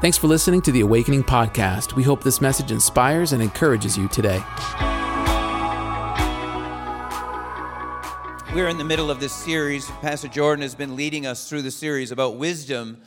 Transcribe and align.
Thanks 0.00 0.16
for 0.16 0.28
listening 0.28 0.62
to 0.62 0.72
the 0.72 0.80
Awakening 0.80 1.24
Podcast. 1.24 1.94
We 1.94 2.02
hope 2.02 2.24
this 2.24 2.40
message 2.40 2.72
inspires 2.72 3.34
and 3.34 3.42
encourages 3.42 3.98
you 3.98 4.08
today. 4.08 4.42
We're 8.54 8.68
in 8.68 8.78
the 8.78 8.84
middle 8.86 9.10
of 9.10 9.20
this 9.20 9.34
series. 9.34 9.90
Pastor 10.00 10.28
Jordan 10.28 10.62
has 10.62 10.74
been 10.74 10.96
leading 10.96 11.26
us 11.26 11.50
through 11.50 11.60
the 11.60 11.70
series 11.70 12.12
about 12.12 12.36
wisdom, 12.36 13.02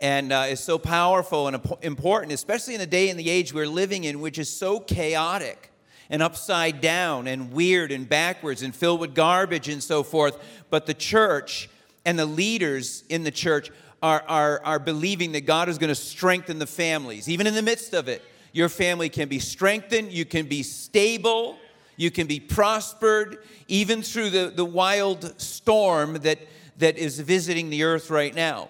and 0.00 0.32
uh, 0.32 0.46
it's 0.48 0.62
so 0.62 0.78
powerful 0.78 1.48
and 1.48 1.60
important, 1.82 2.32
especially 2.32 2.72
in 2.72 2.80
the 2.80 2.86
day 2.86 3.10
and 3.10 3.20
the 3.20 3.28
age 3.28 3.52
we're 3.52 3.66
living 3.66 4.04
in, 4.04 4.18
which 4.18 4.38
is 4.38 4.48
so 4.48 4.80
chaotic 4.80 5.70
and 6.08 6.22
upside 6.22 6.80
down 6.80 7.26
and 7.26 7.52
weird 7.52 7.92
and 7.92 8.08
backwards 8.08 8.62
and 8.62 8.74
filled 8.74 9.00
with 9.00 9.14
garbage 9.14 9.68
and 9.68 9.82
so 9.82 10.02
forth. 10.02 10.42
But 10.70 10.86
the 10.86 10.94
church 10.94 11.68
and 12.06 12.18
the 12.18 12.24
leaders 12.24 13.04
in 13.10 13.22
the 13.22 13.30
church 13.30 13.70
are, 14.02 14.22
are, 14.28 14.60
are 14.64 14.78
believing 14.78 15.32
that 15.32 15.42
God 15.42 15.68
is 15.68 15.78
going 15.78 15.88
to 15.88 15.94
strengthen 15.94 16.58
the 16.58 16.66
families, 16.66 17.28
even 17.28 17.46
in 17.46 17.54
the 17.54 17.62
midst 17.62 17.94
of 17.94 18.08
it. 18.08 18.22
Your 18.52 18.68
family 18.68 19.08
can 19.08 19.28
be 19.28 19.38
strengthened, 19.38 20.12
you 20.12 20.24
can 20.24 20.46
be 20.46 20.62
stable 20.62 21.58
you 21.98 22.12
can 22.12 22.28
be 22.28 22.40
prospered 22.40 23.44
even 23.66 24.02
through 24.02 24.30
the, 24.30 24.52
the 24.54 24.64
wild 24.64 25.38
storm 25.38 26.14
that, 26.20 26.38
that 26.78 26.96
is 26.96 27.18
visiting 27.20 27.68
the 27.68 27.82
earth 27.82 28.08
right 28.08 28.34
now. 28.34 28.68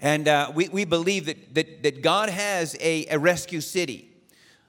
And 0.00 0.28
uh, 0.28 0.52
we, 0.54 0.68
we 0.68 0.84
believe 0.84 1.26
that, 1.26 1.54
that, 1.54 1.82
that 1.82 2.02
God 2.02 2.28
has 2.30 2.76
a, 2.80 3.06
a 3.06 3.18
rescue 3.18 3.60
city, 3.60 4.08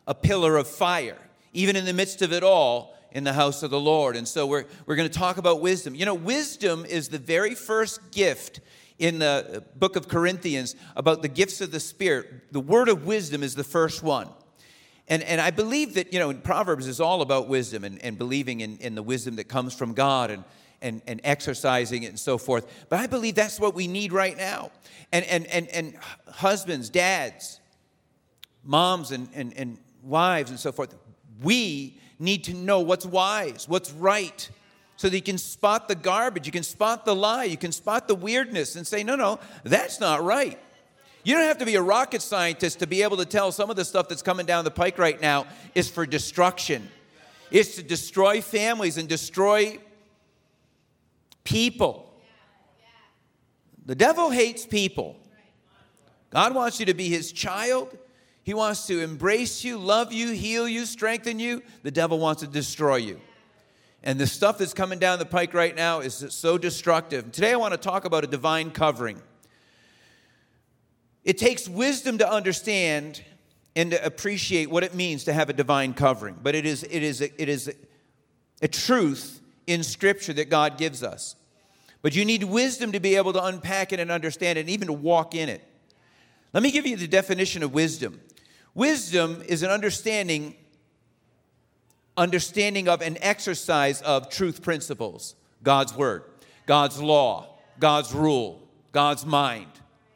a 0.07 0.15
pillar 0.15 0.57
of 0.57 0.67
fire, 0.67 1.19
even 1.53 1.75
in 1.75 1.85
the 1.85 1.93
midst 1.93 2.23
of 2.23 2.33
it 2.33 2.43
all 2.43 2.97
in 3.11 3.23
the 3.23 3.33
house 3.33 3.61
of 3.61 3.69
the 3.69 3.79
Lord. 3.79 4.15
And 4.15 4.27
so 4.27 4.47
we're, 4.47 4.65
we're 4.87 4.95
going 4.95 5.09
to 5.09 5.17
talk 5.17 5.37
about 5.37 5.61
wisdom. 5.61 5.93
You 5.93 6.07
know, 6.07 6.15
wisdom 6.15 6.85
is 6.85 7.09
the 7.09 7.19
very 7.19 7.53
first 7.53 8.11
gift 8.11 8.59
in 8.99 9.19
the 9.19 9.63
book 9.75 9.95
of 9.95 10.07
Corinthians 10.07 10.75
about 10.95 11.21
the 11.21 11.27
gifts 11.27 11.61
of 11.61 11.71
the 11.71 11.79
Spirit. 11.79 12.51
The 12.51 12.59
word 12.59 12.89
of 12.89 13.05
wisdom 13.05 13.43
is 13.43 13.55
the 13.55 13.63
first 13.63 14.03
one. 14.03 14.29
And, 15.07 15.21
and 15.23 15.41
I 15.41 15.51
believe 15.51 15.95
that, 15.95 16.13
you 16.13 16.19
know, 16.19 16.29
in 16.29 16.39
Proverbs 16.39 16.87
is 16.87 17.01
all 17.01 17.21
about 17.21 17.47
wisdom 17.47 17.83
and, 17.83 18.01
and 18.03 18.17
believing 18.17 18.61
in, 18.61 18.77
in 18.77 18.95
the 18.95 19.03
wisdom 19.03 19.35
that 19.35 19.45
comes 19.49 19.73
from 19.73 19.93
God 19.93 20.31
and, 20.31 20.43
and, 20.81 21.01
and 21.07 21.19
exercising 21.23 22.03
it 22.03 22.07
and 22.07 22.19
so 22.19 22.37
forth. 22.37 22.85
But 22.89 22.99
I 22.99 23.07
believe 23.07 23.35
that's 23.35 23.59
what 23.59 23.75
we 23.75 23.87
need 23.87 24.13
right 24.13 24.37
now. 24.37 24.71
And, 25.11 25.25
and, 25.25 25.45
and, 25.47 25.67
and 25.69 25.97
husbands, 26.27 26.89
dads, 26.89 27.59
moms, 28.63 29.11
and, 29.11 29.27
and, 29.33 29.53
and 29.57 29.77
wives 30.01 30.51
and 30.51 30.59
so 30.59 30.71
forth, 30.71 30.95
we 31.41 31.99
need 32.19 32.45
to 32.45 32.53
know 32.53 32.79
what's 32.79 33.05
wise, 33.05 33.67
what's 33.67 33.91
right, 33.91 34.49
so 35.03 35.09
that 35.09 35.17
you 35.17 35.21
can 35.21 35.37
spot 35.37 35.89
the 35.89 35.95
garbage, 35.95 36.45
you 36.45 36.51
can 36.53 36.63
spot 36.63 37.03
the 37.03 37.13
lie, 37.13 37.43
you 37.43 37.57
can 37.57 37.73
spot 37.73 38.07
the 38.07 38.15
weirdness 38.15 38.77
and 38.77 38.87
say, 38.87 39.03
no, 39.03 39.17
no, 39.17 39.37
that's 39.65 39.99
not 39.99 40.23
right. 40.23 40.57
You 41.25 41.35
don't 41.35 41.43
have 41.43 41.57
to 41.57 41.65
be 41.65 41.75
a 41.75 41.81
rocket 41.81 42.21
scientist 42.21 42.79
to 42.79 42.87
be 42.87 43.03
able 43.03 43.17
to 43.17 43.25
tell 43.25 43.51
some 43.51 43.69
of 43.69 43.75
the 43.75 43.83
stuff 43.83 44.07
that's 44.07 44.21
coming 44.21 44.45
down 44.45 44.63
the 44.63 44.71
pike 44.71 44.97
right 44.97 45.19
now 45.21 45.45
is 45.75 45.89
for 45.89 46.05
destruction. 46.05 46.87
It's 47.51 47.75
to 47.75 47.83
destroy 47.83 48.39
families 48.39 48.97
and 48.97 49.09
destroy 49.09 49.77
people. 51.43 52.09
The 53.85 53.95
devil 53.95 54.29
hates 54.29 54.65
people. 54.65 55.17
God 56.29 56.55
wants 56.55 56.79
you 56.79 56.85
to 56.85 56.93
be 56.93 57.09
his 57.09 57.33
child. 57.33 57.97
He 58.43 58.53
wants 58.53 58.87
to 58.87 59.01
embrace 59.01 59.65
you, 59.65 59.77
love 59.79 60.13
you, 60.13 60.31
heal 60.31 60.65
you, 60.65 60.85
strengthen 60.85 61.39
you. 61.39 61.61
The 61.81 61.91
devil 61.91 62.19
wants 62.19 62.41
to 62.41 62.47
destroy 62.47 62.95
you. 62.95 63.19
And 64.03 64.19
the 64.19 64.27
stuff 64.27 64.57
that's 64.57 64.73
coming 64.73 64.99
down 64.99 65.17
the 65.17 65.25
pike 65.25 65.53
right 65.53 65.73
now 65.73 66.01
is 66.01 66.25
so 66.29 66.57
destructive. 66.57 67.31
Today 67.31 67.53
I 67.53 67.55
want 67.55 67.73
to 67.73 67.77
talk 67.77 68.03
about 68.03 68.25
a 68.25 68.27
divine 68.27 68.71
covering. 68.71 69.21
It 71.23 71.37
takes 71.37 71.69
wisdom 71.69 72.17
to 72.17 72.29
understand 72.29 73.23
and 73.77 73.91
to 73.91 74.05
appreciate 74.05 74.69
what 74.69 74.83
it 74.83 74.93
means 74.93 75.23
to 75.23 75.33
have 75.33 75.49
a 75.49 75.53
divine 75.53 75.93
covering. 75.93 76.37
But 76.43 76.53
it 76.53 76.65
is, 76.65 76.83
it 76.83 77.01
is, 77.01 77.21
a, 77.21 77.41
it 77.41 77.47
is 77.47 77.69
a, 77.69 77.73
a 78.61 78.67
truth 78.67 79.39
in 79.67 79.83
Scripture 79.83 80.33
that 80.33 80.49
God 80.49 80.77
gives 80.77 81.01
us. 81.01 81.37
But 82.01 82.13
you 82.13 82.25
need 82.25 82.43
wisdom 82.43 82.91
to 82.91 82.99
be 82.99 83.15
able 83.15 83.31
to 83.31 83.43
unpack 83.43 83.93
it 83.93 84.01
and 84.01 84.11
understand 84.11 84.57
it, 84.57 84.61
and 84.61 84.69
even 84.69 84.87
to 84.87 84.93
walk 84.93 85.33
in 85.33 85.47
it. 85.47 85.65
Let 86.51 86.61
me 86.61 86.71
give 86.71 86.85
you 86.85 86.97
the 86.97 87.07
definition 87.07 87.63
of 87.63 87.73
wisdom. 87.73 88.19
Wisdom 88.75 89.41
is 89.47 89.63
an 89.63 89.69
understanding, 89.69 90.55
understanding 92.17 92.87
of 92.87 93.01
an 93.01 93.17
exercise 93.21 94.01
of 94.01 94.29
truth 94.29 94.61
principles, 94.61 95.35
God's 95.63 95.95
word, 95.95 96.23
God's 96.65 97.01
law, 97.01 97.57
God's 97.79 98.13
rule, 98.13 98.61
God's 98.91 99.25
mind 99.25 99.67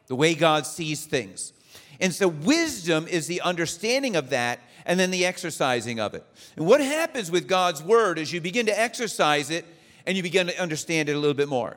the 0.08 0.16
way 0.16 0.34
God 0.34 0.66
sees 0.66 1.04
things. 1.04 1.52
And 2.00 2.12
so, 2.12 2.28
wisdom 2.28 3.06
is 3.06 3.26
the 3.26 3.40
understanding 3.42 4.16
of 4.16 4.30
that 4.30 4.60
and 4.84 4.98
then 4.98 5.10
the 5.10 5.26
exercising 5.26 6.00
of 6.00 6.14
it. 6.14 6.24
And 6.56 6.66
what 6.66 6.80
happens 6.80 7.30
with 7.30 7.46
God's 7.46 7.82
word 7.82 8.18
is 8.18 8.32
you 8.32 8.40
begin 8.40 8.66
to 8.66 8.78
exercise 8.78 9.50
it 9.50 9.64
and 10.06 10.16
you 10.16 10.22
begin 10.22 10.46
to 10.46 10.60
understand 10.60 11.08
it 11.08 11.12
a 11.12 11.18
little 11.18 11.34
bit 11.34 11.48
more. 11.48 11.76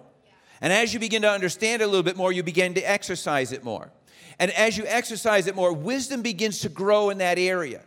And 0.62 0.72
as 0.72 0.94
you 0.94 1.00
begin 1.00 1.24
to 1.24 1.30
understand 1.30 1.82
it 1.82 1.86
a 1.86 1.88
little 1.88 2.04
bit 2.04 2.16
more, 2.16 2.32
you 2.32 2.44
begin 2.44 2.74
to 2.76 2.82
exercise 2.82 3.52
it 3.52 3.64
more. 3.64 3.92
And 4.40 4.52
as 4.52 4.78
you 4.78 4.86
exercise 4.88 5.48
it 5.48 5.56
more, 5.56 5.74
wisdom 5.74 6.22
begins 6.22 6.60
to 6.60 6.70
grow 6.70 7.10
in 7.10 7.18
that 7.18 7.38
area. 7.38 7.82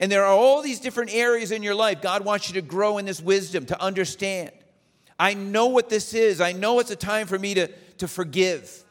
And 0.00 0.10
there 0.12 0.24
are 0.24 0.32
all 0.32 0.62
these 0.62 0.80
different 0.80 1.14
areas 1.14 1.50
in 1.50 1.62
your 1.62 1.74
life. 1.74 2.02
God 2.02 2.24
wants 2.24 2.48
you 2.48 2.54
to 2.54 2.62
grow 2.62 2.98
in 2.98 3.06
this 3.06 3.20
wisdom, 3.20 3.66
to 3.66 3.80
understand. 3.80 4.50
I 5.18 5.34
know 5.34 5.66
what 5.66 5.88
this 5.88 6.12
is. 6.14 6.40
I 6.40 6.52
know 6.52 6.78
it's 6.80 6.90
a 6.90 6.96
time 6.96 7.26
for 7.26 7.38
me 7.38 7.54
to, 7.54 7.68
to 7.98 8.08
forgive. 8.08 8.84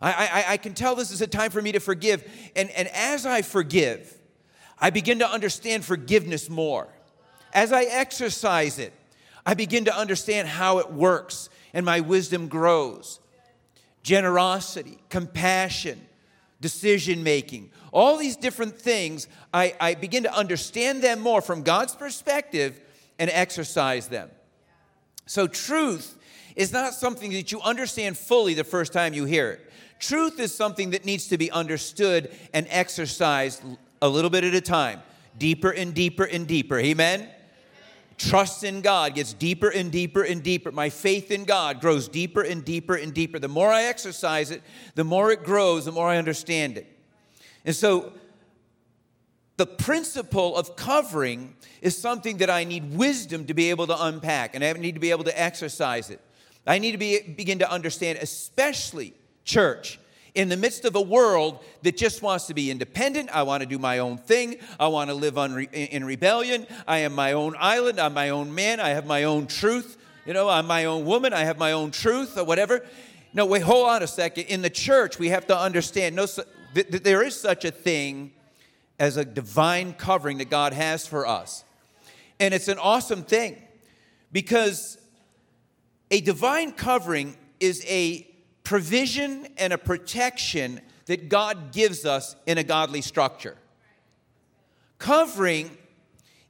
I, 0.00 0.12
I, 0.12 0.52
I 0.52 0.56
can 0.56 0.74
tell 0.74 0.94
this 0.94 1.10
is 1.10 1.20
a 1.20 1.26
time 1.26 1.50
for 1.50 1.60
me 1.60 1.72
to 1.72 1.80
forgive. 1.80 2.24
And, 2.54 2.70
and 2.70 2.88
as 2.88 3.26
I 3.26 3.42
forgive, 3.42 4.16
I 4.78 4.90
begin 4.90 5.18
to 5.20 5.28
understand 5.28 5.84
forgiveness 5.84 6.48
more. 6.48 6.88
As 7.52 7.72
I 7.72 7.84
exercise 7.84 8.78
it, 8.78 8.92
I 9.44 9.54
begin 9.54 9.84
to 9.84 9.96
understand 9.96 10.48
how 10.48 10.78
it 10.78 10.92
works, 10.92 11.48
and 11.72 11.86
my 11.86 12.00
wisdom 12.00 12.48
grows. 12.48 13.20
Generosity, 14.02 14.98
compassion, 15.08 16.00
decision 16.60 17.22
making, 17.22 17.70
all 17.96 18.18
these 18.18 18.36
different 18.36 18.78
things, 18.78 19.26
I, 19.54 19.74
I 19.80 19.94
begin 19.94 20.24
to 20.24 20.36
understand 20.36 21.02
them 21.02 21.18
more 21.18 21.40
from 21.40 21.62
God's 21.62 21.94
perspective 21.94 22.78
and 23.18 23.30
exercise 23.30 24.08
them. 24.08 24.28
So, 25.24 25.46
truth 25.46 26.18
is 26.56 26.74
not 26.74 26.92
something 26.92 27.32
that 27.32 27.50
you 27.50 27.60
understand 27.62 28.18
fully 28.18 28.52
the 28.52 28.64
first 28.64 28.92
time 28.92 29.14
you 29.14 29.24
hear 29.24 29.52
it. 29.52 29.72
Truth 29.98 30.38
is 30.40 30.54
something 30.54 30.90
that 30.90 31.06
needs 31.06 31.28
to 31.28 31.38
be 31.38 31.50
understood 31.50 32.30
and 32.52 32.66
exercised 32.68 33.62
a 34.02 34.08
little 34.08 34.28
bit 34.28 34.44
at 34.44 34.52
a 34.52 34.60
time, 34.60 35.00
deeper 35.38 35.70
and 35.70 35.94
deeper 35.94 36.24
and 36.24 36.46
deeper. 36.46 36.78
Amen? 36.78 37.30
Trust 38.18 38.62
in 38.62 38.82
God 38.82 39.14
gets 39.14 39.32
deeper 39.32 39.70
and 39.70 39.90
deeper 39.90 40.22
and 40.22 40.42
deeper. 40.42 40.70
My 40.70 40.90
faith 40.90 41.30
in 41.30 41.44
God 41.44 41.80
grows 41.80 42.08
deeper 42.08 42.42
and 42.42 42.62
deeper 42.62 42.94
and 42.94 43.14
deeper. 43.14 43.38
The 43.38 43.48
more 43.48 43.72
I 43.72 43.84
exercise 43.84 44.50
it, 44.50 44.62
the 44.94 45.04
more 45.04 45.32
it 45.32 45.44
grows, 45.44 45.86
the 45.86 45.92
more 45.92 46.08
I 46.08 46.18
understand 46.18 46.76
it. 46.76 46.92
And 47.66 47.74
so, 47.74 48.12
the 49.56 49.66
principle 49.66 50.56
of 50.56 50.76
covering 50.76 51.56
is 51.82 51.96
something 51.96 52.38
that 52.38 52.50
I 52.50 52.64
need 52.64 52.96
wisdom 52.96 53.46
to 53.46 53.54
be 53.54 53.70
able 53.70 53.86
to 53.88 54.04
unpack, 54.04 54.54
and 54.54 54.62
I 54.62 54.72
need 54.74 54.94
to 54.94 55.00
be 55.00 55.10
able 55.10 55.24
to 55.24 55.40
exercise 55.40 56.10
it. 56.10 56.20
I 56.66 56.78
need 56.78 56.92
to 56.92 56.98
be, 56.98 57.20
begin 57.20 57.58
to 57.60 57.70
understand, 57.70 58.18
especially 58.20 59.14
church 59.44 59.98
in 60.34 60.48
the 60.48 60.56
midst 60.56 60.84
of 60.84 60.94
a 60.94 61.00
world 61.00 61.64
that 61.82 61.96
just 61.96 62.20
wants 62.20 62.46
to 62.46 62.54
be 62.54 62.70
independent. 62.70 63.30
I 63.34 63.42
want 63.44 63.62
to 63.62 63.66
do 63.66 63.78
my 63.78 63.98
own 63.98 64.18
thing. 64.18 64.56
I 64.78 64.88
want 64.88 65.08
to 65.08 65.14
live 65.14 65.36
re- 65.36 65.68
in 65.72 66.04
rebellion. 66.04 66.66
I 66.86 66.98
am 66.98 67.14
my 67.14 67.32
own 67.32 67.56
island. 67.58 67.98
I'm 67.98 68.12
my 68.12 68.28
own 68.28 68.54
man. 68.54 68.78
I 68.78 68.90
have 68.90 69.06
my 69.06 69.24
own 69.24 69.46
truth. 69.46 69.96
You 70.26 70.34
know, 70.34 70.48
I'm 70.48 70.66
my 70.66 70.84
own 70.84 71.06
woman. 71.06 71.32
I 71.32 71.44
have 71.44 71.56
my 71.56 71.72
own 71.72 71.90
truth 71.90 72.36
or 72.36 72.44
whatever. 72.44 72.84
No, 73.32 73.46
wait, 73.46 73.62
hold 73.62 73.88
on 73.88 74.02
a 74.02 74.06
second. 74.06 74.44
In 74.44 74.62
the 74.62 74.70
church, 74.70 75.18
we 75.18 75.28
have 75.28 75.46
to 75.46 75.58
understand 75.58 76.16
no, 76.16 76.26
th- 76.76 76.90
th- 76.90 77.02
there 77.02 77.22
is 77.22 77.38
such 77.38 77.64
a 77.64 77.70
thing 77.70 78.32
as 78.98 79.16
a 79.16 79.24
divine 79.24 79.94
covering 79.94 80.38
that 80.38 80.50
God 80.50 80.74
has 80.74 81.06
for 81.06 81.26
us. 81.26 81.64
And 82.38 82.52
it's 82.52 82.68
an 82.68 82.78
awesome 82.78 83.22
thing 83.22 83.56
because 84.30 84.98
a 86.10 86.20
divine 86.20 86.72
covering 86.72 87.36
is 87.60 87.82
a 87.86 88.26
provision 88.62 89.48
and 89.56 89.72
a 89.72 89.78
protection 89.78 90.80
that 91.06 91.30
God 91.30 91.72
gives 91.72 92.04
us 92.04 92.36
in 92.46 92.58
a 92.58 92.64
godly 92.64 93.00
structure. 93.00 93.56
Covering 94.98 95.76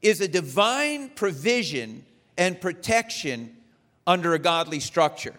is 0.02 0.20
a 0.20 0.28
divine 0.28 1.11
provision 1.11 2.05
and 2.37 2.61
protection 2.61 3.56
under 4.06 4.34
a 4.34 4.38
godly 4.38 4.81
structure. 4.81 5.34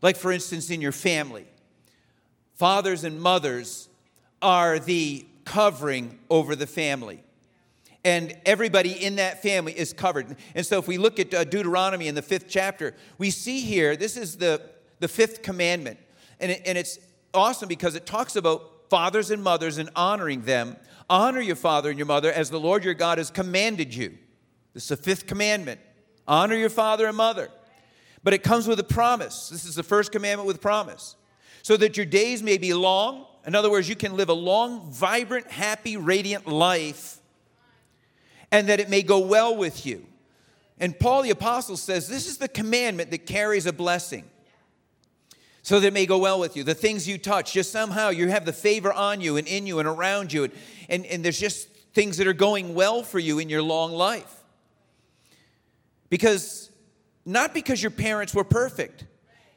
Like, 0.00 0.16
for 0.16 0.32
instance, 0.32 0.70
in 0.70 0.80
your 0.80 0.92
family, 0.92 1.46
fathers 2.54 3.04
and 3.04 3.20
mothers 3.20 3.88
are 4.42 4.78
the 4.78 5.24
covering 5.44 6.18
over 6.28 6.54
the 6.54 6.66
family. 6.66 7.22
And 8.04 8.36
everybody 8.44 8.92
in 8.92 9.16
that 9.16 9.42
family 9.42 9.72
is 9.72 9.92
covered. 9.92 10.36
And 10.54 10.66
so, 10.66 10.78
if 10.78 10.88
we 10.88 10.98
look 10.98 11.20
at 11.20 11.32
uh, 11.32 11.44
Deuteronomy 11.44 12.08
in 12.08 12.16
the 12.16 12.22
fifth 12.22 12.46
chapter, 12.48 12.94
we 13.16 13.30
see 13.30 13.60
here 13.60 13.96
this 13.96 14.16
is 14.16 14.36
the, 14.36 14.60
the 14.98 15.08
fifth 15.08 15.42
commandment 15.42 15.98
and, 16.42 16.50
it, 16.50 16.62
and 16.66 16.76
it's 16.76 16.98
awesome 17.32 17.68
because 17.68 17.94
it 17.94 18.04
talks 18.04 18.36
about 18.36 18.90
fathers 18.90 19.30
and 19.30 19.42
mothers 19.42 19.78
and 19.78 19.88
honoring 19.96 20.42
them. 20.42 20.76
Honor 21.08 21.40
your 21.40 21.56
father 21.56 21.88
and 21.88 21.98
your 21.98 22.06
mother 22.06 22.30
as 22.32 22.50
the 22.50 22.60
Lord 22.60 22.84
your 22.84 22.94
God 22.94 23.18
has 23.18 23.30
commanded 23.30 23.94
you. 23.94 24.18
This 24.74 24.82
is 24.84 24.88
the 24.90 24.96
fifth 24.96 25.26
commandment. 25.26 25.80
Honor 26.26 26.56
your 26.56 26.68
father 26.68 27.06
and 27.06 27.16
mother. 27.16 27.48
But 28.24 28.34
it 28.34 28.42
comes 28.42 28.66
with 28.66 28.78
a 28.80 28.84
promise. 28.84 29.48
This 29.48 29.64
is 29.64 29.76
the 29.76 29.82
first 29.82 30.12
commandment 30.12 30.46
with 30.46 30.60
promise. 30.60 31.16
So 31.62 31.76
that 31.76 31.96
your 31.96 32.06
days 32.06 32.42
may 32.42 32.58
be 32.58 32.74
long. 32.74 33.26
In 33.46 33.54
other 33.54 33.70
words, 33.70 33.88
you 33.88 33.96
can 33.96 34.16
live 34.16 34.28
a 34.28 34.34
long, 34.34 34.90
vibrant, 34.92 35.50
happy, 35.50 35.96
radiant 35.96 36.46
life, 36.46 37.18
and 38.50 38.68
that 38.68 38.80
it 38.80 38.88
may 38.88 39.02
go 39.02 39.18
well 39.18 39.56
with 39.56 39.84
you. 39.84 40.06
And 40.78 40.98
Paul 40.98 41.22
the 41.22 41.30
Apostle 41.30 41.76
says 41.76 42.08
this 42.08 42.26
is 42.26 42.38
the 42.38 42.48
commandment 42.48 43.10
that 43.10 43.26
carries 43.26 43.66
a 43.66 43.72
blessing. 43.72 44.24
So 45.64 45.78
that 45.78 45.86
it 45.86 45.92
may 45.92 46.06
go 46.06 46.18
well 46.18 46.40
with 46.40 46.56
you. 46.56 46.64
The 46.64 46.74
things 46.74 47.06
you 47.06 47.18
touch, 47.18 47.52
just 47.52 47.70
somehow 47.70 48.08
you 48.10 48.28
have 48.28 48.44
the 48.44 48.52
favor 48.52 48.92
on 48.92 49.20
you 49.20 49.36
and 49.36 49.46
in 49.46 49.64
you 49.64 49.78
and 49.78 49.86
around 49.86 50.32
you. 50.32 50.44
And, 50.44 50.52
and, 50.88 51.06
and 51.06 51.24
there's 51.24 51.38
just 51.38 51.68
things 51.94 52.16
that 52.16 52.26
are 52.26 52.32
going 52.32 52.74
well 52.74 53.04
for 53.04 53.20
you 53.20 53.38
in 53.38 53.48
your 53.48 53.62
long 53.62 53.92
life. 53.92 54.42
Because, 56.10 56.70
not 57.24 57.54
because 57.54 57.80
your 57.80 57.92
parents 57.92 58.34
were 58.34 58.44
perfect, 58.44 59.04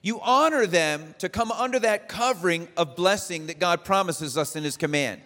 you 0.06 0.22
honor 0.22 0.68
them 0.68 1.16
to 1.18 1.28
come 1.28 1.52
under 1.52 1.80
that 1.80 2.08
covering 2.08 2.68
of 2.78 2.96
blessing 2.96 3.48
that 3.48 3.58
God 3.58 3.84
promises 3.84 4.38
us 4.38 4.56
in 4.56 4.64
His 4.64 4.78
command. 4.78 5.20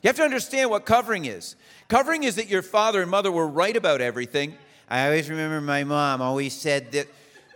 You 0.00 0.06
have 0.06 0.16
to 0.18 0.22
understand 0.22 0.70
what 0.70 0.86
covering 0.86 1.24
is. 1.24 1.56
Covering 1.88 2.22
is 2.22 2.36
that 2.36 2.48
your 2.48 2.62
father 2.62 3.02
and 3.02 3.10
mother 3.10 3.32
were 3.32 3.48
right 3.48 3.76
about 3.76 4.00
everything. 4.00 4.54
I 4.88 5.06
always 5.06 5.28
remember 5.28 5.60
my 5.60 5.82
mom 5.82 6.22
always 6.22 6.52
said 6.52 6.92
that, 6.92 7.08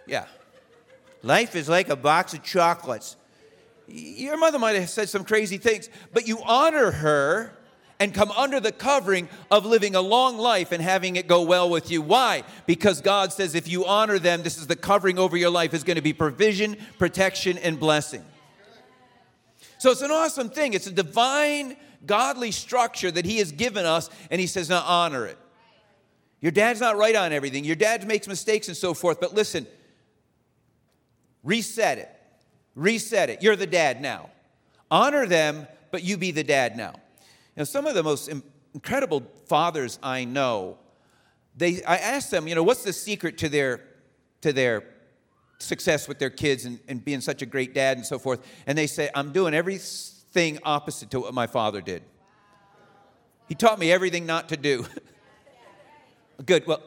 yeah, 0.08 0.25
life 1.23 1.55
is 1.55 1.69
like 1.69 1.88
a 1.88 1.94
box 1.94 2.35
of 2.35 2.43
chocolates. 2.43 3.14
Your 3.87 4.37
mother 4.37 4.58
might 4.58 4.75
have 4.75 4.91
said 4.91 5.08
some 5.08 5.23
crazy 5.23 5.56
things, 5.56 5.88
but 6.12 6.26
you 6.26 6.41
honor 6.44 6.91
her 6.91 7.56
and 8.00 8.14
come 8.14 8.31
under 8.32 8.58
the 8.58 8.73
covering 8.73 9.29
of 9.50 9.67
living 9.67 9.94
a 9.94 10.00
long 10.00 10.38
life 10.38 10.73
and 10.73 10.82
having 10.82 11.17
it 11.17 11.29
go 11.29 11.43
well 11.43 11.69
with 11.69 11.91
you. 11.91 12.00
Why? 12.00 12.43
Because 12.67 13.02
God 13.02 13.31
says 13.32 13.55
if 13.55 13.69
you 13.69 13.85
honor 13.85 14.19
them, 14.19 14.43
this 14.43 14.56
is 14.56 14.67
the 14.67 14.75
covering 14.75 15.19
over 15.19 15.37
your 15.37 15.50
life 15.50 15.75
is 15.75 15.85
going 15.85 15.97
to 15.97 16.02
be 16.02 16.14
provision, 16.14 16.79
protection, 16.99 17.58
and 17.58 17.79
blessing. 17.79 18.25
So 19.79 19.91
it's 19.91 20.02
an 20.02 20.11
awesome 20.11 20.49
thing. 20.49 20.73
It's 20.73 20.87
a 20.87 20.93
divine, 20.93 21.76
godly 22.06 22.50
structure 22.50 23.11
that 23.11 23.26
He 23.26 23.38
has 23.38 23.52
given 23.52 23.85
us, 23.85 24.08
and 24.31 24.41
He 24.41 24.47
says, 24.47 24.70
now 24.70 24.82
honor 24.85 25.26
it. 25.26 25.38
Your 26.41 26.52
dad's 26.52 26.81
not 26.81 26.97
right 26.97 27.14
on 27.14 27.32
everything. 27.32 27.64
Your 27.64 27.76
dad 27.76 28.06
makes 28.06 28.26
mistakes 28.26 28.69
and 28.69 28.76
so 28.76 28.94
forth, 28.94 29.20
but 29.20 29.35
listen, 29.35 29.67
reset 31.43 31.99
it. 31.99 32.11
Reset 32.75 33.29
it. 33.29 33.43
You're 33.43 33.56
the 33.56 33.67
dad 33.67 34.00
now. 34.00 34.31
Honor 34.91 35.26
them, 35.26 35.67
but 35.91 36.02
you 36.02 36.17
be 36.17 36.31
the 36.31 36.44
dad 36.44 36.76
now. 36.76 37.00
Now, 37.60 37.64
some 37.64 37.86
of 37.86 37.94
the 37.94 38.02
most 38.02 38.30
incredible 38.72 39.22
fathers 39.44 39.98
I 40.02 40.24
know, 40.24 40.78
they, 41.54 41.84
I 41.84 41.98
asked 41.98 42.30
them, 42.30 42.48
you 42.48 42.54
know, 42.54 42.62
what's 42.62 42.84
the 42.84 42.92
secret 42.94 43.36
to 43.36 43.50
their, 43.50 43.82
to 44.40 44.54
their 44.54 44.82
success 45.58 46.08
with 46.08 46.18
their 46.18 46.30
kids 46.30 46.64
and, 46.64 46.80
and 46.88 47.04
being 47.04 47.20
such 47.20 47.42
a 47.42 47.46
great 47.46 47.74
dad 47.74 47.98
and 47.98 48.06
so 48.06 48.18
forth? 48.18 48.40
And 48.66 48.78
they 48.78 48.86
say, 48.86 49.10
I'm 49.14 49.30
doing 49.32 49.52
everything 49.52 50.58
opposite 50.62 51.10
to 51.10 51.20
what 51.20 51.34
my 51.34 51.46
father 51.46 51.82
did. 51.82 52.02
He 53.46 53.54
taught 53.54 53.78
me 53.78 53.92
everything 53.92 54.24
not 54.24 54.48
to 54.48 54.56
do. 54.56 54.86
Good. 56.46 56.66
Well, 56.66 56.80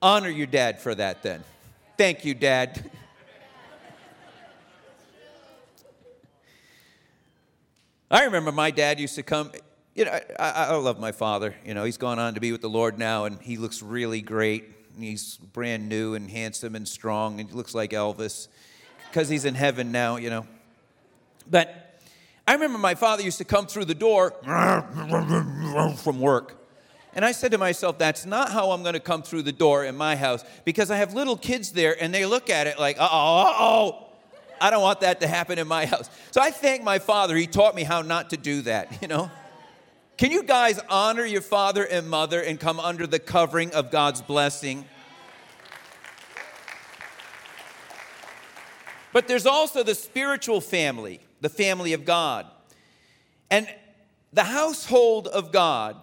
honor 0.00 0.28
your 0.28 0.46
dad 0.46 0.78
for 0.80 0.94
that 0.94 1.24
then. 1.24 1.42
Thank 1.98 2.24
you, 2.24 2.34
Dad. 2.34 2.88
I 8.08 8.22
remember 8.22 8.52
my 8.52 8.70
dad 8.70 9.00
used 9.00 9.16
to 9.16 9.24
come 9.24 9.50
you 9.94 10.04
know, 10.06 10.18
I, 10.38 10.50
I, 10.50 10.74
love 10.76 10.98
my 10.98 11.12
father. 11.12 11.54
You 11.64 11.74
know, 11.74 11.84
he's 11.84 11.98
gone 11.98 12.18
on 12.18 12.34
to 12.34 12.40
be 12.40 12.52
with 12.52 12.62
the 12.62 12.70
Lord 12.70 12.98
now, 12.98 13.24
and 13.26 13.40
he 13.40 13.56
looks 13.56 13.82
really 13.82 14.22
great. 14.22 14.64
He's 14.98 15.36
brand 15.36 15.88
new 15.88 16.14
and 16.14 16.30
handsome 16.30 16.74
and 16.74 16.88
strong, 16.88 17.40
and 17.40 17.48
he 17.50 17.54
looks 17.54 17.74
like 17.74 17.90
Elvis 17.90 18.48
because 19.08 19.28
he's 19.28 19.44
in 19.44 19.54
heaven 19.54 19.92
now, 19.92 20.16
you 20.16 20.30
know. 20.30 20.46
But 21.50 22.00
I 22.46 22.54
remember 22.54 22.78
my 22.78 22.94
father 22.94 23.22
used 23.22 23.38
to 23.38 23.44
come 23.44 23.66
through 23.66 23.84
the 23.84 23.94
door 23.94 24.30
from 26.02 26.20
work. 26.20 26.58
And 27.14 27.24
I 27.26 27.32
said 27.32 27.50
to 27.50 27.58
myself, 27.58 27.98
that's 27.98 28.24
not 28.24 28.50
how 28.50 28.70
I'm 28.70 28.82
going 28.82 28.94
to 28.94 29.00
come 29.00 29.22
through 29.22 29.42
the 29.42 29.52
door 29.52 29.84
in 29.84 29.94
my 29.96 30.16
house 30.16 30.44
because 30.64 30.90
I 30.90 30.96
have 30.96 31.12
little 31.12 31.36
kids 31.36 31.72
there 31.72 31.94
and 32.02 32.14
they 32.14 32.24
look 32.24 32.48
at 32.48 32.66
it 32.66 32.78
like, 32.78 32.98
uh 32.98 33.08
oh, 33.10 33.42
uh 33.42 33.54
oh. 33.58 34.08
I 34.58 34.70
don't 34.70 34.80
want 34.80 35.00
that 35.00 35.20
to 35.20 35.26
happen 35.26 35.58
in 35.58 35.68
my 35.68 35.84
house. 35.84 36.08
So 36.30 36.40
I 36.40 36.50
thank 36.50 36.82
my 36.82 36.98
father. 36.98 37.36
He 37.36 37.46
taught 37.46 37.74
me 37.74 37.82
how 37.82 38.00
not 38.00 38.30
to 38.30 38.38
do 38.38 38.62
that, 38.62 39.02
you 39.02 39.08
know. 39.08 39.30
Can 40.22 40.30
you 40.30 40.44
guys 40.44 40.78
honor 40.88 41.24
your 41.24 41.40
father 41.40 41.82
and 41.82 42.08
mother 42.08 42.40
and 42.40 42.60
come 42.60 42.78
under 42.78 43.08
the 43.08 43.18
covering 43.18 43.72
of 43.72 43.90
God's 43.90 44.22
blessing? 44.22 44.84
But 49.12 49.26
there's 49.26 49.46
also 49.46 49.82
the 49.82 49.96
spiritual 49.96 50.60
family, 50.60 51.18
the 51.40 51.48
family 51.48 51.92
of 51.92 52.04
God. 52.04 52.46
And 53.50 53.66
the 54.32 54.44
household 54.44 55.26
of 55.26 55.50
God 55.50 55.96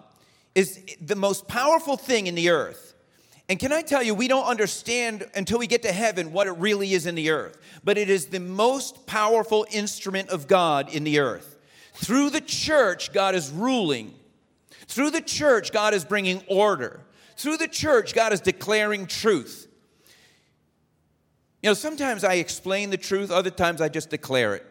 is 0.54 0.84
the 1.00 1.16
most 1.16 1.48
powerful 1.48 1.96
thing 1.96 2.26
in 2.26 2.34
the 2.34 2.50
earth. 2.50 2.92
And 3.48 3.58
can 3.58 3.72
I 3.72 3.80
tell 3.80 4.02
you, 4.02 4.12
we 4.14 4.28
don't 4.28 4.44
understand 4.44 5.26
until 5.34 5.58
we 5.58 5.66
get 5.66 5.80
to 5.84 5.92
heaven 5.92 6.30
what 6.30 6.46
it 6.46 6.58
really 6.58 6.92
is 6.92 7.06
in 7.06 7.14
the 7.14 7.30
earth. 7.30 7.56
But 7.82 7.96
it 7.96 8.10
is 8.10 8.26
the 8.26 8.38
most 8.38 9.06
powerful 9.06 9.66
instrument 9.70 10.28
of 10.28 10.46
God 10.46 10.92
in 10.92 11.04
the 11.04 11.20
earth. 11.20 11.56
Through 11.94 12.30
the 12.30 12.40
church, 12.40 13.12
God 13.12 13.34
is 13.34 13.50
ruling. 13.50 14.14
Through 14.86 15.10
the 15.10 15.20
church, 15.20 15.72
God 15.72 15.94
is 15.94 16.04
bringing 16.04 16.42
order. 16.48 17.00
Through 17.36 17.58
the 17.58 17.68
church, 17.68 18.14
God 18.14 18.32
is 18.32 18.40
declaring 18.40 19.06
truth. 19.06 19.66
You 21.62 21.70
know, 21.70 21.74
sometimes 21.74 22.24
I 22.24 22.34
explain 22.34 22.90
the 22.90 22.96
truth, 22.96 23.30
other 23.30 23.50
times 23.50 23.80
I 23.80 23.88
just 23.88 24.10
declare 24.10 24.54
it. 24.54 24.66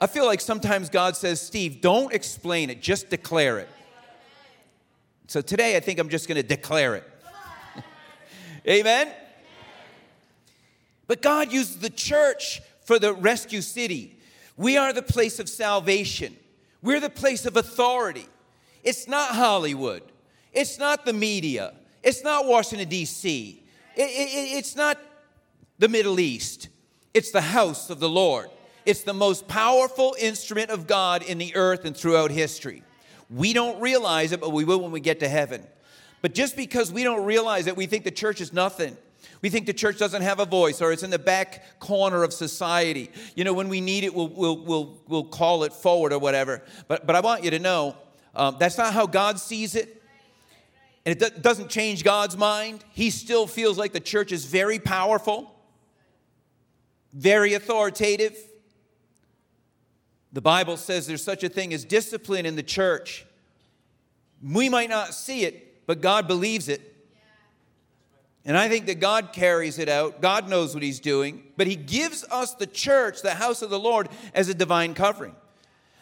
I 0.00 0.06
feel 0.06 0.26
like 0.26 0.40
sometimes 0.40 0.90
God 0.90 1.16
says, 1.16 1.40
Steve, 1.40 1.80
don't 1.80 2.12
explain 2.12 2.70
it, 2.70 2.80
just 2.80 3.10
declare 3.10 3.58
it. 3.58 3.68
So 5.26 5.40
today 5.40 5.76
I 5.76 5.80
think 5.80 5.98
I'm 5.98 6.08
just 6.08 6.28
going 6.28 6.36
to 6.36 6.46
declare 6.46 6.94
it. 6.96 7.10
Amen? 8.68 9.08
But 11.06 11.22
God 11.22 11.52
uses 11.52 11.78
the 11.78 11.90
church 11.90 12.60
for 12.84 12.98
the 12.98 13.12
rescue 13.12 13.62
city. 13.62 14.17
We 14.58 14.76
are 14.76 14.92
the 14.92 15.02
place 15.02 15.38
of 15.38 15.48
salvation. 15.48 16.36
We're 16.82 17.00
the 17.00 17.08
place 17.08 17.46
of 17.46 17.56
authority. 17.56 18.26
It's 18.82 19.08
not 19.08 19.30
Hollywood. 19.30 20.02
It's 20.52 20.78
not 20.78 21.06
the 21.06 21.12
media. 21.12 21.74
It's 22.02 22.24
not 22.24 22.44
Washington, 22.44 22.88
D.C. 22.88 23.62
It, 23.94 24.00
it, 24.02 24.56
it's 24.58 24.74
not 24.74 24.98
the 25.78 25.88
Middle 25.88 26.18
East. 26.18 26.68
It's 27.14 27.30
the 27.30 27.40
house 27.40 27.88
of 27.88 28.00
the 28.00 28.08
Lord. 28.08 28.50
It's 28.84 29.02
the 29.02 29.14
most 29.14 29.46
powerful 29.46 30.16
instrument 30.18 30.70
of 30.70 30.86
God 30.86 31.22
in 31.22 31.38
the 31.38 31.54
earth 31.54 31.84
and 31.84 31.96
throughout 31.96 32.32
history. 32.32 32.82
We 33.30 33.52
don't 33.52 33.80
realize 33.80 34.32
it, 34.32 34.40
but 34.40 34.50
we 34.50 34.64
will 34.64 34.80
when 34.80 34.90
we 34.90 35.00
get 35.00 35.20
to 35.20 35.28
heaven. 35.28 35.64
But 36.20 36.34
just 36.34 36.56
because 36.56 36.90
we 36.90 37.04
don't 37.04 37.24
realize 37.24 37.68
it, 37.68 37.76
we 37.76 37.86
think 37.86 38.02
the 38.02 38.10
church 38.10 38.40
is 38.40 38.52
nothing. 38.52 38.96
We 39.40 39.50
think 39.50 39.66
the 39.66 39.72
church 39.72 39.98
doesn't 39.98 40.22
have 40.22 40.40
a 40.40 40.44
voice 40.44 40.80
or 40.80 40.92
it's 40.92 41.02
in 41.02 41.10
the 41.10 41.18
back 41.18 41.78
corner 41.78 42.24
of 42.24 42.32
society. 42.32 43.10
You 43.36 43.44
know, 43.44 43.52
when 43.52 43.68
we 43.68 43.80
need 43.80 44.04
it, 44.04 44.12
we'll, 44.14 44.28
we'll, 44.28 44.64
we'll, 44.64 44.98
we'll 45.06 45.24
call 45.24 45.62
it 45.64 45.72
forward 45.72 46.12
or 46.12 46.18
whatever. 46.18 46.62
But, 46.88 47.06
but 47.06 47.14
I 47.14 47.20
want 47.20 47.44
you 47.44 47.50
to 47.50 47.58
know 47.58 47.96
um, 48.34 48.56
that's 48.58 48.78
not 48.78 48.92
how 48.92 49.06
God 49.06 49.38
sees 49.38 49.74
it. 49.74 50.02
And 51.06 51.22
it 51.22 51.42
doesn't 51.42 51.70
change 51.70 52.04
God's 52.04 52.36
mind. 52.36 52.84
He 52.92 53.10
still 53.10 53.46
feels 53.46 53.78
like 53.78 53.92
the 53.92 54.00
church 54.00 54.32
is 54.32 54.44
very 54.44 54.78
powerful, 54.78 55.54
very 57.12 57.54
authoritative. 57.54 58.36
The 60.32 60.42
Bible 60.42 60.76
says 60.76 61.06
there's 61.06 61.24
such 61.24 61.42
a 61.44 61.48
thing 61.48 61.72
as 61.72 61.84
discipline 61.84 62.44
in 62.44 62.56
the 62.56 62.62
church. 62.62 63.24
We 64.42 64.68
might 64.68 64.90
not 64.90 65.14
see 65.14 65.44
it, 65.44 65.86
but 65.86 66.00
God 66.00 66.28
believes 66.28 66.68
it. 66.68 66.97
And 68.44 68.56
I 68.56 68.68
think 68.68 68.86
that 68.86 69.00
God 69.00 69.32
carries 69.32 69.78
it 69.78 69.88
out. 69.88 70.22
God 70.22 70.48
knows 70.48 70.74
what 70.74 70.82
He's 70.82 71.00
doing. 71.00 71.42
But 71.56 71.66
He 71.66 71.76
gives 71.76 72.24
us 72.30 72.54
the 72.54 72.66
church, 72.66 73.22
the 73.22 73.34
house 73.34 73.62
of 73.62 73.70
the 73.70 73.78
Lord, 73.78 74.08
as 74.34 74.48
a 74.48 74.54
divine 74.54 74.94
covering. 74.94 75.34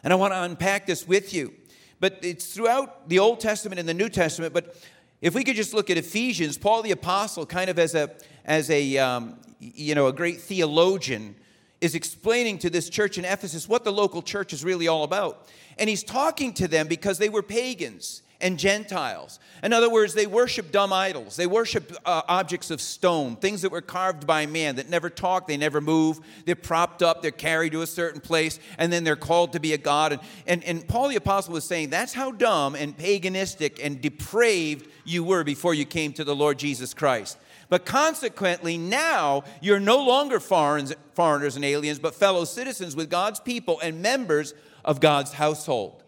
And 0.05 0.13
I 0.13 0.17
want 0.17 0.33
to 0.33 0.43
unpack 0.43 0.87
this 0.87 1.09
with 1.09 1.35
you. 1.35 1.55
But 1.99 2.19
it's 2.23 2.55
throughout 2.55 3.09
the 3.09 3.19
Old 3.19 3.41
Testament 3.41 3.79
and 3.81 3.89
the 3.89 3.95
New 3.95 4.09
Testament. 4.09 4.53
But 4.53 4.77
if 5.21 5.35
we 5.35 5.43
could 5.43 5.57
just 5.57 5.75
look 5.75 5.91
at 5.91 5.97
Ephesians, 5.97 6.59
Paul 6.59 6.83
the 6.83 6.91
Apostle, 6.93 7.47
kind 7.47 7.71
of 7.71 7.79
as 7.79 7.95
a, 7.95 8.11
as 8.45 8.71
a 8.71 8.99
um, 8.99 9.39
you 9.59 9.95
know, 9.95 10.07
a 10.07 10.13
great 10.13 10.41
theologian, 10.41 11.35
is 11.81 11.95
explaining 11.95 12.59
to 12.59 12.71
this 12.71 12.89
church 12.89 13.19
in 13.19 13.25
Ephesus 13.25 13.69
what 13.69 13.85
the 13.85 13.93
local 13.93 14.23
church 14.23 14.53
is 14.53 14.65
really 14.65 14.89
all 14.89 15.05
about. 15.05 15.49
And 15.79 15.91
he's 15.91 16.03
talking 16.03 16.53
to 16.55 16.69
them 16.69 16.87
because 16.87 17.19
they 17.19 17.29
were 17.29 17.43
pagans 17.43 18.23
and 18.41 18.59
Gentiles. 18.59 19.39
In 19.63 19.73
other 19.73 19.91
words, 19.91 20.15
they 20.15 20.27
worship 20.27 20.71
dumb 20.71 20.93
idols. 20.93 21.37
They 21.37 21.47
worship 21.47 21.97
uh, 22.05 22.23
objects 22.29 22.71
of 22.71 22.81
stone, 22.81 23.37
things 23.37 23.63
that 23.63 23.73
were 23.73 23.81
carved 23.81 24.27
by 24.27 24.47
man 24.47 24.77
that 24.77 24.89
never 24.89 25.09
talk, 25.09 25.47
they 25.47 25.57
never 25.57 25.81
move. 25.81 26.21
They're 26.45 26.55
propped 26.55 27.03
up, 27.03 27.23
they're 27.23 27.31
carried 27.31 27.73
to 27.73 27.83
a 27.83 27.87
certain 27.87 28.21
place, 28.21 28.59
and 28.79 28.93
then 28.93 29.05
they're 29.05 29.17
called 29.17 29.53
to 29.55 29.61
be 29.61 29.73
a 29.73 29.79
god. 29.79 30.13
And, 30.13 30.21
and, 30.47 30.65
and 30.65 30.89
Paul 30.89 31.09
the 31.09 31.17
Apostle 31.17 31.55
was 31.55 31.65
saying 31.65 31.91
that's 31.91 32.13
how 32.13 32.31
dumb 32.31 32.75
and 32.75 32.97
paganistic 32.97 33.81
and 33.83 34.01
depraved 34.01 34.89
you 35.05 35.25
were 35.25 35.45
before 35.45 35.75
you 35.75 35.85
came 35.85 36.13
to 36.15 36.25
the 36.25 36.37
Lord 36.37 36.59
Jesus 36.59 36.93
Christ. 36.93 37.39
But 37.69 37.85
consequently, 37.85 38.79
now 38.79 39.43
you're 39.61 39.81
no 39.81 40.05
longer 40.05 40.39
foreigners, 40.39 40.95
foreigners 41.15 41.57
and 41.57 41.65
aliens, 41.65 41.99
but 41.99 42.15
fellow 42.15 42.45
citizens 42.45 42.95
with 42.95 43.11
God's 43.11 43.41
people 43.41 43.81
and 43.81 44.01
members 44.01 44.55
of 44.85 45.01
God's 45.01 45.33
household 45.33 46.03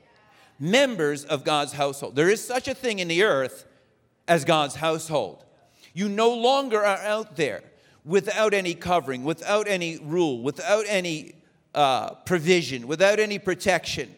members 0.59 1.25
of 1.25 1.45
God's 1.45 1.73
household. 1.73 2.17
There 2.17 2.29
is 2.29 2.45
such 2.45 2.69
a 2.69 2.75
thing 2.75 2.99
in 2.99 3.09
the 3.09 3.23
earth 3.23 3.65
as 4.27 4.45
God's 4.45 4.77
household. 4.77 5.45
You 5.95 6.09
no 6.09 6.33
longer 6.33 6.79
are 6.79 6.99
out 6.99 7.37
there 7.37 7.63
without 8.05 8.55
any 8.55 8.75
covering, 8.75 9.25
without 9.25 9.69
any 9.69 9.99
rule, 9.99 10.43
without 10.43 10.85
any 10.89 11.35
uh, 11.75 12.15
provision, 12.15 12.87
without 12.87 13.21
any 13.21 13.39
protection. 13.39 14.15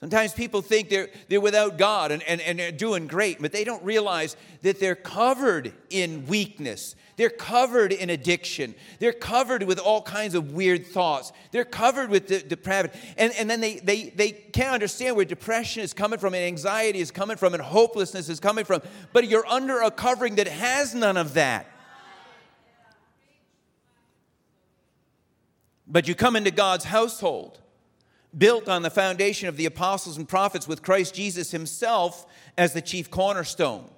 Sometimes 0.00 0.32
people 0.32 0.62
think 0.62 0.88
they're, 0.88 1.08
they're 1.28 1.40
without 1.40 1.78
God 1.78 2.10
and, 2.10 2.22
and, 2.24 2.40
and 2.40 2.58
they're 2.58 2.72
doing 2.72 3.06
great, 3.06 3.40
but 3.40 3.52
they 3.52 3.62
don't 3.62 3.84
realize 3.84 4.36
that 4.62 4.80
they're 4.80 4.96
covered 4.96 5.72
in 5.90 6.26
weakness. 6.26 6.96
They're 7.16 7.30
covered 7.30 7.92
in 7.92 8.10
addiction. 8.10 8.74
They're 8.98 9.12
covered 9.12 9.62
with 9.64 9.78
all 9.78 10.02
kinds 10.02 10.34
of 10.34 10.52
weird 10.52 10.86
thoughts. 10.86 11.32
They're 11.50 11.64
covered 11.64 12.08
with 12.08 12.26
de- 12.26 12.42
depravity. 12.42 12.98
And, 13.16 13.32
and 13.38 13.50
then 13.50 13.60
they, 13.60 13.76
they, 13.76 14.10
they 14.10 14.30
can't 14.30 14.72
understand 14.72 15.16
where 15.16 15.24
depression 15.24 15.82
is 15.82 15.92
coming 15.92 16.18
from, 16.18 16.34
and 16.34 16.42
anxiety 16.42 17.00
is 17.00 17.10
coming 17.10 17.36
from, 17.36 17.54
and 17.54 17.62
hopelessness 17.62 18.28
is 18.28 18.40
coming 18.40 18.64
from. 18.64 18.82
But 19.12 19.28
you're 19.28 19.46
under 19.46 19.80
a 19.80 19.90
covering 19.90 20.36
that 20.36 20.48
has 20.48 20.94
none 20.94 21.16
of 21.16 21.34
that. 21.34 21.66
But 25.86 26.08
you 26.08 26.14
come 26.14 26.36
into 26.36 26.50
God's 26.50 26.86
household 26.86 27.60
built 28.36 28.68
on 28.68 28.82
the 28.82 28.90
foundation 28.90 29.48
of 29.48 29.58
the 29.58 29.66
apostles 29.66 30.16
and 30.16 30.26
prophets 30.26 30.66
with 30.66 30.82
Christ 30.82 31.14
Jesus 31.14 31.50
himself 31.50 32.26
as 32.56 32.72
the 32.72 32.80
chief 32.80 33.10
cornerstone. 33.10 33.90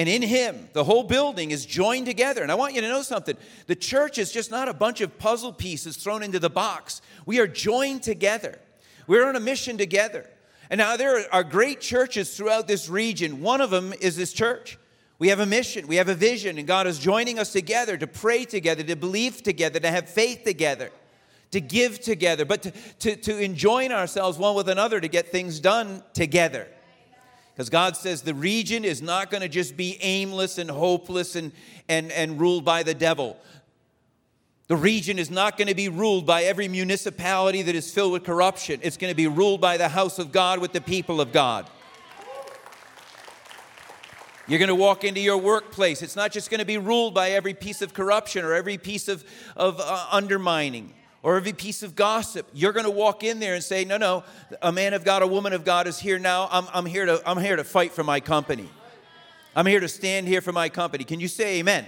And 0.00 0.08
in 0.08 0.22
him, 0.22 0.70
the 0.72 0.82
whole 0.82 1.02
building 1.02 1.50
is 1.50 1.66
joined 1.66 2.06
together. 2.06 2.42
And 2.42 2.50
I 2.50 2.54
want 2.54 2.72
you 2.72 2.80
to 2.80 2.88
know 2.88 3.02
something 3.02 3.36
the 3.66 3.76
church 3.76 4.16
is 4.16 4.32
just 4.32 4.50
not 4.50 4.66
a 4.66 4.72
bunch 4.72 5.02
of 5.02 5.18
puzzle 5.18 5.52
pieces 5.52 5.98
thrown 5.98 6.22
into 6.22 6.38
the 6.38 6.48
box. 6.48 7.02
We 7.26 7.38
are 7.38 7.46
joined 7.46 8.02
together, 8.02 8.58
we're 9.06 9.28
on 9.28 9.36
a 9.36 9.40
mission 9.40 9.76
together. 9.76 10.26
And 10.70 10.78
now 10.78 10.96
there 10.96 11.26
are 11.34 11.44
great 11.44 11.82
churches 11.82 12.34
throughout 12.34 12.66
this 12.66 12.88
region. 12.88 13.42
One 13.42 13.60
of 13.60 13.68
them 13.68 13.92
is 14.00 14.16
this 14.16 14.32
church. 14.32 14.78
We 15.18 15.28
have 15.28 15.40
a 15.40 15.44
mission, 15.44 15.86
we 15.86 15.96
have 15.96 16.08
a 16.08 16.14
vision, 16.14 16.56
and 16.56 16.66
God 16.66 16.86
is 16.86 16.98
joining 16.98 17.38
us 17.38 17.52
together 17.52 17.98
to 17.98 18.06
pray 18.06 18.46
together, 18.46 18.82
to 18.82 18.96
believe 18.96 19.42
together, 19.42 19.80
to 19.80 19.90
have 19.90 20.08
faith 20.08 20.44
together 20.44 20.90
to 21.50 21.60
give 21.60 22.00
together, 22.00 22.44
but 22.44 22.62
to, 22.62 22.70
to, 23.00 23.16
to 23.16 23.36
enjoin 23.38 23.90
ourselves 23.90 24.38
one 24.38 24.54
with 24.54 24.68
another 24.68 25.00
to 25.00 25.08
get 25.08 25.32
things 25.32 25.58
done 25.58 26.00
together. 26.14 26.68
Because 27.54 27.68
God 27.68 27.96
says 27.96 28.22
the 28.22 28.34
region 28.34 28.84
is 28.84 29.02
not 29.02 29.30
going 29.30 29.42
to 29.42 29.48
just 29.48 29.76
be 29.76 29.98
aimless 30.00 30.58
and 30.58 30.70
hopeless 30.70 31.36
and, 31.36 31.52
and, 31.88 32.10
and 32.12 32.40
ruled 32.40 32.64
by 32.64 32.82
the 32.82 32.94
devil. 32.94 33.36
The 34.68 34.76
region 34.76 35.18
is 35.18 35.30
not 35.30 35.58
going 35.58 35.68
to 35.68 35.74
be 35.74 35.88
ruled 35.88 36.26
by 36.26 36.44
every 36.44 36.68
municipality 36.68 37.62
that 37.62 37.74
is 37.74 37.92
filled 37.92 38.12
with 38.12 38.24
corruption. 38.24 38.80
It's 38.82 38.96
going 38.96 39.10
to 39.10 39.16
be 39.16 39.26
ruled 39.26 39.60
by 39.60 39.76
the 39.76 39.88
house 39.88 40.18
of 40.18 40.30
God 40.32 40.60
with 40.60 40.72
the 40.72 40.80
people 40.80 41.20
of 41.20 41.32
God. 41.32 41.68
You're 44.46 44.58
going 44.58 44.68
to 44.68 44.74
walk 44.74 45.04
into 45.04 45.20
your 45.20 45.38
workplace. 45.38 46.02
It's 46.02 46.16
not 46.16 46.32
just 46.32 46.50
going 46.50 46.60
to 46.60 46.66
be 46.66 46.78
ruled 46.78 47.14
by 47.14 47.30
every 47.30 47.54
piece 47.54 47.82
of 47.82 47.94
corruption 47.94 48.44
or 48.44 48.54
every 48.54 48.78
piece 48.78 49.08
of, 49.08 49.24
of 49.56 49.80
uh, 49.80 50.06
undermining 50.10 50.92
or 51.22 51.36
every 51.36 51.52
piece 51.52 51.82
of 51.82 51.94
gossip. 51.94 52.48
You're 52.52 52.72
going 52.72 52.84
to 52.84 52.90
walk 52.90 53.24
in 53.24 53.40
there 53.40 53.54
and 53.54 53.62
say, 53.62 53.84
No, 53.84 53.96
no, 53.96 54.24
a 54.62 54.72
man 54.72 54.94
of 54.94 55.04
God, 55.04 55.22
a 55.22 55.26
woman 55.26 55.52
of 55.52 55.64
God 55.64 55.86
is 55.86 55.98
here 55.98 56.18
now. 56.18 56.48
I'm, 56.50 56.66
I'm, 56.72 56.86
here, 56.86 57.06
to, 57.06 57.22
I'm 57.26 57.38
here 57.38 57.56
to 57.56 57.64
fight 57.64 57.92
for 57.92 58.04
my 58.04 58.20
company. 58.20 58.68
I'm 59.54 59.66
here 59.66 59.80
to 59.80 59.88
stand 59.88 60.28
here 60.28 60.40
for 60.40 60.52
my 60.52 60.68
company. 60.68 61.04
Can 61.04 61.20
you 61.20 61.28
say 61.28 61.58
amen? 61.58 61.86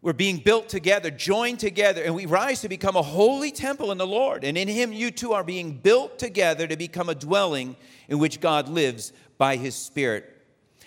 We're 0.00 0.12
being 0.12 0.36
built 0.36 0.68
together, 0.68 1.10
joined 1.10 1.60
together, 1.60 2.02
and 2.02 2.14
we 2.14 2.26
rise 2.26 2.60
to 2.60 2.68
become 2.68 2.94
a 2.94 3.02
holy 3.02 3.50
temple 3.50 3.90
in 3.90 3.96
the 3.96 4.06
Lord. 4.06 4.44
And 4.44 4.58
in 4.58 4.68
Him, 4.68 4.92
you 4.92 5.10
too 5.10 5.32
are 5.32 5.42
being 5.42 5.78
built 5.78 6.18
together 6.18 6.66
to 6.66 6.76
become 6.76 7.08
a 7.08 7.14
dwelling 7.14 7.74
in 8.08 8.18
which 8.18 8.38
God 8.38 8.68
lives 8.68 9.14
by 9.38 9.56
His 9.56 9.74
Spirit. 9.74 10.30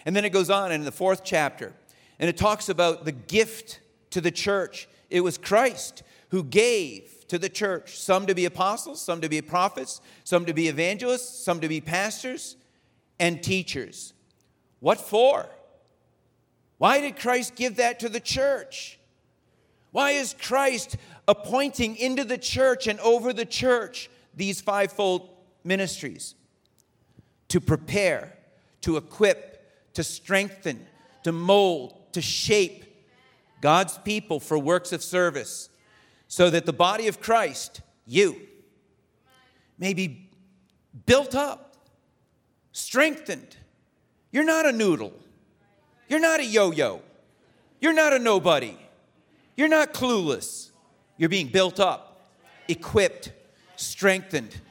And 0.05 0.15
then 0.15 0.23
it 0.23 0.29
goes 0.29 0.51
on 0.51 0.71
in 0.71 0.85
the 0.85 0.91
fourth 0.91 1.23
chapter, 1.23 1.73
and 2.19 2.29
it 2.29 2.37
talks 2.37 2.69
about 2.69 3.05
the 3.05 3.11
gift 3.11 3.79
to 4.11 4.21
the 4.21 4.29
church 4.29 4.87
it 5.09 5.21
was 5.21 5.37
Christ 5.37 6.03
who 6.29 6.43
gave 6.43 7.25
to 7.27 7.37
the 7.37 7.49
church 7.49 7.97
some 7.99 8.25
to 8.27 8.35
be 8.35 8.45
apostles, 8.45 9.01
some 9.01 9.21
to 9.21 9.29
be 9.29 9.41
prophets, 9.41 10.01
some 10.23 10.45
to 10.45 10.53
be 10.53 10.67
evangelists, 10.67 11.43
some 11.43 11.59
to 11.61 11.67
be 11.67 11.81
pastors 11.81 12.55
and 13.19 13.41
teachers. 13.41 14.13
What 14.79 14.99
for? 14.99 15.49
Why 16.77 17.01
did 17.01 17.17
Christ 17.17 17.55
give 17.55 17.77
that 17.77 17.99
to 18.01 18.09
the 18.09 18.19
church? 18.19 18.99
Why 19.91 20.11
is 20.11 20.35
Christ 20.39 20.97
appointing 21.27 21.95
into 21.95 22.23
the 22.23 22.37
church 22.37 22.87
and 22.87 22.99
over 22.99 23.33
the 23.33 23.45
church 23.45 24.09
these 24.35 24.61
fivefold 24.61 25.29
ministries? 25.63 26.35
To 27.49 27.59
prepare, 27.59 28.37
to 28.81 28.97
equip, 28.97 29.93
to 29.93 30.03
strengthen, 30.03 30.85
to 31.23 31.31
mold, 31.31 32.13
to 32.13 32.21
shape, 32.21 32.85
God's 33.67 33.97
people 33.97 34.39
for 34.39 34.57
works 34.57 34.93
of 34.93 35.03
service, 35.03 35.67
so 36.29 36.49
that 36.49 36.65
the 36.65 36.71
body 36.71 37.09
of 37.09 37.19
Christ, 37.19 37.81
you, 38.05 38.39
may 39.77 39.93
be 39.93 40.29
built 41.05 41.35
up, 41.35 41.75
strengthened. 42.71 43.57
You're 44.31 44.45
not 44.45 44.65
a 44.65 44.71
noodle. 44.71 45.11
You're 46.07 46.21
not 46.21 46.39
a 46.39 46.45
yo 46.45 46.71
yo. 46.71 47.01
You're 47.81 47.91
not 47.91 48.13
a 48.13 48.19
nobody. 48.19 48.77
You're 49.57 49.67
not 49.67 49.93
clueless. 49.93 50.71
You're 51.17 51.27
being 51.27 51.49
built 51.49 51.81
up, 51.81 52.21
equipped, 52.69 53.33
strengthened. 53.75 54.61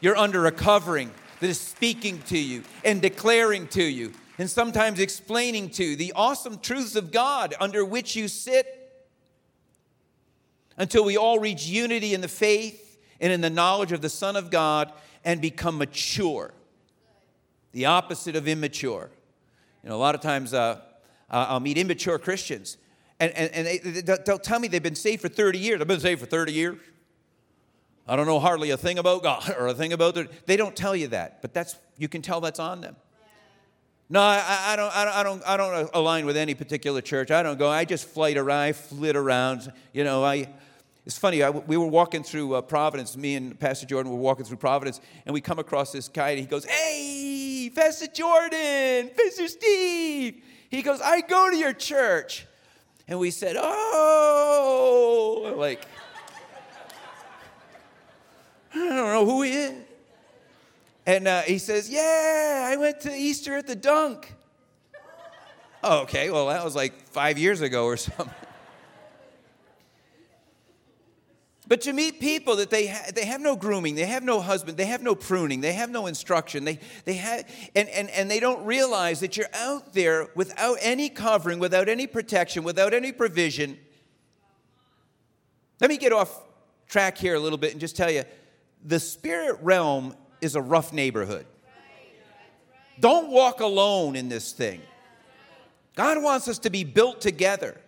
You're 0.00 0.16
under 0.16 0.46
a 0.46 0.50
covering 0.50 1.10
that 1.40 1.50
is 1.50 1.60
speaking 1.60 2.22
to 2.28 2.38
you 2.38 2.62
and 2.86 3.02
declaring 3.02 3.68
to 3.68 3.82
you 3.82 4.14
and 4.38 4.50
sometimes 4.50 5.00
explaining 5.00 5.70
to 5.70 5.96
the 5.96 6.12
awesome 6.14 6.58
truths 6.58 6.96
of 6.96 7.10
God 7.10 7.54
under 7.58 7.84
which 7.84 8.16
you 8.16 8.28
sit 8.28 8.82
until 10.76 11.04
we 11.04 11.16
all 11.16 11.38
reach 11.38 11.66
unity 11.66 12.12
in 12.12 12.20
the 12.20 12.28
faith 12.28 12.98
and 13.20 13.32
in 13.32 13.40
the 13.40 13.50
knowledge 13.50 13.92
of 13.92 14.02
the 14.02 14.10
Son 14.10 14.36
of 14.36 14.50
God 14.50 14.92
and 15.24 15.40
become 15.40 15.78
mature. 15.78 16.52
The 17.72 17.86
opposite 17.86 18.36
of 18.36 18.46
immature. 18.46 19.10
You 19.82 19.90
know, 19.90 19.96
a 19.96 19.98
lot 19.98 20.14
of 20.14 20.20
times 20.20 20.52
uh, 20.52 20.80
I'll 21.30 21.60
meet 21.60 21.78
immature 21.78 22.18
Christians, 22.18 22.76
and, 23.18 23.32
and, 23.32 23.50
and 23.52 23.66
they, 23.66 24.16
they'll 24.24 24.38
tell 24.38 24.58
me 24.58 24.68
they've 24.68 24.82
been 24.82 24.94
saved 24.94 25.22
for 25.22 25.28
30 25.28 25.58
years. 25.58 25.80
I've 25.80 25.88
been 25.88 26.00
saved 26.00 26.20
for 26.20 26.26
30 26.26 26.52
years. 26.52 26.76
I 28.08 28.14
don't 28.14 28.26
know 28.26 28.38
hardly 28.38 28.70
a 28.70 28.76
thing 28.76 28.98
about 28.98 29.22
God 29.22 29.54
or 29.58 29.66
a 29.68 29.74
thing 29.74 29.92
about 29.92 30.16
it. 30.16 30.46
They 30.46 30.56
don't 30.56 30.76
tell 30.76 30.94
you 30.94 31.08
that, 31.08 31.42
but 31.42 31.54
that's 31.54 31.76
you 31.96 32.08
can 32.08 32.22
tell 32.22 32.40
that's 32.40 32.60
on 32.60 32.80
them. 32.80 32.96
No, 34.08 34.20
I, 34.20 34.42
I, 34.68 34.76
don't, 34.76 34.96
I, 34.96 35.22
don't, 35.24 35.42
I, 35.44 35.56
don't, 35.56 35.90
align 35.92 36.26
with 36.26 36.36
any 36.36 36.54
particular 36.54 37.00
church. 37.00 37.32
I 37.32 37.42
don't 37.42 37.58
go. 37.58 37.68
I 37.68 37.84
just 37.84 38.06
flight 38.06 38.36
around, 38.36 38.60
I 38.60 38.72
flit 38.72 39.16
around. 39.16 39.72
You 39.92 40.04
know, 40.04 40.24
I, 40.24 40.48
it's 41.04 41.18
funny. 41.18 41.42
I, 41.42 41.50
we 41.50 41.76
were 41.76 41.86
walking 41.86 42.22
through 42.22 42.54
uh, 42.54 42.60
Providence. 42.62 43.16
Me 43.16 43.34
and 43.34 43.58
Pastor 43.58 43.84
Jordan 43.84 44.12
were 44.12 44.18
walking 44.18 44.44
through 44.44 44.58
Providence, 44.58 45.00
and 45.24 45.34
we 45.34 45.40
come 45.40 45.58
across 45.58 45.90
this 45.90 46.06
guy, 46.06 46.30
and 46.30 46.38
he 46.38 46.46
goes, 46.46 46.64
"Hey, 46.64 47.70
Pastor 47.74 48.06
Jordan, 48.06 49.10
Pastor 49.16 49.48
Steve." 49.48 50.42
He 50.70 50.82
goes, 50.82 51.00
"I 51.00 51.20
go 51.22 51.50
to 51.50 51.56
your 51.56 51.72
church," 51.72 52.46
and 53.08 53.18
we 53.18 53.32
said, 53.32 53.56
"Oh, 53.58 55.54
like." 55.56 55.84
I 58.72 58.78
don't 58.78 58.96
know 58.96 59.24
who 59.24 59.42
he 59.42 59.52
is. 59.52 59.85
And 61.06 61.28
uh, 61.28 61.42
he 61.42 61.58
says, 61.58 61.88
Yeah, 61.88 62.68
I 62.70 62.76
went 62.76 63.00
to 63.02 63.12
Easter 63.12 63.56
at 63.56 63.66
the 63.66 63.76
dunk. 63.76 64.34
oh, 65.82 66.02
okay, 66.02 66.30
well, 66.30 66.48
that 66.48 66.64
was 66.64 66.74
like 66.74 67.08
five 67.08 67.38
years 67.38 67.60
ago 67.60 67.84
or 67.84 67.96
something. 67.96 68.34
But 71.68 71.80
to 71.82 71.92
meet 71.92 72.20
people 72.20 72.56
that 72.56 72.70
they, 72.70 72.86
ha- 72.86 73.10
they 73.12 73.24
have 73.24 73.40
no 73.40 73.56
grooming, 73.56 73.96
they 73.96 74.06
have 74.06 74.22
no 74.22 74.40
husband, 74.40 74.76
they 74.76 74.86
have 74.86 75.02
no 75.02 75.16
pruning, 75.16 75.60
they 75.60 75.72
have 75.72 75.90
no 75.90 76.06
instruction, 76.06 76.64
they, 76.64 76.78
they 77.04 77.14
have, 77.14 77.44
and, 77.74 77.88
and, 77.88 78.08
and 78.10 78.30
they 78.30 78.38
don't 78.38 78.64
realize 78.64 79.18
that 79.18 79.36
you're 79.36 79.48
out 79.52 79.92
there 79.92 80.28
without 80.36 80.78
any 80.80 81.08
covering, 81.08 81.58
without 81.58 81.88
any 81.88 82.06
protection, 82.06 82.62
without 82.62 82.94
any 82.94 83.10
provision. 83.10 83.76
Let 85.80 85.90
me 85.90 85.96
get 85.96 86.12
off 86.12 86.40
track 86.86 87.18
here 87.18 87.34
a 87.34 87.40
little 87.40 87.58
bit 87.58 87.72
and 87.72 87.80
just 87.80 87.96
tell 87.96 88.12
you 88.12 88.22
the 88.84 89.00
spirit 89.00 89.58
realm 89.60 90.14
is 90.46 90.56
a 90.56 90.62
rough 90.62 90.92
neighborhood. 90.92 91.44
Don't 92.98 93.30
walk 93.30 93.60
alone 93.60 94.16
in 94.16 94.30
this 94.30 94.52
thing. 94.52 94.80
God 95.94 96.22
wants 96.22 96.48
us 96.48 96.58
to 96.60 96.70
be 96.70 96.84
built 96.84 97.20
together, 97.20 97.78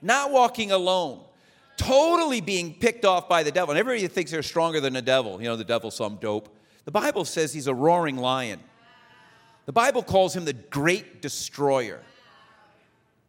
not 0.00 0.30
walking 0.30 0.72
alone, 0.72 1.20
totally 1.76 2.40
being 2.40 2.74
picked 2.74 3.04
off 3.04 3.28
by 3.28 3.42
the 3.42 3.50
devil. 3.50 3.72
And 3.72 3.78
everybody 3.78 4.06
thinks 4.08 4.30
they're 4.30 4.42
stronger 4.42 4.80
than 4.80 4.94
the 4.94 5.02
devil. 5.02 5.40
You 5.40 5.48
know, 5.48 5.56
the 5.56 5.64
devil's 5.64 5.96
some 5.96 6.16
dope. 6.16 6.54
The 6.84 6.90
Bible 6.90 7.24
says 7.24 7.52
he's 7.52 7.66
a 7.66 7.74
roaring 7.74 8.16
lion. 8.16 8.60
The 9.66 9.72
Bible 9.72 10.02
calls 10.02 10.34
him 10.34 10.44
the 10.44 10.52
great 10.52 11.20
destroyer. 11.20 12.00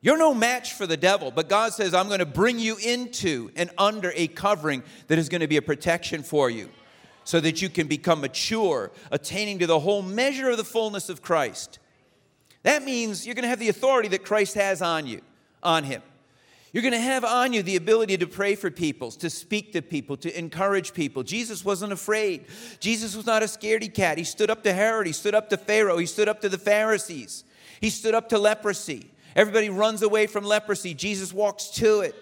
You're 0.02 0.18
no 0.18 0.34
match 0.34 0.74
for 0.74 0.86
the 0.86 0.96
devil, 0.96 1.32
but 1.32 1.50
God 1.50 1.74
says, 1.74 1.94
I'm 1.94 2.08
going 2.08 2.20
to 2.20 2.26
bring 2.26 2.60
you 2.60 2.78
into 2.78 3.50
and 3.56 3.72
under 3.78 4.14
a 4.16 4.28
covering 4.28 4.84
that 5.08 5.18
is 5.18 5.28
going 5.28 5.42
to 5.42 5.48
be 5.48 5.58
a 5.58 5.62
protection 5.62 6.22
for 6.22 6.50
you 6.50 6.70
so 7.28 7.42
that 7.42 7.62
you 7.62 7.68
can 7.68 7.88
become 7.88 8.22
mature, 8.22 8.90
attaining 9.12 9.60
to 9.60 9.68
the 9.68 9.82
whole 9.82 10.02
measure 10.02 10.50
of 10.50 10.56
the 10.56 10.64
fullness 10.64 11.10
of 11.10 11.22
Christ. 11.22 11.78
That 12.64 12.84
means 12.84 13.26
you're 13.26 13.36
going 13.36 13.44
to 13.44 13.50
have 13.50 13.60
the 13.60 13.68
authority 13.68 14.08
that 14.10 14.24
Christ 14.24 14.56
has 14.56 14.82
on 14.82 15.06
you, 15.06 15.20
on 15.62 15.84
him. 15.84 16.02
You're 16.72 16.84
going 16.84 16.94
to 16.94 17.02
have 17.02 17.26
on 17.26 17.52
you 17.52 17.64
the 17.64 17.76
ability 17.76 18.16
to 18.20 18.28
pray 18.28 18.56
for 18.56 18.72
people, 18.72 19.12
to 19.12 19.30
speak 19.30 19.74
to 19.74 19.82
people, 19.82 20.16
to 20.16 20.40
encourage 20.40 20.94
people. 20.94 21.22
Jesus 21.22 21.66
wasn't 21.66 21.92
afraid. 21.92 22.46
Jesus 22.80 23.14
was 23.14 23.26
not 23.26 23.44
a 23.44 23.48
scaredy 23.48 23.94
cat. 23.94 24.18
He 24.18 24.24
stood 24.24 24.50
up 24.50 24.64
to 24.64 24.72
Herod, 24.72 25.06
he 25.06 25.12
stood 25.12 25.36
up 25.36 25.50
to 25.50 25.58
Pharaoh, 25.58 25.98
he 25.98 26.06
stood 26.06 26.30
up 26.30 26.40
to 26.42 26.50
the 26.50 26.58
Pharisees, 26.58 27.44
he 27.82 27.90
stood 27.90 28.16
up 28.16 28.30
to 28.30 28.40
leprosy. 28.40 29.12
Everybody 29.36 29.70
runs 29.70 30.02
away 30.02 30.28
from 30.28 30.46
leprosy. 30.46 30.94
Jesus 30.94 31.34
walks 31.34 31.68
to 31.72 32.00
it. 32.00 32.16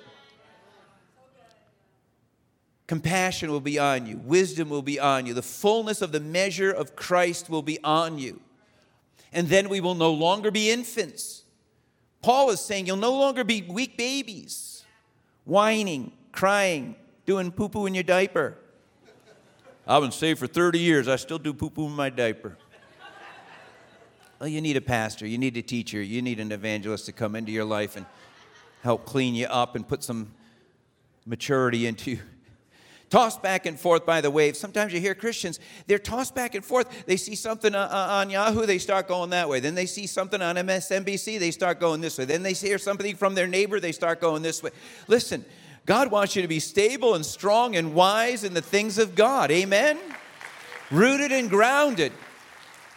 Compassion 2.87 3.49
will 3.49 3.61
be 3.61 3.79
on 3.79 4.05
you, 4.05 4.17
wisdom 4.17 4.69
will 4.69 4.83
be 4.83 4.99
on 4.99 5.25
you, 5.25 5.33
the 5.33 5.41
fullness 5.41 6.03
of 6.03 6.11
the 6.11 6.19
measure 6.19 6.71
of 6.71 6.95
Christ 6.95 7.49
will 7.49 7.63
be 7.63 7.79
on 7.83 8.19
you. 8.19 8.39
And 9.33 9.49
then 9.49 9.69
we 9.69 9.81
will 9.81 9.95
no 9.95 10.11
longer 10.11 10.51
be 10.51 10.69
infants. 10.69 11.43
Paul 12.21 12.51
is 12.51 12.59
saying 12.59 12.85
you'll 12.85 12.97
no 12.97 13.13
longer 13.13 13.43
be 13.43 13.63
weak 13.63 13.97
babies, 13.97 14.83
whining, 15.45 16.11
crying, 16.31 16.95
doing 17.25 17.51
poo 17.51 17.69
poo 17.69 17.87
in 17.87 17.95
your 17.95 18.03
diaper. 18.03 18.55
I've 19.87 20.01
been 20.01 20.11
saved 20.11 20.39
for 20.39 20.47
30 20.47 20.79
years, 20.79 21.07
I 21.07 21.15
still 21.15 21.39
do 21.39 21.53
poo 21.53 21.71
poo 21.71 21.87
in 21.87 21.91
my 21.91 22.11
diaper. 22.11 22.55
Well, 24.39 24.49
you 24.49 24.61
need 24.61 24.77
a 24.77 24.81
pastor, 24.81 25.25
you 25.25 25.39
need 25.39 25.57
a 25.57 25.61
teacher, 25.61 26.01
you 26.01 26.21
need 26.21 26.39
an 26.39 26.51
evangelist 26.51 27.07
to 27.07 27.11
come 27.11 27.35
into 27.35 27.51
your 27.51 27.65
life 27.65 27.95
and 27.95 28.05
help 28.83 29.05
clean 29.05 29.33
you 29.33 29.47
up 29.47 29.75
and 29.75 29.87
put 29.87 30.03
some 30.03 30.33
maturity 31.25 31.87
into 31.87 32.11
you 32.11 32.19
tossed 33.09 33.41
back 33.41 33.65
and 33.65 33.79
forth 33.79 34.05
by 34.05 34.21
the 34.21 34.31
waves. 34.31 34.59
Sometimes 34.59 34.93
you 34.93 34.99
hear 34.99 35.15
Christians, 35.15 35.59
they're 35.87 35.99
tossed 35.99 36.35
back 36.35 36.55
and 36.55 36.63
forth. 36.63 37.05
They 37.05 37.17
see 37.17 37.35
something 37.35 37.75
uh, 37.75 37.89
uh, 37.91 38.15
on 38.21 38.29
Yahoo, 38.29 38.65
they 38.65 38.77
start 38.77 39.07
going 39.07 39.29
that 39.31 39.47
way. 39.47 39.59
Then 39.59 39.75
they 39.75 39.85
see 39.85 40.07
something 40.07 40.41
on 40.41 40.55
MSNBC, 40.55 41.39
they 41.39 41.51
start 41.51 41.79
going 41.79 42.01
this 42.01 42.17
way. 42.17 42.25
Then 42.25 42.43
they 42.43 42.53
hear 42.53 42.77
something 42.77 43.15
from 43.15 43.35
their 43.35 43.47
neighbor, 43.47 43.79
they 43.79 43.91
start 43.91 44.21
going 44.21 44.41
this 44.41 44.61
way. 44.63 44.71
Listen, 45.07 45.45
God 45.85 46.09
wants 46.09 46.35
you 46.35 46.41
to 46.41 46.47
be 46.47 46.59
stable 46.59 47.13
and 47.13 47.25
strong 47.25 47.75
and 47.75 47.93
wise 47.93 48.43
in 48.43 48.53
the 48.53 48.61
things 48.61 48.97
of 48.97 49.15
God. 49.15 49.51
Amen? 49.51 49.99
Rooted 50.89 51.31
and 51.31 51.49
grounded. 51.49 52.11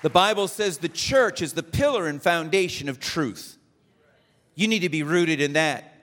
The 0.03 0.11
Bible 0.11 0.49
says 0.49 0.79
the 0.79 0.89
church 0.89 1.43
is 1.43 1.53
the 1.53 1.63
pillar 1.63 2.07
and 2.07 2.23
foundation 2.23 2.89
of 2.89 3.01
truth. 3.01 3.59
You 4.55 4.69
need 4.69 4.81
to 4.81 4.89
be 4.89 5.03
rooted 5.03 5.41
in 5.41 5.53
that 5.55 5.98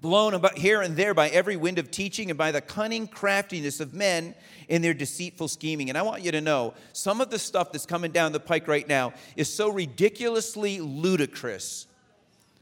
blown 0.00 0.34
about 0.34 0.56
here 0.56 0.80
and 0.80 0.96
there 0.96 1.14
by 1.14 1.28
every 1.28 1.56
wind 1.56 1.78
of 1.78 1.90
teaching 1.90 2.30
and 2.30 2.38
by 2.38 2.52
the 2.52 2.60
cunning 2.60 3.08
craftiness 3.08 3.80
of 3.80 3.94
men 3.94 4.34
in 4.68 4.82
their 4.82 4.94
deceitful 4.94 5.48
scheming. 5.48 5.88
And 5.88 5.98
I 5.98 6.02
want 6.02 6.22
you 6.22 6.30
to 6.32 6.40
know 6.40 6.74
some 6.92 7.20
of 7.20 7.30
the 7.30 7.38
stuff 7.38 7.72
that's 7.72 7.86
coming 7.86 8.12
down 8.12 8.32
the 8.32 8.40
pike 8.40 8.68
right 8.68 8.86
now 8.86 9.12
is 9.36 9.52
so 9.52 9.70
ridiculously 9.70 10.80
ludicrous, 10.80 11.86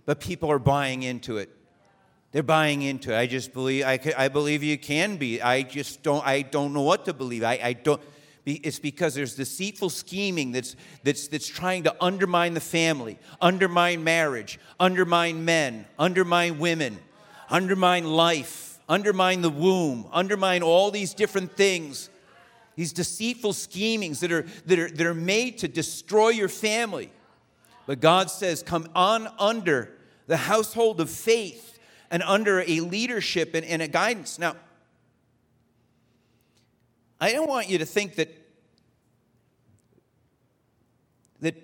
but 0.07 0.21
people 0.21 0.51
are 0.51 0.59
buying 0.59 1.03
into 1.03 1.37
it. 1.37 1.51
They're 2.33 2.43
buying 2.43 2.83
into 2.83 3.13
it. 3.13 3.19
I 3.19 3.27
just 3.27 3.53
believe 3.53 3.85
I, 3.85 3.99
I 4.17 4.29
believe 4.29 4.63
you 4.63 4.79
can 4.79 5.17
be. 5.17 5.41
I 5.41 5.63
just 5.63 6.03
don't 6.03 6.27
I 6.27 6.43
don't 6.43 6.73
know 6.73 6.83
what 6.83 7.05
to 7.07 7.15
believe. 7.15 7.45
I, 7.45 7.59
I 7.63 7.73
don't 7.73 8.01
it's 8.47 8.79
because 8.79 9.15
there's 9.15 9.35
deceitful 9.35 9.91
scheming 9.91 10.53
that's, 10.53 10.77
that's, 11.03 11.27
that's 11.27 11.49
trying 11.49 11.83
to 11.83 11.97
undermine 12.01 12.55
the 12.55 12.61
family, 12.61 13.19
undermine 13.41 14.05
marriage, 14.05 14.61
undermine 14.79 15.45
men, 15.45 15.85
undermine 15.99 16.61
women, 16.61 16.97
undermine 17.49 18.05
life, 18.05 18.79
undermine 18.89 19.43
the 19.43 19.51
womb, 19.51 20.07
undermine 20.13 20.63
all 20.63 20.91
these 20.91 21.15
different 21.15 21.53
things, 21.57 22.11
these 22.75 22.93
deceitful 22.93 23.53
schemings 23.53 24.21
that 24.21 24.33
are, 24.33 24.47
that 24.67 24.79
are, 24.79 24.91
that 24.91 25.07
are 25.07 25.15
made 25.15 25.59
to 25.59 25.69
destroy 25.69 26.29
your 26.29 26.49
family. 26.49 27.11
But 27.87 28.01
God 28.01 28.31
says, 28.31 28.63
come 28.63 28.89
on 28.95 29.29
under 29.39 29.93
the 30.27 30.37
household 30.37 31.01
of 31.01 31.09
faith 31.09 31.79
and 32.11 32.23
under 32.23 32.61
a 32.61 32.81
leadership 32.81 33.55
and, 33.55 33.65
and 33.65 33.81
a 33.81 33.89
guidance. 33.89 34.39
Now, 34.39 34.57
I 37.21 37.33
don't 37.33 37.49
want 37.49 37.69
you 37.69 37.79
to 37.79 37.87
think 37.87 38.17
that 38.17 38.43
that 41.41 41.55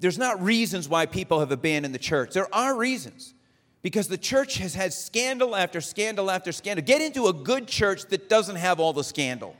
there's 0.00 0.18
not 0.18 0.42
reasons 0.42 0.88
why 0.88 1.06
people 1.06 1.40
have 1.40 1.50
abandoned 1.50 1.94
the 1.94 1.98
church. 1.98 2.34
There 2.34 2.52
are 2.54 2.76
reasons 2.76 3.34
because 3.82 4.06
the 4.08 4.18
church 4.18 4.58
has 4.58 4.74
had 4.74 4.92
scandal 4.92 5.56
after 5.56 5.80
scandal 5.80 6.30
after 6.30 6.52
scandal. 6.52 6.84
Get 6.84 7.02
into 7.02 7.26
a 7.26 7.32
good 7.32 7.66
church 7.66 8.06
that 8.06 8.28
doesn't 8.28 8.56
have 8.56 8.78
all 8.80 8.92
the 8.92 9.04
scandal. 9.04 9.56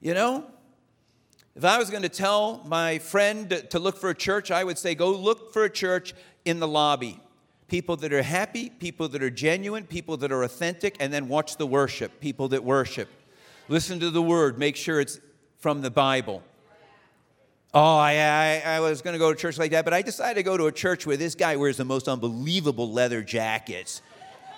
You 0.00 0.14
know? 0.14 0.44
If 1.54 1.64
I 1.64 1.78
was 1.78 1.90
going 1.90 2.02
to 2.02 2.08
tell 2.08 2.62
my 2.66 2.98
friend 2.98 3.64
to 3.70 3.78
look 3.78 3.96
for 3.96 4.10
a 4.10 4.14
church, 4.14 4.50
I 4.50 4.62
would 4.62 4.78
say 4.78 4.94
go 4.94 5.10
look 5.10 5.52
for 5.52 5.64
a 5.64 5.70
church 5.70 6.14
in 6.44 6.60
the 6.60 6.68
lobby. 6.68 7.20
People 7.66 7.96
that 7.96 8.12
are 8.12 8.22
happy, 8.22 8.70
people 8.70 9.08
that 9.08 9.22
are 9.22 9.30
genuine, 9.30 9.84
people 9.84 10.16
that 10.18 10.30
are 10.30 10.42
authentic, 10.44 10.96
and 11.00 11.12
then 11.12 11.28
watch 11.28 11.56
the 11.56 11.66
worship, 11.66 12.20
people 12.20 12.48
that 12.48 12.62
worship. 12.62 13.08
Listen 13.68 14.00
to 14.00 14.10
the 14.10 14.22
word, 14.22 14.58
make 14.58 14.76
sure 14.76 15.00
it's 15.00 15.20
from 15.58 15.82
the 15.82 15.90
Bible. 15.90 16.42
Oh, 17.74 17.96
I, 17.96 18.14
I, 18.14 18.62
I 18.76 18.80
was 18.80 19.02
going 19.02 19.12
to 19.12 19.18
go 19.18 19.32
to 19.32 19.38
church 19.38 19.58
like 19.58 19.72
that, 19.72 19.84
but 19.84 19.92
I 19.92 20.00
decided 20.00 20.36
to 20.36 20.42
go 20.42 20.56
to 20.56 20.66
a 20.66 20.72
church 20.72 21.06
where 21.06 21.18
this 21.18 21.34
guy 21.34 21.56
wears 21.56 21.76
the 21.76 21.84
most 21.84 22.08
unbelievable 22.08 22.90
leather 22.90 23.22
jackets. 23.22 24.00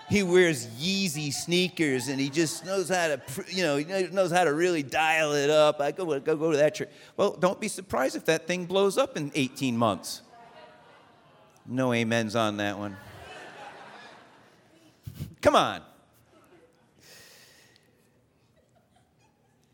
He 0.09 0.23
wears 0.23 0.67
Yeezy 0.67 1.33
sneakers, 1.33 2.09
and 2.09 2.21
he 2.21 2.31
just 2.31 2.65
knows 2.65 2.89
how 2.89 3.09
to, 3.09 3.21
you 3.49 3.63
know, 3.63 3.77
he 3.77 3.85
knows 4.09 4.31
how 4.31 4.45
to 4.45 4.53
really 4.53 4.83
dial 4.83 5.33
it 5.33 5.51
up. 5.51 5.81
I 5.81 5.93
go, 5.93 6.19
go, 6.21 6.37
go 6.37 6.51
to 6.51 6.57
that 6.57 6.75
church. 6.75 6.89
Well, 7.17 7.37
don't 7.39 7.61
be 7.61 7.69
surprised 7.69 8.17
if 8.17 8.25
that 8.27 8.47
thing 8.47 8.67
blows 8.67 8.99
up 8.99 9.17
in 9.17 9.31
18 9.35 9.77
months. 9.77 10.23
No 11.67 11.93
amens 11.93 12.35
on 12.35 12.57
that 12.57 12.79
one. 12.79 12.97
Come 15.41 15.57
on. 15.57 15.83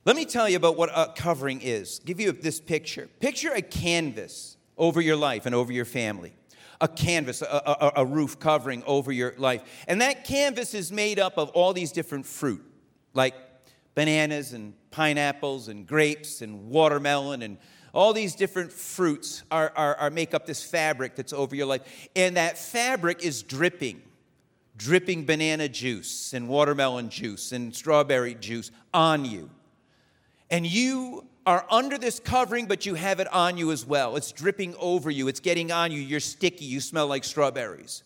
Let 0.06 0.14
me 0.14 0.24
tell 0.24 0.48
you 0.48 0.56
about 0.56 0.76
what 0.76 0.88
a 0.94 1.12
covering 1.12 1.60
is. 1.60 1.98
Give 1.98 2.20
you 2.20 2.30
this 2.30 2.60
picture. 2.60 3.08
Picture 3.18 3.52
a 3.52 3.60
canvas 3.60 4.56
over 4.78 5.00
your 5.00 5.16
life 5.16 5.46
and 5.46 5.54
over 5.54 5.72
your 5.72 5.84
family. 5.84 6.32
A 6.80 6.86
canvas, 6.86 7.42
a, 7.42 7.46
a, 7.46 7.92
a, 7.96 8.06
roof 8.06 8.38
covering 8.38 8.84
over 8.86 9.10
your 9.10 9.34
life. 9.36 9.62
And 9.88 10.00
that 10.02 10.24
canvas 10.24 10.74
is 10.74 10.92
made 10.92 11.18
up 11.18 11.38
of 11.38 11.48
all 11.50 11.72
these 11.72 11.90
different 11.90 12.24
fruit, 12.24 12.64
like 13.14 13.34
bananas 13.96 14.52
and 14.52 14.74
pineapples 14.92 15.66
and 15.66 15.88
grapes 15.88 16.40
and 16.40 16.68
watermelon 16.68 17.42
and 17.42 17.58
all 17.92 18.12
these 18.12 18.36
different 18.36 18.70
fruits 18.70 19.42
are, 19.50 19.72
are, 19.74 19.96
are 19.96 20.10
make 20.10 20.34
up 20.34 20.46
this 20.46 20.62
fabric 20.62 21.16
that's 21.16 21.32
over 21.32 21.56
your 21.56 21.66
life. 21.66 22.08
And 22.14 22.36
that 22.36 22.58
fabric 22.58 23.24
is 23.24 23.42
dripping 23.42 24.02
dripping 24.76 25.24
banana 25.24 25.66
juice 25.70 26.34
and 26.34 26.46
watermelon 26.46 27.08
juice 27.08 27.50
and 27.52 27.74
strawberry 27.74 28.34
juice 28.34 28.70
on 28.92 29.24
you 29.24 29.50
and 30.50 30.66
you 30.66 31.24
are 31.44 31.64
under 31.70 31.96
this 31.96 32.18
covering, 32.18 32.66
but 32.66 32.86
you 32.86 32.94
have 32.94 33.20
it 33.20 33.32
on 33.32 33.56
you 33.56 33.70
as 33.70 33.86
well. 33.86 34.16
It's 34.16 34.32
dripping 34.32 34.74
over 34.78 35.10
you, 35.10 35.28
it's 35.28 35.40
getting 35.40 35.70
on 35.70 35.92
you. 35.92 36.00
You're 36.00 36.20
sticky, 36.20 36.64
you 36.64 36.80
smell 36.80 37.06
like 37.06 37.24
strawberries. 37.24 38.02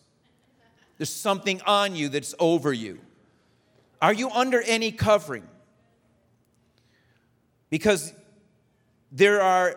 There's 0.98 1.12
something 1.12 1.62
on 1.66 1.96
you 1.96 2.10
that's 2.10 2.34
over 2.38 2.72
you. 2.72 2.98
Are 4.02 4.12
you 4.12 4.30
under 4.30 4.60
any 4.62 4.92
covering? 4.92 5.46
Because 7.70 8.12
there 9.10 9.40
are 9.40 9.76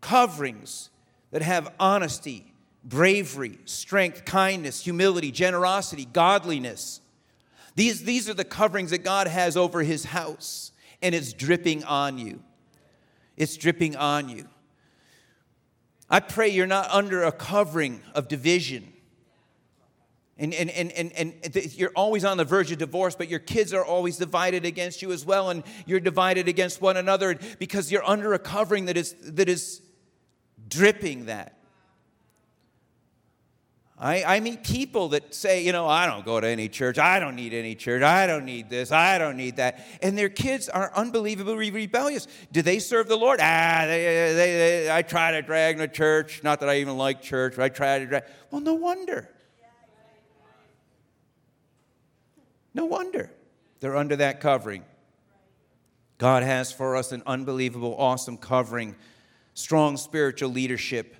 coverings 0.00 0.90
that 1.32 1.42
have 1.42 1.72
honesty, 1.80 2.52
bravery, 2.84 3.58
strength, 3.64 4.24
kindness, 4.24 4.84
humility, 4.84 5.32
generosity, 5.32 6.06
godliness. 6.12 7.00
These, 7.74 8.04
these 8.04 8.28
are 8.28 8.34
the 8.34 8.44
coverings 8.44 8.90
that 8.90 9.02
God 9.02 9.26
has 9.26 9.56
over 9.56 9.82
his 9.82 10.04
house 10.04 10.70
and 11.04 11.14
it's 11.14 11.34
dripping 11.34 11.84
on 11.84 12.16
you. 12.16 12.42
It's 13.36 13.56
dripping 13.58 13.94
on 13.94 14.30
you. 14.30 14.48
I 16.08 16.20
pray 16.20 16.48
you're 16.48 16.66
not 16.66 16.90
under 16.90 17.24
a 17.24 17.30
covering 17.30 18.00
of 18.14 18.26
division. 18.26 18.90
And, 20.38 20.54
and, 20.54 20.70
and, 20.70 20.90
and, 20.92 21.12
and 21.12 21.74
you're 21.76 21.92
always 21.94 22.24
on 22.24 22.38
the 22.38 22.44
verge 22.44 22.72
of 22.72 22.78
divorce, 22.78 23.14
but 23.14 23.28
your 23.28 23.38
kids 23.38 23.74
are 23.74 23.84
always 23.84 24.16
divided 24.16 24.64
against 24.64 25.02
you 25.02 25.12
as 25.12 25.26
well, 25.26 25.50
and 25.50 25.62
you're 25.84 26.00
divided 26.00 26.48
against 26.48 26.80
one 26.80 26.96
another 26.96 27.38
because 27.58 27.92
you're 27.92 28.08
under 28.08 28.32
a 28.32 28.38
covering 28.38 28.86
that 28.86 28.96
is, 28.96 29.14
that 29.20 29.48
is 29.48 29.82
dripping 30.68 31.26
that. 31.26 31.58
I, 33.96 34.24
I 34.24 34.40
meet 34.40 34.64
people 34.64 35.10
that 35.10 35.34
say, 35.34 35.62
you 35.62 35.70
know, 35.70 35.86
I 35.86 36.06
don't 36.06 36.24
go 36.24 36.40
to 36.40 36.48
any 36.48 36.68
church. 36.68 36.98
I 36.98 37.20
don't 37.20 37.36
need 37.36 37.54
any 37.54 37.76
church. 37.76 38.02
I 38.02 38.26
don't 38.26 38.44
need 38.44 38.68
this. 38.68 38.90
I 38.90 39.18
don't 39.18 39.36
need 39.36 39.56
that. 39.56 39.86
And 40.02 40.18
their 40.18 40.28
kids 40.28 40.68
are 40.68 40.90
unbelievably 40.96 41.70
rebellious. 41.70 42.26
Do 42.50 42.60
they 42.60 42.80
serve 42.80 43.06
the 43.06 43.16
Lord? 43.16 43.38
Ah, 43.40 43.84
they, 43.86 44.02
they, 44.02 44.34
they, 44.34 44.92
I 44.92 45.02
try 45.02 45.30
to 45.32 45.42
drag 45.42 45.78
them 45.78 45.88
to 45.88 45.94
church. 45.94 46.42
Not 46.42 46.58
that 46.60 46.68
I 46.68 46.78
even 46.78 46.96
like 46.96 47.22
church, 47.22 47.54
but 47.56 47.64
I 47.64 47.68
try 47.68 48.00
to 48.00 48.06
drag. 48.06 48.24
Well, 48.50 48.60
no 48.60 48.74
wonder. 48.74 49.30
No 52.74 52.86
wonder 52.86 53.30
they're 53.78 53.96
under 53.96 54.16
that 54.16 54.40
covering. 54.40 54.84
God 56.18 56.42
has 56.42 56.72
for 56.72 56.96
us 56.96 57.12
an 57.12 57.22
unbelievable, 57.26 57.94
awesome 57.96 58.38
covering, 58.38 58.96
strong 59.52 59.96
spiritual 59.96 60.50
leadership 60.50 61.16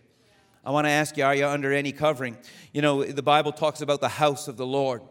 I 0.67 0.71
want 0.71 0.87
to 0.87 0.91
ask 0.91 1.17
you, 1.17 1.25
are 1.25 1.35
you 1.35 1.47
under 1.47 1.73
any 1.73 1.93
covering? 1.93 2.39
You 2.73 2.81
know, 2.81 3.05
the 3.05 3.23
Bible 3.23 3.53
talks 3.53 3.83
about 3.83 4.01
the 4.01 4.09
house 4.09 4.49
of 4.49 4.57
the 4.57 4.65
Lord. 4.65 5.03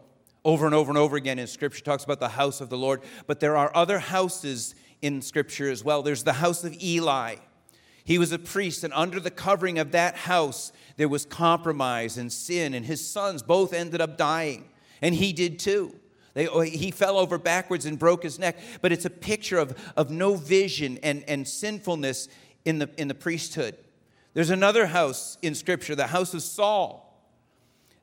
Over 0.44 0.66
and 0.66 0.74
over 0.74 0.90
and 0.90 0.98
over 0.98 1.16
again 1.16 1.38
in 1.38 1.46
Scripture 1.46 1.82
talks 1.82 2.02
about 2.02 2.18
the 2.18 2.28
house 2.28 2.60
of 2.60 2.70
the 2.70 2.76
Lord. 2.76 3.02
But 3.26 3.38
there 3.38 3.56
are 3.56 3.70
other 3.74 4.00
houses 4.00 4.74
in 5.00 5.22
Scripture 5.22 5.70
as 5.70 5.84
well. 5.84 6.02
There's 6.02 6.24
the 6.24 6.34
house 6.34 6.64
of 6.64 6.74
Eli. 6.82 7.36
He 8.02 8.18
was 8.18 8.32
a 8.32 8.38
priest, 8.38 8.84
and 8.84 8.92
under 8.92 9.20
the 9.20 9.30
covering 9.30 9.78
of 9.78 9.92
that 9.92 10.16
house, 10.16 10.72
there 10.96 11.08
was 11.08 11.24
compromise 11.24 12.18
and 12.18 12.32
sin, 12.32 12.74
and 12.74 12.84
his 12.84 13.08
sons 13.08 13.42
both 13.42 13.72
ended 13.72 14.00
up 14.00 14.18
dying, 14.18 14.68
and 15.00 15.14
he 15.14 15.32
did 15.32 15.58
too. 15.58 15.94
They, 16.34 16.48
oh, 16.48 16.60
he 16.60 16.90
fell 16.90 17.16
over 17.16 17.38
backwards 17.38 17.86
and 17.86 17.98
broke 17.98 18.24
his 18.24 18.38
neck, 18.38 18.58
but 18.82 18.92
it's 18.92 19.04
a 19.04 19.10
picture 19.10 19.58
of, 19.58 19.78
of 19.96 20.10
no 20.10 20.34
vision 20.34 20.98
and, 21.02 21.24
and 21.28 21.46
sinfulness 21.46 22.28
in 22.64 22.80
the, 22.80 22.90
in 22.98 23.08
the 23.08 23.14
priesthood. 23.14 23.76
There's 24.34 24.50
another 24.50 24.86
house 24.86 25.38
in 25.42 25.54
Scripture, 25.54 25.94
the 25.94 26.08
house 26.08 26.34
of 26.34 26.42
Saul. 26.42 27.00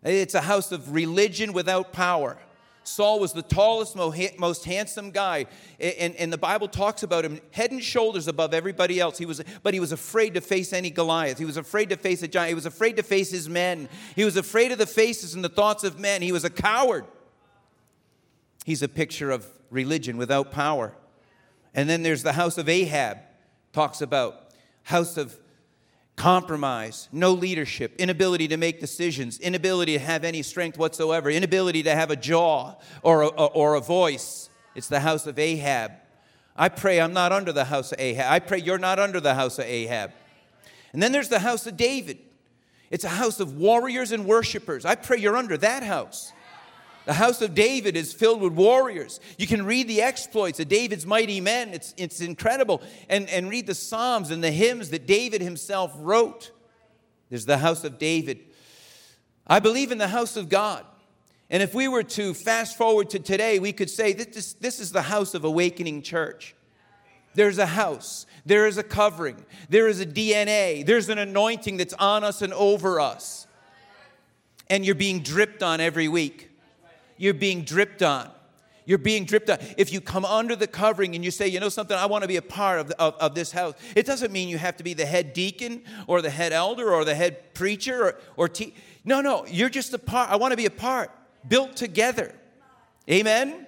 It's 0.04 0.34
a 0.34 0.42
house 0.42 0.72
of 0.72 0.94
religion 0.94 1.54
without 1.54 1.94
power. 1.94 2.38
Saul 2.84 3.20
was 3.20 3.32
the 3.32 3.44
tallest, 3.44 3.96
most 4.40 4.66
handsome 4.66 5.12
guy, 5.12 5.46
and, 5.80 6.34
the 6.34 6.38
Bible 6.38 6.68
talks 6.68 7.04
about 7.04 7.24
him 7.24 7.40
head 7.52 7.72
and 7.72 7.84
shoulders 7.84 8.28
above 8.28 8.56
everybody 8.56 9.00
else. 9.00 9.20
He 9.20 9.28
was, 9.28 9.44
but 9.62 9.76
he 9.76 9.80
was 9.80 9.92
afraid 9.92 10.34
to 10.34 10.42
face 10.42 10.74
any 10.74 10.90
Goliath. 10.90 11.38
He 11.38 11.46
was 11.46 11.58
afraid 11.58 11.90
to 11.90 11.98
face 11.98 12.24
a 12.24 12.28
giant. 12.28 12.50
He 12.50 12.56
was 12.56 12.66
afraid 12.66 12.96
to 12.96 13.04
face 13.04 13.30
his 13.30 13.48
men. 13.48 13.88
He 14.16 14.26
was 14.26 14.36
afraid 14.36 14.72
of 14.72 14.80
the 14.80 14.88
faces 14.88 15.36
and 15.36 15.44
the 15.44 15.50
thoughts 15.50 15.84
of 15.84 16.00
men. 16.00 16.24
He 16.24 16.32
was 16.32 16.44
a 16.44 16.50
coward. 16.50 17.06
He's 18.66 18.82
a 18.82 18.90
picture 18.90 19.30
of 19.30 19.46
religion 19.70 20.18
without 20.18 20.52
power. 20.52 20.96
And 21.76 21.88
then 21.88 22.02
there's 22.02 22.24
the 22.24 22.34
house 22.34 22.58
of 22.58 22.68
Ahab, 22.68 23.20
talks 23.74 24.02
about 24.02 24.52
house 24.84 25.18
of 25.18 25.38
compromise, 26.16 27.10
no 27.12 27.32
leadership, 27.32 27.96
inability 27.98 28.48
to 28.50 28.58
make 28.58 28.80
decisions, 28.80 29.40
inability 29.40 29.94
to 29.94 30.00
have 30.00 30.24
any 30.24 30.42
strength 30.42 30.78
whatsoever, 30.78 31.30
inability 31.30 31.84
to 31.84 31.96
have 31.96 32.12
a 32.12 32.16
jaw 32.16 32.76
or 33.02 33.24
a, 33.24 33.28
or 33.28 33.76
a 33.76 33.82
voice. 33.82 34.50
It's 34.76 34.88
the 34.88 35.00
house 35.00 35.26
of 35.26 35.40
Ahab. 35.40 35.92
I 36.56 36.70
pray 36.70 37.02
I'm 37.02 37.14
not 37.14 37.32
under 37.32 37.52
the 37.52 37.66
house 37.66 37.92
of 37.92 38.00
Ahab. 38.00 38.32
I 38.32 38.40
pray 38.40 38.60
you're 38.60 38.78
not 38.78 39.00
under 39.00 39.20
the 39.20 39.34
house 39.34 39.58
of 39.58 39.66
Ahab. 39.66 40.12
And 40.94 41.02
then 41.02 41.12
there's 41.12 41.30
the 41.30 41.40
house 41.40 41.66
of 41.66 41.78
David. 41.78 42.20
It's 42.90 43.06
a 43.06 43.10
house 43.10 43.40
of 43.40 43.58
warriors 43.58 44.12
and 44.12 44.26
worshipers. 44.26 44.86
I 44.86 44.96
pray 44.96 45.18
you're 45.18 45.38
under 45.38 45.58
that 45.58 45.84
house. 45.84 46.34
The 47.06 47.14
house 47.14 47.42
of 47.42 47.56
David 47.56 47.98
is 47.98 48.14
filled 48.14 48.42
with 48.42 48.54
warriors. 48.54 49.20
You 49.38 49.48
can 49.48 49.66
read 49.66 49.88
the 49.88 50.04
exploits 50.04 50.60
of 50.60 50.68
David's 50.68 51.06
mighty 51.06 51.42
men. 51.42 51.70
It's, 51.70 51.94
it's 51.98 52.22
incredible. 52.22 52.82
And, 53.10 53.28
and 53.30 53.50
read 53.50 53.66
the 53.66 53.74
Psalms 53.74 54.30
and 54.30 54.44
the 54.44 54.52
hymns 54.52 54.92
that 54.92 55.08
David 55.08 55.42
himself 55.42 55.92
wrote. 55.98 56.52
There's 57.30 57.46
the 57.46 57.58
house 57.58 57.84
of 57.84 57.98
David. 57.98 58.40
I 59.48 59.60
believe 59.60 59.92
in 59.92 59.98
the 59.98 60.10
house 60.10 60.38
of 60.38 60.48
God. 60.48 60.86
And 61.50 61.64
if 61.64 61.74
we 61.74 61.88
were 61.88 62.04
to 62.04 62.34
fast 62.34 62.78
forward 62.78 63.10
to 63.10 63.20
today, 63.20 63.60
we 63.60 63.74
could 63.74 63.90
say 63.90 64.14
this, 64.14 64.54
this 64.54 64.80
is 64.80 64.92
the 64.92 65.02
house 65.02 65.34
of 65.34 65.44
awakening 65.44 66.04
church. 66.04 66.56
There's 67.34 67.58
a 67.58 67.66
house, 67.66 68.26
there 68.46 68.68
is 68.68 68.78
a 68.78 68.84
covering, 68.84 69.46
there 69.70 69.88
is 69.88 70.02
a 70.02 70.06
DNA, 70.06 70.86
there's 70.86 71.08
an 71.08 71.18
anointing 71.18 71.78
that's 71.78 71.94
on 71.94 72.26
us 72.26 72.42
and 72.42 72.54
over 72.54 73.00
us. 73.00 73.48
And 74.70 74.86
you're 74.86 74.96
being 74.96 75.22
dripped 75.22 75.64
on 75.64 75.80
every 75.80 76.10
week 76.10 76.51
you're 77.22 77.36
being 77.36 77.62
dripped 77.62 78.02
on. 78.02 78.32
You're 78.84 78.98
being 78.98 79.26
dripped 79.26 79.52
on. 79.52 79.60
If 79.78 79.94
you 79.94 80.02
come 80.02 80.26
under 80.26 80.56
the 80.56 80.66
covering 80.66 81.14
and 81.14 81.24
you 81.24 81.30
say, 81.30 81.48
you 81.48 81.60
know 81.60 81.70
something, 81.70 81.96
I 81.96 82.08
want 82.08 82.24
to 82.24 82.28
be 82.28 82.38
a 82.38 82.42
part 82.42 82.80
of, 82.80 82.90
of, 82.98 83.14
of, 83.18 83.36
this 83.36 83.52
house, 83.52 83.76
it 83.96 84.08
doesn't 84.08 84.32
mean 84.32 84.50
you 84.50 84.58
have 84.58 84.76
to 84.78 84.84
be 84.84 84.96
the 84.96 85.06
head 85.06 85.34
deacon 85.34 85.84
or 86.08 86.24
the 86.24 86.32
head 86.32 86.52
elder 86.52 86.92
or 86.92 87.06
the 87.06 87.14
head 87.14 87.54
preacher 87.54 88.04
or, 88.04 88.16
or 88.38 88.50
te- 88.50 88.74
no, 89.06 89.22
no, 89.22 89.46
you're 89.46 89.70
just 89.70 89.94
a 89.94 90.00
part. 90.00 90.32
I 90.32 90.36
want 90.38 90.52
to 90.52 90.58
be 90.58 90.66
a 90.66 90.72
part, 90.72 91.12
built 91.48 91.76
together. 91.76 92.34
Amen? 93.08 93.68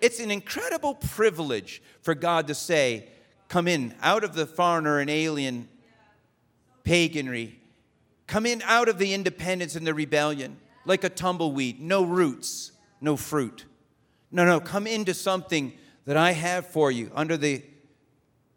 It's 0.00 0.18
an 0.18 0.30
incredible 0.30 0.94
privilege 0.94 1.82
for 2.00 2.14
God 2.14 2.46
to 2.46 2.54
say, 2.54 3.10
come 3.48 3.68
in 3.68 3.94
out 4.00 4.24
of 4.24 4.32
the 4.32 4.46
foreigner 4.46 4.98
and 4.98 5.10
alien 5.10 5.68
paganry, 6.84 7.56
come 8.26 8.46
in 8.46 8.62
out 8.62 8.88
of 8.88 8.96
the 8.96 9.12
independence 9.12 9.76
and 9.76 9.86
the 9.86 9.92
rebellion 9.92 10.56
like 10.86 11.04
a 11.04 11.10
tumbleweed, 11.10 11.80
no 11.80 12.02
roots 12.02 12.72
no 13.00 13.16
fruit. 13.16 13.64
No, 14.30 14.44
no, 14.44 14.60
come 14.60 14.86
into 14.86 15.14
something 15.14 15.72
that 16.04 16.16
I 16.16 16.32
have 16.32 16.66
for 16.66 16.90
you 16.90 17.10
under 17.14 17.36
the 17.36 17.62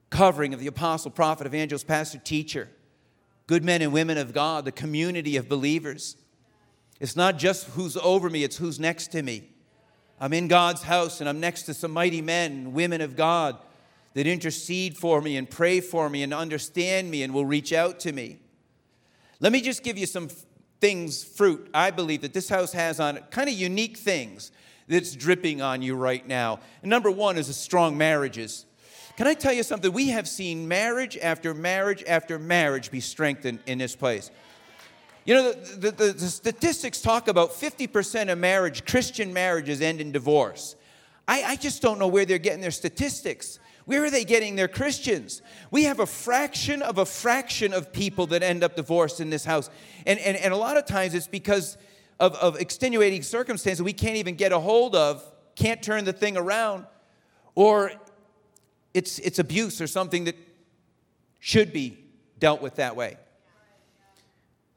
covering 0.10 0.54
of 0.54 0.60
the 0.60 0.67
apostle, 0.67 1.12
prophet, 1.12 1.47
evangelist, 1.47 1.88
pastor, 1.88 2.17
teacher, 2.17 2.69
good 3.47 3.63
men 3.63 3.82
and 3.82 3.93
women 3.93 4.17
of 4.17 4.34
God, 4.34 4.65
the 4.65 4.71
community 4.71 5.38
of 5.38 5.49
believers. 5.49 6.17
It's 6.99 7.15
not 7.15 7.38
just 7.38 7.67
who's 7.69 7.97
over 7.97 8.30
me, 8.30 8.43
it's 8.43 8.58
who's 8.58 8.80
next 8.80 9.08
to 9.13 9.23
me. 9.23 9.49
I'm 10.19 10.34
in 10.34 10.47
God's 10.47 10.84
house 10.84 11.19
and 11.19 11.27
I'm 11.27 11.39
next 11.39 11.63
to 11.63 11.73
some 11.73 11.91
mighty 11.91 12.21
men 12.21 12.51
and 12.51 12.73
women 12.73 13.01
of 13.01 13.15
God 13.15 13.58
that 14.13 14.27
intercede 14.27 14.97
for 14.97 15.21
me 15.21 15.38
and 15.38 15.49
pray 15.49 15.80
for 15.80 16.10
me 16.10 16.21
and 16.21 16.34
understand 16.34 17.10
me 17.10 17.23
and 17.23 17.34
will 17.34 17.45
reach 17.45 17.73
out 17.73 17.99
to 18.01 18.12
me. 18.12 18.39
Let 19.39 19.51
me 19.51 19.62
just 19.62 19.84
give 19.84 19.97
you 19.97 20.06
some 20.06 20.30
things, 20.82 21.24
fruit, 21.24 21.70
I 21.74 21.91
believe 21.91 22.22
that 22.22 22.34
this 22.34 22.50
house 22.50 22.74
has 22.74 23.00
on 23.00 23.17
it, 23.17 23.32
kind 23.32 23.48
of 23.48 23.56
unique 23.56 23.98
things 23.98 24.52
that's 24.88 25.15
dripping 25.15 25.62
on 25.62 25.82
you 25.82 25.96
right 25.96 26.28
now. 26.28 26.60
And 26.82 26.89
number 26.89 27.10
one 27.10 27.38
is 27.38 27.48
a 27.48 27.54
strong 27.54 27.98
marriages. 27.98 28.65
Can 29.15 29.28
I 29.28 29.36
tell 29.36 29.54
you 29.54 29.63
something? 29.63 29.94
We 29.94 30.10
have 30.10 30.28
seen 30.28 30.67
marriage 30.67 31.17
after 31.22 31.54
marriage 31.54 32.04
after 32.08 32.39
marriage 32.39 32.91
be 32.91 33.00
strengthened 33.00 33.60
in 33.67 33.78
this 33.78 33.96
place. 33.96 34.32
You 35.24 35.36
know, 35.36 35.54
the, 35.54 35.91
the, 35.91 36.13
the 36.13 36.28
statistics 36.28 37.00
talk 37.00 37.28
about 37.28 37.52
50% 37.52 38.32
of 38.32 38.39
marriage, 38.39 38.86
Christian 38.86 39.32
marriages, 39.32 39.80
end 39.80 40.02
in 40.02 40.12
divorce. 40.12 40.76
I, 41.28 41.44
I 41.44 41.56
just 41.56 41.82
don't 41.84 42.00
know 42.00 42.08
where 42.08 42.26
they're 42.26 42.39
getting 42.39 42.62
their 42.62 42.72
statistics. 42.72 43.60
Where 43.86 44.04
are 44.04 44.10
they 44.10 44.24
getting 44.24 44.56
their 44.56 44.67
Christians? 44.67 45.41
We 45.72 45.84
have 45.84 46.00
a 46.00 46.06
fraction 46.06 46.82
of 46.82 46.98
a 46.98 47.06
fraction 47.06 47.74
of 47.74 47.91
people 47.91 48.28
that 48.28 48.44
end 48.44 48.63
up 48.63 48.76
divorced 48.76 49.20
in 49.20 49.30
this 49.30 49.44
house. 49.44 49.70
And, 50.06 50.20
and, 50.20 50.38
and 50.38 50.54
a 50.54 50.58
lot 50.58 50.78
of 50.78 50.86
times 50.86 51.13
it's 51.13 51.28
because 51.28 51.78
of, 52.20 52.36
of 52.36 52.60
extenuating 52.60 53.24
circumstances 53.24 53.82
we 53.82 53.94
can't 53.94 54.17
even 54.17 54.36
get 54.36 54.52
a 54.52 54.60
hold 54.60 54.96
of, 54.96 55.24
can't 55.56 55.82
turn 55.82 56.06
the 56.06 56.13
thing 56.13 56.38
around, 56.38 56.86
or 57.56 57.91
it's, 58.94 59.20
it's 59.20 59.39
abuse 59.39 59.82
or 59.82 59.88
something 59.88 60.26
that 60.26 60.36
should 61.39 61.74
be 61.74 61.98
dealt 62.39 62.62
with 62.62 62.76
that 62.76 62.96
way. 62.96 63.17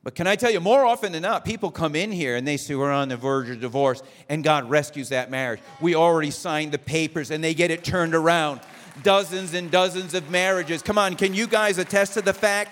But 0.02 0.14
can 0.14 0.26
I 0.26 0.36
tell 0.36 0.50
you, 0.50 0.60
more 0.60 0.84
often 0.84 1.12
than 1.12 1.22
not, 1.22 1.46
people 1.46 1.70
come 1.70 1.96
in 1.96 2.12
here 2.12 2.36
and 2.36 2.46
they 2.46 2.58
say, 2.58 2.74
We're 2.74 2.92
on 2.92 3.08
the 3.08 3.16
verge 3.16 3.48
of 3.48 3.60
divorce, 3.60 4.02
and 4.28 4.44
God 4.44 4.68
rescues 4.68 5.08
that 5.08 5.30
marriage. 5.30 5.60
We 5.80 5.94
already 5.94 6.30
signed 6.30 6.72
the 6.72 6.78
papers, 6.78 7.30
and 7.30 7.42
they 7.42 7.54
get 7.54 7.70
it 7.70 7.84
turned 7.84 8.14
around 8.14 8.60
dozens 9.02 9.54
and 9.54 9.70
dozens 9.70 10.14
of 10.14 10.30
marriages. 10.30 10.82
Come 10.82 10.98
on, 10.98 11.16
can 11.16 11.34
you 11.34 11.46
guys 11.46 11.78
attest 11.78 12.14
to 12.14 12.22
the 12.22 12.32
fact? 12.32 12.70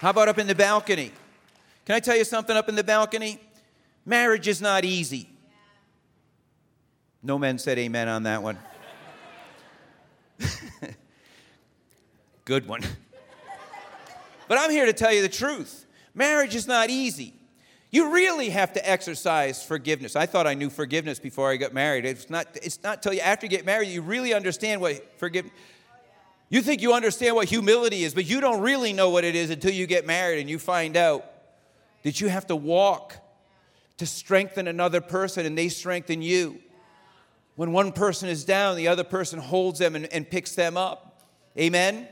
How 0.00 0.10
about 0.10 0.28
up 0.28 0.38
in 0.38 0.46
the 0.46 0.54
balcony? 0.54 1.12
Can 1.84 1.94
I 1.94 2.00
tell 2.00 2.16
you 2.16 2.24
something 2.24 2.56
up 2.56 2.68
in 2.68 2.74
the 2.74 2.84
balcony? 2.84 3.40
Marriage 4.04 4.48
is 4.48 4.60
not 4.60 4.84
easy. 4.84 5.28
No 7.22 7.38
men 7.38 7.58
said 7.58 7.78
amen 7.78 8.08
on 8.08 8.24
that 8.24 8.42
one. 8.42 8.58
Good 12.44 12.68
one. 12.68 12.82
But 14.48 14.58
I'm 14.58 14.70
here 14.70 14.86
to 14.86 14.92
tell 14.92 15.12
you 15.12 15.22
the 15.22 15.28
truth. 15.28 15.86
Marriage 16.14 16.54
is 16.54 16.68
not 16.68 16.88
easy. 16.90 17.34
You 17.90 18.12
really 18.12 18.50
have 18.50 18.72
to 18.72 18.88
exercise 18.88 19.62
forgiveness. 19.62 20.16
I 20.16 20.26
thought 20.26 20.46
I 20.46 20.54
knew 20.54 20.70
forgiveness 20.70 21.18
before 21.18 21.50
I 21.50 21.56
got 21.56 21.72
married. 21.72 22.04
It's 22.04 22.28
not, 22.28 22.46
it's 22.62 22.82
not 22.82 23.02
till 23.02 23.14
you, 23.14 23.20
after 23.20 23.46
you 23.46 23.50
get 23.50 23.64
married 23.64 23.88
you 23.88 24.02
really 24.02 24.34
understand 24.34 24.80
what 24.80 25.18
forgiveness. 25.18 25.54
You 26.48 26.62
think 26.62 26.80
you 26.80 26.92
understand 26.92 27.34
what 27.34 27.48
humility 27.48 28.04
is, 28.04 28.14
but 28.14 28.24
you 28.24 28.40
don't 28.40 28.60
really 28.60 28.92
know 28.92 29.10
what 29.10 29.24
it 29.24 29.34
is 29.34 29.50
until 29.50 29.72
you 29.72 29.86
get 29.86 30.06
married 30.06 30.40
and 30.40 30.48
you 30.48 30.58
find 30.58 30.96
out 30.96 31.24
that 32.02 32.20
you 32.20 32.28
have 32.28 32.46
to 32.48 32.56
walk 32.56 33.16
to 33.96 34.06
strengthen 34.06 34.68
another 34.68 35.00
person 35.00 35.46
and 35.46 35.56
they 35.56 35.68
strengthen 35.68 36.22
you. 36.22 36.60
When 37.56 37.72
one 37.72 37.92
person 37.92 38.28
is 38.28 38.44
down, 38.44 38.76
the 38.76 38.88
other 38.88 39.02
person 39.04 39.38
holds 39.38 39.78
them 39.78 39.96
and, 39.96 40.06
and 40.12 40.28
picks 40.28 40.54
them 40.54 40.76
up. 40.76 41.22
Amen? 41.58 42.06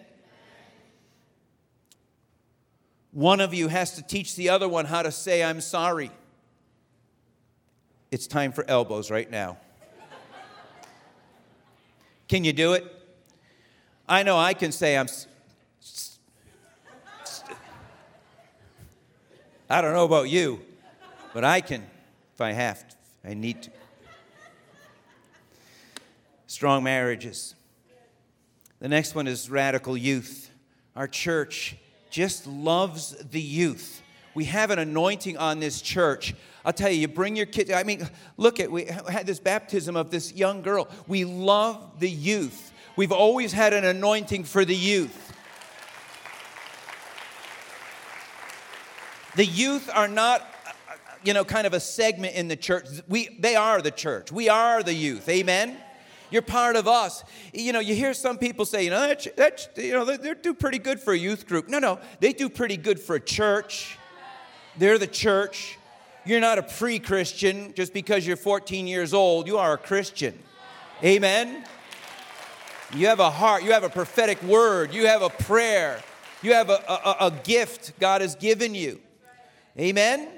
One 3.14 3.40
of 3.40 3.54
you 3.54 3.68
has 3.68 3.92
to 3.92 4.02
teach 4.02 4.34
the 4.34 4.48
other 4.48 4.68
one 4.68 4.86
how 4.86 5.02
to 5.02 5.12
say, 5.12 5.44
I'm 5.44 5.60
sorry. 5.60 6.10
It's 8.10 8.26
time 8.26 8.50
for 8.50 8.64
elbows 8.68 9.08
right 9.08 9.30
now. 9.30 9.56
Can 12.26 12.42
you 12.42 12.52
do 12.52 12.72
it? 12.72 12.84
I 14.08 14.24
know 14.24 14.36
I 14.36 14.52
can 14.52 14.72
say 14.72 14.98
I'm. 14.98 15.06
I 19.70 19.80
don't 19.80 19.92
know 19.92 20.04
about 20.04 20.28
you, 20.28 20.60
but 21.32 21.44
I 21.44 21.60
can 21.60 21.86
if 22.34 22.40
I 22.40 22.50
have 22.50 22.88
to, 22.88 22.96
I 23.24 23.34
need 23.34 23.62
to. 23.62 23.70
Strong 26.48 26.82
marriages. 26.82 27.54
The 28.80 28.88
next 28.88 29.14
one 29.14 29.28
is 29.28 29.48
radical 29.48 29.96
youth. 29.96 30.50
Our 30.96 31.06
church 31.06 31.76
just 32.14 32.46
loves 32.46 33.16
the 33.32 33.40
youth. 33.40 34.00
We 34.34 34.44
have 34.44 34.70
an 34.70 34.78
anointing 34.78 35.36
on 35.36 35.58
this 35.58 35.82
church. 35.82 36.32
I'll 36.64 36.72
tell 36.72 36.88
you, 36.88 37.00
you 37.00 37.08
bring 37.08 37.34
your 37.34 37.46
kids. 37.46 37.72
I 37.72 37.82
mean, 37.82 38.08
look 38.36 38.60
at, 38.60 38.70
we 38.70 38.84
had 38.84 39.26
this 39.26 39.40
baptism 39.40 39.96
of 39.96 40.12
this 40.12 40.32
young 40.32 40.62
girl. 40.62 40.86
We 41.08 41.24
love 41.24 41.98
the 41.98 42.08
youth. 42.08 42.72
We've 42.94 43.10
always 43.10 43.50
had 43.50 43.72
an 43.72 43.84
anointing 43.84 44.44
for 44.44 44.64
the 44.64 44.76
youth. 44.76 45.32
The 49.34 49.44
youth 49.44 49.90
are 49.92 50.06
not, 50.06 50.48
you 51.24 51.34
know, 51.34 51.44
kind 51.44 51.66
of 51.66 51.74
a 51.74 51.80
segment 51.80 52.36
in 52.36 52.46
the 52.46 52.54
church. 52.54 52.86
We, 53.08 53.36
they 53.40 53.56
are 53.56 53.82
the 53.82 53.90
church. 53.90 54.30
We 54.30 54.48
are 54.48 54.84
the 54.84 54.94
youth. 54.94 55.28
Amen? 55.28 55.76
You're 56.30 56.42
part 56.42 56.76
of 56.76 56.88
us. 56.88 57.22
You 57.52 57.72
know, 57.72 57.80
you 57.80 57.94
hear 57.94 58.14
some 58.14 58.38
people 58.38 58.64
say, 58.64 58.84
you 58.84 58.90
know, 58.90 59.00
that's, 59.00 59.28
that's 59.36 59.68
you 59.76 59.92
know, 59.92 60.04
they, 60.04 60.16
they 60.16 60.34
do 60.34 60.54
pretty 60.54 60.78
good 60.78 61.00
for 61.00 61.12
a 61.12 61.18
youth 61.18 61.46
group. 61.46 61.68
No, 61.68 61.78
no, 61.78 61.98
they 62.20 62.32
do 62.32 62.48
pretty 62.48 62.76
good 62.76 62.98
for 62.98 63.16
a 63.16 63.20
church. 63.20 63.98
They're 64.76 64.98
the 64.98 65.06
church. 65.06 65.78
You're 66.24 66.40
not 66.40 66.58
a 66.58 66.62
pre 66.62 66.98
Christian 66.98 67.74
just 67.74 67.92
because 67.92 68.26
you're 68.26 68.36
14 68.36 68.86
years 68.86 69.12
old. 69.12 69.46
You 69.46 69.58
are 69.58 69.74
a 69.74 69.78
Christian. 69.78 70.38
Amen? 71.02 71.64
You 72.94 73.08
have 73.08 73.20
a 73.20 73.30
heart, 73.30 73.64
you 73.64 73.72
have 73.72 73.82
a 73.82 73.88
prophetic 73.88 74.40
word, 74.42 74.94
you 74.94 75.06
have 75.06 75.22
a 75.22 75.28
prayer, 75.28 76.00
you 76.42 76.52
have 76.52 76.70
a, 76.70 76.80
a, 76.88 77.16
a 77.26 77.30
gift 77.42 77.98
God 77.98 78.20
has 78.20 78.36
given 78.36 78.74
you. 78.74 79.00
Amen? 79.78 80.28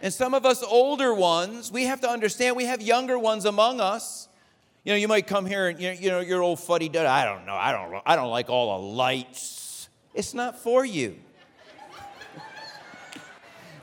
And 0.00 0.12
some 0.12 0.34
of 0.34 0.44
us 0.44 0.64
older 0.64 1.14
ones, 1.14 1.70
we 1.70 1.84
have 1.84 2.00
to 2.00 2.08
understand 2.08 2.56
we 2.56 2.64
have 2.64 2.82
younger 2.82 3.16
ones 3.18 3.44
among 3.44 3.80
us. 3.80 4.26
You 4.84 4.92
know, 4.92 4.96
you 4.96 5.06
might 5.06 5.26
come 5.26 5.46
here 5.46 5.68
and 5.68 5.80
you 5.80 5.88
know, 5.88 5.92
you 5.92 6.10
know 6.10 6.20
your 6.20 6.42
old 6.42 6.58
fuddy 6.58 6.88
dud. 6.88 7.06
I 7.06 7.24
don't 7.24 7.46
know. 7.46 7.54
I 7.54 7.72
don't. 7.72 8.02
I 8.04 8.16
don't 8.16 8.30
like 8.30 8.50
all 8.50 8.78
the 8.78 8.84
lights. 8.86 9.88
It's 10.12 10.34
not 10.34 10.58
for 10.58 10.84
you. 10.84 11.16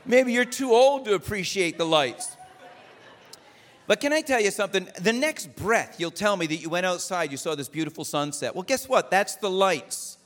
Maybe 0.04 0.32
you're 0.32 0.44
too 0.44 0.72
old 0.72 1.04
to 1.06 1.14
appreciate 1.14 1.78
the 1.78 1.86
lights. 1.86 2.36
But 3.86 4.00
can 4.00 4.12
I 4.12 4.20
tell 4.20 4.40
you 4.40 4.50
something? 4.50 4.88
The 5.00 5.12
next 5.12 5.56
breath, 5.56 5.96
you'll 5.98 6.10
tell 6.10 6.36
me 6.36 6.46
that 6.46 6.56
you 6.56 6.68
went 6.68 6.86
outside, 6.86 7.30
you 7.30 7.36
saw 7.36 7.54
this 7.54 7.68
beautiful 7.68 8.04
sunset. 8.04 8.54
Well, 8.54 8.62
guess 8.62 8.88
what? 8.88 9.10
That's 9.10 9.36
the 9.36 9.50
lights. 9.50 10.18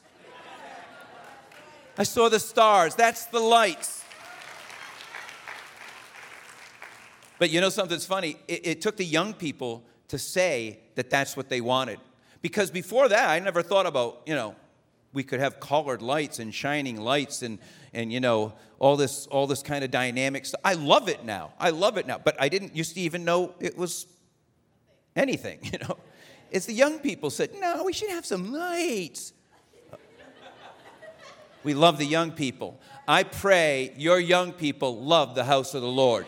I 1.97 2.03
saw 2.03 2.29
the 2.29 2.41
stars. 2.41 2.95
That's 2.95 3.27
the 3.27 3.41
lights. 3.41 4.05
But 7.39 7.51
you 7.51 7.61
know 7.61 7.69
something's 7.69 8.07
funny? 8.07 8.37
It, 8.49 8.67
it, 8.67 8.81
took 8.81 8.97
the 8.97 9.05
young 9.05 9.33
people 9.33 9.83
to 10.09 10.19
say 10.19 10.81
that 10.95 11.11
that's 11.11 11.37
what 11.37 11.49
they 11.49 11.61
wanted. 11.61 11.99
Because 12.43 12.71
before 12.71 13.09
that, 13.09 13.31
I 13.31 13.39
never 13.39 13.63
thought 13.63 13.87
about, 13.87 14.23
you 14.27 14.35
know, 14.35 14.55
we 15.13 15.23
could 15.23 15.41
have 15.41 15.61
colored 15.61 16.03
lights 16.03 16.39
and 16.41 16.55
shining 16.55 17.01
lights 17.01 17.43
and, 17.43 17.59
and 17.93 18.13
you 18.13 18.21
know, 18.21 18.53
all 18.79 18.97
this, 18.97 19.27
all 19.29 19.47
this 19.47 19.63
kind 19.63 19.85
of 19.85 19.91
dynamic 19.91 20.45
stuff. 20.45 20.61
I 20.65 20.75
love 20.75 21.09
it 21.09 21.25
now. 21.25 21.53
I 21.59 21.71
love 21.71 21.97
it 21.97 22.07
now. 22.07 22.19
But 22.19 22.37
I 22.39 22.49
didn't 22.49 22.77
used 22.77 22.95
to 22.95 23.01
even 23.01 23.25
know 23.25 23.55
it 23.61 23.79
was 23.79 24.07
anything, 25.17 25.61
you 25.73 25.79
know. 25.79 25.97
It's 26.51 26.67
the 26.67 26.73
young 26.73 26.99
people 26.99 27.31
said, 27.31 27.51
no, 27.59 27.83
we 27.85 27.93
should 27.93 28.11
have 28.11 28.27
some 28.27 28.53
lights. 28.53 29.33
We 31.63 31.73
love 31.73 31.97
the 31.97 32.05
young 32.05 32.31
people. 32.31 32.79
I 33.09 33.23
pray 33.23 33.95
your 33.97 34.21
young 34.21 34.53
people 34.53 35.03
love 35.03 35.35
the 35.35 35.45
house 35.45 35.75
of 35.75 35.81
the 35.81 35.89
Lord. 35.89 36.27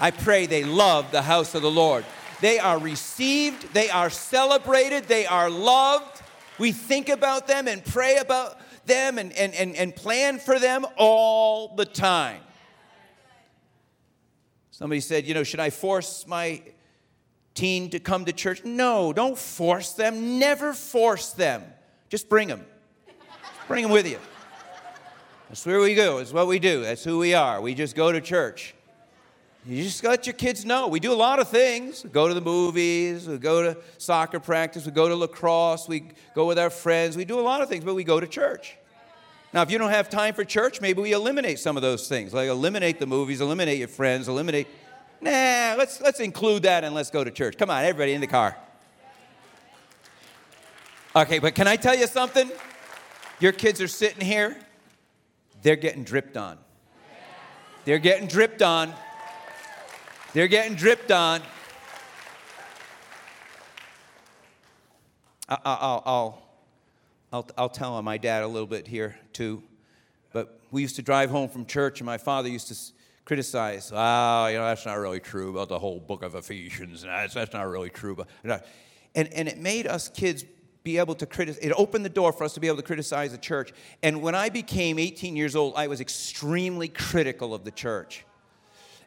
I 0.00 0.10
pray 0.10 0.46
they 0.46 0.64
love 0.64 1.12
the 1.12 1.22
house 1.22 1.54
of 1.54 1.62
the 1.62 1.70
Lord. 1.70 2.04
They 2.42 2.58
are 2.58 2.76
received, 2.76 3.72
they 3.72 3.88
are 3.88 4.10
celebrated, 4.10 5.04
they 5.04 5.26
are 5.26 5.48
loved. 5.48 6.20
We 6.58 6.72
think 6.72 7.08
about 7.08 7.46
them 7.46 7.68
and 7.68 7.84
pray 7.84 8.16
about 8.16 8.58
them 8.84 9.16
and, 9.18 9.32
and, 9.34 9.54
and, 9.54 9.76
and 9.76 9.94
plan 9.94 10.40
for 10.40 10.58
them 10.58 10.84
all 10.96 11.76
the 11.76 11.84
time. 11.84 12.40
Somebody 14.72 15.00
said, 15.00 15.24
You 15.24 15.34
know, 15.34 15.44
should 15.44 15.60
I 15.60 15.70
force 15.70 16.26
my 16.26 16.62
teen 17.54 17.90
to 17.90 18.00
come 18.00 18.24
to 18.24 18.32
church? 18.32 18.64
No, 18.64 19.12
don't 19.12 19.38
force 19.38 19.92
them. 19.92 20.40
Never 20.40 20.72
force 20.72 21.30
them. 21.30 21.62
Just 22.08 22.28
bring 22.28 22.48
them. 22.48 22.66
Just 23.06 23.68
bring 23.68 23.84
them 23.84 23.92
with 23.92 24.08
you. 24.08 24.18
That's 25.48 25.64
where 25.64 25.78
we 25.78 25.94
go. 25.94 26.18
It's 26.18 26.32
what 26.32 26.48
we 26.48 26.58
do. 26.58 26.82
That's 26.82 27.04
who 27.04 27.18
we 27.18 27.34
are. 27.34 27.60
We 27.60 27.74
just 27.74 27.94
go 27.94 28.10
to 28.10 28.20
church. 28.20 28.74
You 29.64 29.84
just 29.84 30.02
let 30.02 30.26
your 30.26 30.34
kids 30.34 30.64
know. 30.64 30.88
We 30.88 30.98
do 30.98 31.12
a 31.12 31.14
lot 31.14 31.38
of 31.38 31.48
things. 31.48 32.02
We 32.02 32.10
go 32.10 32.26
to 32.26 32.34
the 32.34 32.40
movies, 32.40 33.28
we 33.28 33.38
go 33.38 33.62
to 33.62 33.80
soccer 33.98 34.40
practice, 34.40 34.84
we 34.84 34.90
go 34.90 35.08
to 35.08 35.14
lacrosse, 35.14 35.88
we 35.88 36.10
go 36.34 36.46
with 36.46 36.58
our 36.58 36.70
friends. 36.70 37.16
We 37.16 37.24
do 37.24 37.38
a 37.38 37.42
lot 37.42 37.60
of 37.60 37.68
things, 37.68 37.84
but 37.84 37.94
we 37.94 38.02
go 38.02 38.18
to 38.18 38.26
church. 38.26 38.76
Now, 39.52 39.62
if 39.62 39.70
you 39.70 39.78
don't 39.78 39.90
have 39.90 40.10
time 40.10 40.34
for 40.34 40.44
church, 40.44 40.80
maybe 40.80 41.00
we 41.00 41.12
eliminate 41.12 41.60
some 41.60 41.76
of 41.76 41.82
those 41.82 42.08
things. 42.08 42.34
Like 42.34 42.48
eliminate 42.48 42.98
the 42.98 43.06
movies, 43.06 43.40
eliminate 43.40 43.78
your 43.78 43.88
friends, 43.88 44.26
eliminate. 44.26 44.66
Nah, 45.20 45.76
let's, 45.78 46.00
let's 46.00 46.18
include 46.18 46.64
that 46.64 46.82
and 46.82 46.92
let's 46.92 47.10
go 47.10 47.22
to 47.22 47.30
church. 47.30 47.56
Come 47.56 47.70
on, 47.70 47.84
everybody 47.84 48.14
in 48.14 48.20
the 48.20 48.26
car. 48.26 48.56
Okay, 51.14 51.38
but 51.38 51.54
can 51.54 51.68
I 51.68 51.76
tell 51.76 51.94
you 51.94 52.08
something? 52.08 52.50
Your 53.38 53.52
kids 53.52 53.80
are 53.80 53.88
sitting 53.88 54.24
here, 54.24 54.56
they're 55.62 55.76
getting 55.76 56.02
dripped 56.02 56.36
on. 56.36 56.58
They're 57.84 57.98
getting 57.98 58.26
dripped 58.26 58.62
on. 58.62 58.92
They're 60.34 60.48
getting 60.48 60.76
dripped 60.76 61.12
on. 61.12 61.42
I'll, 65.46 65.58
I'll, 66.06 66.42
I'll, 67.32 67.48
I'll 67.58 67.68
tell 67.68 68.00
my 68.00 68.16
dad 68.16 68.42
a 68.42 68.48
little 68.48 68.66
bit 68.66 68.86
here 68.86 69.16
too. 69.34 69.62
But 70.32 70.58
we 70.70 70.80
used 70.80 70.96
to 70.96 71.02
drive 71.02 71.28
home 71.28 71.50
from 71.50 71.66
church, 71.66 72.00
and 72.00 72.06
my 72.06 72.16
father 72.16 72.48
used 72.48 72.68
to 72.68 72.92
criticize, 73.26 73.92
oh, 73.94 74.46
you 74.46 74.56
know, 74.56 74.64
that's 74.64 74.86
not 74.86 74.94
really 74.94 75.20
true 75.20 75.50
about 75.50 75.68
the 75.68 75.78
whole 75.78 76.00
book 76.00 76.22
of 76.22 76.34
Ephesians. 76.34 77.02
That's, 77.02 77.34
that's 77.34 77.52
not 77.52 77.68
really 77.68 77.90
true. 77.90 78.16
But, 78.16 78.66
and, 79.14 79.30
and 79.34 79.48
it 79.48 79.58
made 79.58 79.86
us 79.86 80.08
kids 80.08 80.46
be 80.82 80.96
able 80.96 81.14
to 81.16 81.26
criticize, 81.26 81.62
it 81.62 81.72
opened 81.76 82.06
the 82.06 82.10
door 82.10 82.32
for 82.32 82.44
us 82.44 82.54
to 82.54 82.60
be 82.60 82.68
able 82.68 82.78
to 82.78 82.82
criticize 82.82 83.32
the 83.32 83.38
church. 83.38 83.72
And 84.02 84.22
when 84.22 84.34
I 84.34 84.48
became 84.48 84.98
18 84.98 85.36
years 85.36 85.54
old, 85.54 85.74
I 85.76 85.88
was 85.88 86.00
extremely 86.00 86.88
critical 86.88 87.54
of 87.54 87.64
the 87.64 87.70
church. 87.70 88.24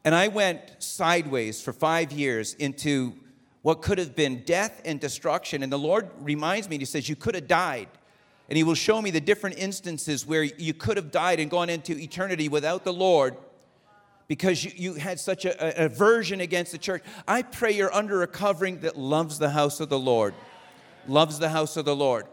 And 0.05 0.13
I 0.13 0.27
went 0.27 0.61
sideways 0.77 1.61
for 1.61 1.73
five 1.73 2.11
years 2.11 2.53
into 2.53 3.15
what 3.63 3.81
could 3.81 3.97
have 3.97 4.15
been 4.15 4.43
death 4.45 4.79
and 4.85 4.99
destruction. 4.99 5.63
And 5.63 5.73
the 5.73 5.79
Lord 5.79 6.09
reminds 6.19 6.69
me, 6.69 6.77
He 6.77 6.85
says, 6.85 7.09
You 7.09 7.15
could 7.15 7.33
have 7.33 7.47
died. 7.47 7.87
And 8.47 8.55
He 8.55 8.63
will 8.63 8.75
show 8.75 9.01
me 9.01 9.09
the 9.09 9.19
different 9.19 9.57
instances 9.57 10.23
where 10.23 10.43
you 10.43 10.75
could 10.75 10.97
have 10.97 11.09
died 11.09 11.39
and 11.39 11.49
gone 11.49 11.71
into 11.71 11.97
eternity 11.97 12.47
without 12.47 12.83
the 12.83 12.93
Lord 12.93 13.35
because 14.27 14.63
you, 14.63 14.71
you 14.75 14.93
had 14.93 15.19
such 15.19 15.45
a, 15.45 15.81
a 15.81 15.85
aversion 15.85 16.39
against 16.39 16.71
the 16.71 16.77
church. 16.77 17.03
I 17.27 17.41
pray 17.41 17.71
you're 17.71 17.93
under 17.93 18.21
a 18.21 18.27
covering 18.27 18.81
that 18.81 18.95
loves 18.97 19.39
the 19.39 19.49
house 19.49 19.79
of 19.79 19.89
the 19.89 19.99
Lord. 19.99 20.35
Loves 21.07 21.39
the 21.39 21.49
house 21.49 21.77
of 21.77 21.85
the 21.85 21.95
Lord. 21.95 22.27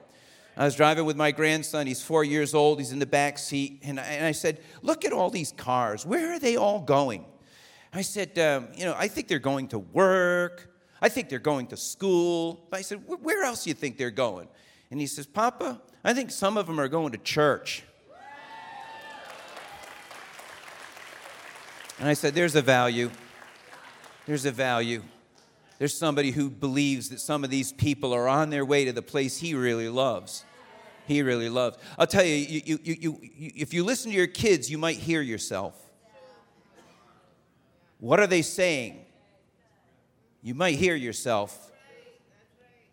I 0.59 0.67
was 0.67 0.77
driving 0.77 1.07
with 1.07 1.17
my 1.17 1.33
grandson. 1.33 1.87
He's 1.87 2.03
four 2.03 2.25
years 2.25 2.53
old. 2.53 2.79
He's 2.79 2.93
in 2.93 2.99
the 2.99 3.07
back 3.07 3.39
seat. 3.39 3.81
And 3.83 3.99
I, 3.99 4.03
and 4.05 4.27
I 4.27 4.33
said, 4.33 4.61
Look 4.83 5.07
at 5.07 5.15
all 5.15 5.31
these 5.31 5.53
cars. 5.53 6.05
Where 6.05 6.33
are 6.33 6.39
they 6.39 6.57
all 6.57 6.81
going? 6.81 7.25
I 7.93 8.01
said, 8.03 8.39
um, 8.39 8.69
you 8.75 8.85
know, 8.85 8.95
I 8.97 9.09
think 9.09 9.29
they're 9.29 9.39
going 9.39 9.69
to 9.69 9.79
work. 9.79 10.71
I 11.01 11.09
think 11.09 11.29
they're 11.29 11.39
going 11.39 11.67
to 11.69 11.77
school. 11.77 12.67
I 12.73 12.81
said, 12.81 13.03
where 13.07 13.45
else 13.45 13.65
do 13.65 13.71
you 13.71 13.75
think 13.75 13.99
they're 13.99 14.11
going? 14.11 14.49
And 14.91 15.01
he 15.01 15.07
says, 15.07 15.27
Papa, 15.27 15.81
I 16.05 16.15
think 16.15 16.31
some 16.31 16.57
of 16.57 16.67
them 16.67 16.81
are 16.81 16.89
going 16.89 17.13
to 17.13 17.19
church. 17.19 17.83
And 21.99 22.09
I 22.09 22.15
said, 22.15 22.35
there's 22.35 22.55
a 22.55 22.63
value. 22.63 23.11
There's 24.27 24.45
a 24.45 24.51
value. 24.51 25.03
There's 25.79 25.97
somebody 25.97 26.31
who 26.31 26.49
believes 26.49 27.11
that 27.11 27.21
some 27.21 27.45
of 27.45 27.51
these 27.51 27.73
people 27.73 28.13
are 28.13 28.29
on 28.29 28.51
their 28.51 28.65
way 28.65 28.85
to 28.85 28.93
the 28.93 29.03
place 29.03 29.39
he 29.39 29.55
really 29.55 29.89
loves. 29.89 30.45
He 31.07 31.23
really 31.23 31.49
loves. 31.49 31.79
I'll 31.99 32.07
tell 32.07 32.25
you, 32.25 32.35
you, 32.35 32.63
you, 32.65 32.79
you, 32.83 32.97
you 33.01 33.53
if 33.57 33.75
you 33.75 33.85
listen 33.85 34.13
to 34.13 34.17
your 34.17 34.29
kids, 34.29 34.71
you 34.71 34.79
might 34.79 34.97
hear 34.97 35.21
yourself. 35.21 35.92
What 38.03 38.19
are 38.19 38.27
they 38.27 38.43
saying? 38.43 38.99
You 40.43 40.57
might 40.57 40.75
hear 40.75 40.97
yourself. 40.97 41.71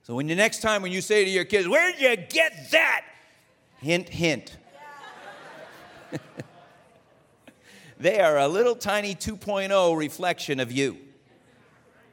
So 0.04 0.14
when 0.14 0.28
the 0.28 0.36
next 0.36 0.62
time 0.62 0.84
when 0.84 0.92
you 0.92 1.02
say 1.02 1.26
to 1.26 1.32
your 1.32 1.46
kids, 1.46 1.68
"Where'd 1.68 2.00
you 2.00 2.16
get 2.16 2.70
that?" 2.70 3.06
Hint, 3.80 4.08
hint. 4.08 4.56
they 7.98 8.20
are 8.20 8.38
a 8.38 8.48
little 8.48 8.76
tiny 8.76 9.16
2.0 9.16 9.98
reflection 9.98 10.60
of 10.60 10.72
you. 10.72 11.00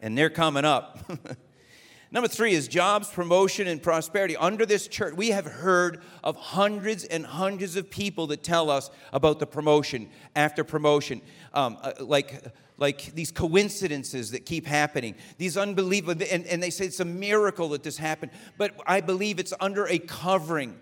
And 0.01 0.17
they're 0.17 0.31
coming 0.31 0.65
up. 0.65 1.11
Number 2.11 2.29
three 2.29 2.55
is 2.55 2.67
jobs, 2.67 3.11
promotion, 3.11 3.67
and 3.67 3.83
prosperity. 3.83 4.39
Under 4.39 4.65
this 4.65 4.89
church, 4.89 5.13
we 5.15 5.33
have 5.33 5.45
heard 5.45 6.01
of 6.25 6.37
hundreds 6.37 7.05
and 7.05 7.27
hundreds 7.27 7.77
of 7.77 7.91
people 7.91 8.29
that 8.29 8.43
tell 8.43 8.71
us 8.71 8.91
about 9.13 9.39
the 9.39 9.47
promotion 9.47 10.09
after 10.35 10.65
promotion. 10.65 11.21
Um, 11.53 11.77
uh, 11.83 11.93
like, 12.01 12.43
like 12.79 13.15
these 13.15 13.33
coincidences 13.33 14.31
that 14.33 14.45
keep 14.45 14.67
happening, 14.67 15.15
these 15.39 15.57
unbelievable, 15.57 16.25
and, 16.31 16.47
and 16.47 16.63
they 16.63 16.71
say 16.71 16.85
it's 16.85 17.01
a 17.01 17.05
miracle 17.05 17.71
that 17.71 17.83
this 17.83 17.97
happened. 17.97 18.33
But 18.59 18.75
I 18.87 19.01
believe 19.01 19.39
it's 19.39 19.55
under 19.61 19.87
a 19.87 19.99
covering 19.99 20.79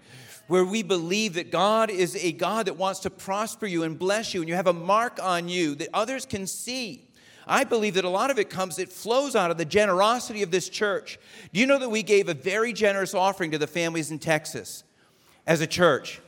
where 0.46 0.64
we 0.64 0.82
believe 0.82 1.34
that 1.34 1.50
God 1.50 1.90
is 1.90 2.16
a 2.16 2.32
God 2.32 2.66
that 2.66 2.76
wants 2.76 3.00
to 3.00 3.10
prosper 3.10 3.66
you 3.66 3.82
and 3.84 3.98
bless 3.98 4.34
you, 4.34 4.40
and 4.40 4.48
you 4.48 4.54
have 4.54 4.66
a 4.66 4.72
mark 4.72 5.18
on 5.22 5.48
you 5.48 5.74
that 5.76 5.88
others 5.94 6.26
can 6.26 6.46
see. 6.46 7.08
I 7.46 7.64
believe 7.64 7.94
that 7.94 8.04
a 8.04 8.10
lot 8.10 8.30
of 8.30 8.38
it 8.38 8.50
comes, 8.50 8.78
it 8.78 8.90
flows 8.90 9.36
out 9.36 9.50
of 9.50 9.58
the 9.58 9.64
generosity 9.64 10.42
of 10.42 10.50
this 10.50 10.68
church. 10.68 11.18
Do 11.52 11.60
you 11.60 11.66
know 11.66 11.78
that 11.78 11.90
we 11.90 12.02
gave 12.02 12.28
a 12.28 12.34
very 12.34 12.72
generous 12.72 13.14
offering 13.14 13.50
to 13.52 13.58
the 13.58 13.66
families 13.66 14.10
in 14.10 14.18
Texas 14.18 14.82
as 15.46 15.60
a 15.60 15.66
church? 15.66 16.20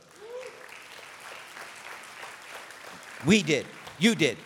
We 3.25 3.41
did. 3.41 3.65
You 3.99 4.13
did. 4.13 4.37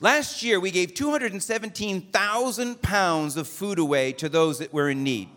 Last 0.00 0.44
year, 0.44 0.60
we 0.60 0.70
gave 0.70 0.94
217,000 0.94 2.82
pounds 2.82 3.36
of 3.36 3.48
food 3.48 3.78
away 3.78 4.12
to 4.12 4.28
those 4.28 4.60
that 4.60 4.72
were 4.72 4.88
in 4.88 5.02
need 5.02 5.28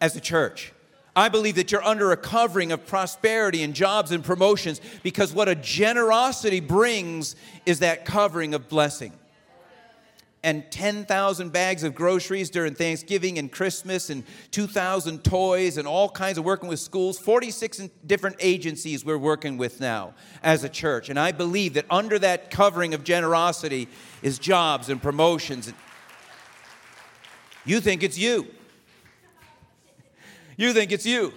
as 0.00 0.14
a 0.14 0.20
church. 0.20 0.72
I 1.16 1.28
believe 1.28 1.56
that 1.56 1.72
you're 1.72 1.84
under 1.84 2.12
a 2.12 2.16
covering 2.16 2.72
of 2.72 2.86
prosperity 2.86 3.62
and 3.62 3.74
jobs 3.74 4.12
and 4.12 4.24
promotions 4.24 4.80
because 5.02 5.32
what 5.32 5.48
a 5.48 5.54
generosity 5.54 6.60
brings 6.60 7.36
is 7.66 7.78
that 7.80 8.04
covering 8.04 8.54
of 8.54 8.68
blessing. 8.68 9.12
And 10.44 10.68
10,000 10.72 11.52
bags 11.52 11.84
of 11.84 11.94
groceries 11.94 12.50
during 12.50 12.74
Thanksgiving 12.74 13.38
and 13.38 13.50
Christmas, 13.50 14.10
and 14.10 14.24
2,000 14.50 15.22
toys, 15.22 15.76
and 15.76 15.86
all 15.86 16.08
kinds 16.08 16.36
of 16.36 16.44
working 16.44 16.68
with 16.68 16.80
schools. 16.80 17.18
46 17.18 17.88
different 18.06 18.36
agencies 18.40 19.04
we're 19.04 19.18
working 19.18 19.56
with 19.56 19.80
now 19.80 20.14
as 20.42 20.64
a 20.64 20.68
church. 20.68 21.08
And 21.08 21.18
I 21.18 21.30
believe 21.30 21.74
that 21.74 21.86
under 21.90 22.18
that 22.18 22.50
covering 22.50 22.92
of 22.92 23.04
generosity 23.04 23.88
is 24.20 24.38
jobs 24.40 24.88
and 24.88 25.00
promotions. 25.00 25.72
You 27.64 27.80
think 27.80 28.02
it's 28.02 28.18
you. 28.18 28.48
You 30.56 30.72
think 30.72 30.92
it's 30.92 31.06
you. 31.06 31.32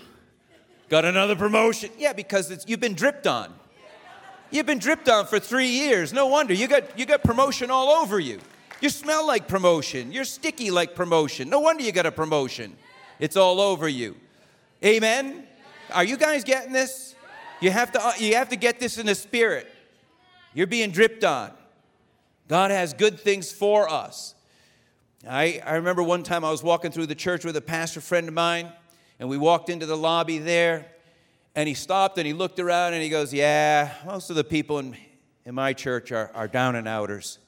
Got 0.89 1.05
another 1.05 1.35
promotion? 1.35 1.91
Yeah, 1.97 2.13
because 2.13 2.65
you've 2.67 2.79
been 2.79 2.93
dripped 2.93 3.27
on. 3.27 3.53
You've 4.51 4.65
been 4.65 4.79
dripped 4.79 5.09
on 5.09 5.25
for 5.25 5.39
three 5.39 5.67
years. 5.67 6.13
No 6.13 6.27
wonder. 6.27 6.53
You 6.53 6.67
got, 6.67 6.97
you 6.97 7.05
got 7.05 7.23
promotion 7.23 7.71
all 7.71 7.89
over 7.89 8.19
you. 8.19 8.39
You 8.81 8.89
smell 8.89 9.25
like 9.25 9.47
promotion. 9.47 10.11
You're 10.11 10.25
sticky 10.25 10.71
like 10.71 10.95
promotion. 10.95 11.49
No 11.49 11.59
wonder 11.59 11.83
you 11.83 11.91
got 11.91 12.05
a 12.05 12.11
promotion. 12.11 12.75
It's 13.19 13.37
all 13.37 13.61
over 13.61 13.87
you. 13.87 14.15
Amen? 14.83 15.47
Are 15.93 16.03
you 16.03 16.17
guys 16.17 16.43
getting 16.43 16.73
this? 16.73 17.15
You 17.61 17.71
have 17.71 17.91
to, 17.93 18.05
uh, 18.05 18.11
you 18.17 18.35
have 18.35 18.49
to 18.49 18.55
get 18.55 18.79
this 18.79 18.97
in 18.97 19.05
the 19.05 19.15
spirit. 19.15 19.71
You're 20.53 20.67
being 20.67 20.91
dripped 20.91 21.23
on. 21.23 21.51
God 22.47 22.71
has 22.71 22.93
good 22.93 23.19
things 23.19 23.51
for 23.51 23.89
us. 23.89 24.35
I, 25.27 25.61
I 25.65 25.75
remember 25.75 26.03
one 26.03 26.23
time 26.23 26.45
I 26.45 26.51
was 26.51 26.61
walking 26.61 26.91
through 26.91 27.07
the 27.07 27.15
church 27.15 27.45
with 27.45 27.55
a 27.55 27.61
pastor 27.61 28.01
friend 28.01 28.27
of 28.27 28.33
mine 28.33 28.71
and 29.19 29.29
we 29.29 29.37
walked 29.37 29.69
into 29.69 29.85
the 29.85 29.97
lobby 29.97 30.39
there, 30.39 30.87
and 31.55 31.67
he 31.67 31.73
stopped 31.73 32.17
and 32.17 32.27
he 32.27 32.33
looked 32.33 32.59
around 32.59 32.93
and 32.93 33.01
he 33.01 33.09
goes, 33.09 33.33
Yeah, 33.33 33.93
most 34.05 34.29
of 34.29 34.35
the 34.35 34.43
people 34.43 34.79
in, 34.79 34.95
in 35.45 35.55
my 35.55 35.73
church 35.73 36.11
are, 36.11 36.29
are 36.33 36.47
down 36.47 36.75
and 36.75 36.87
outers. 36.87 37.39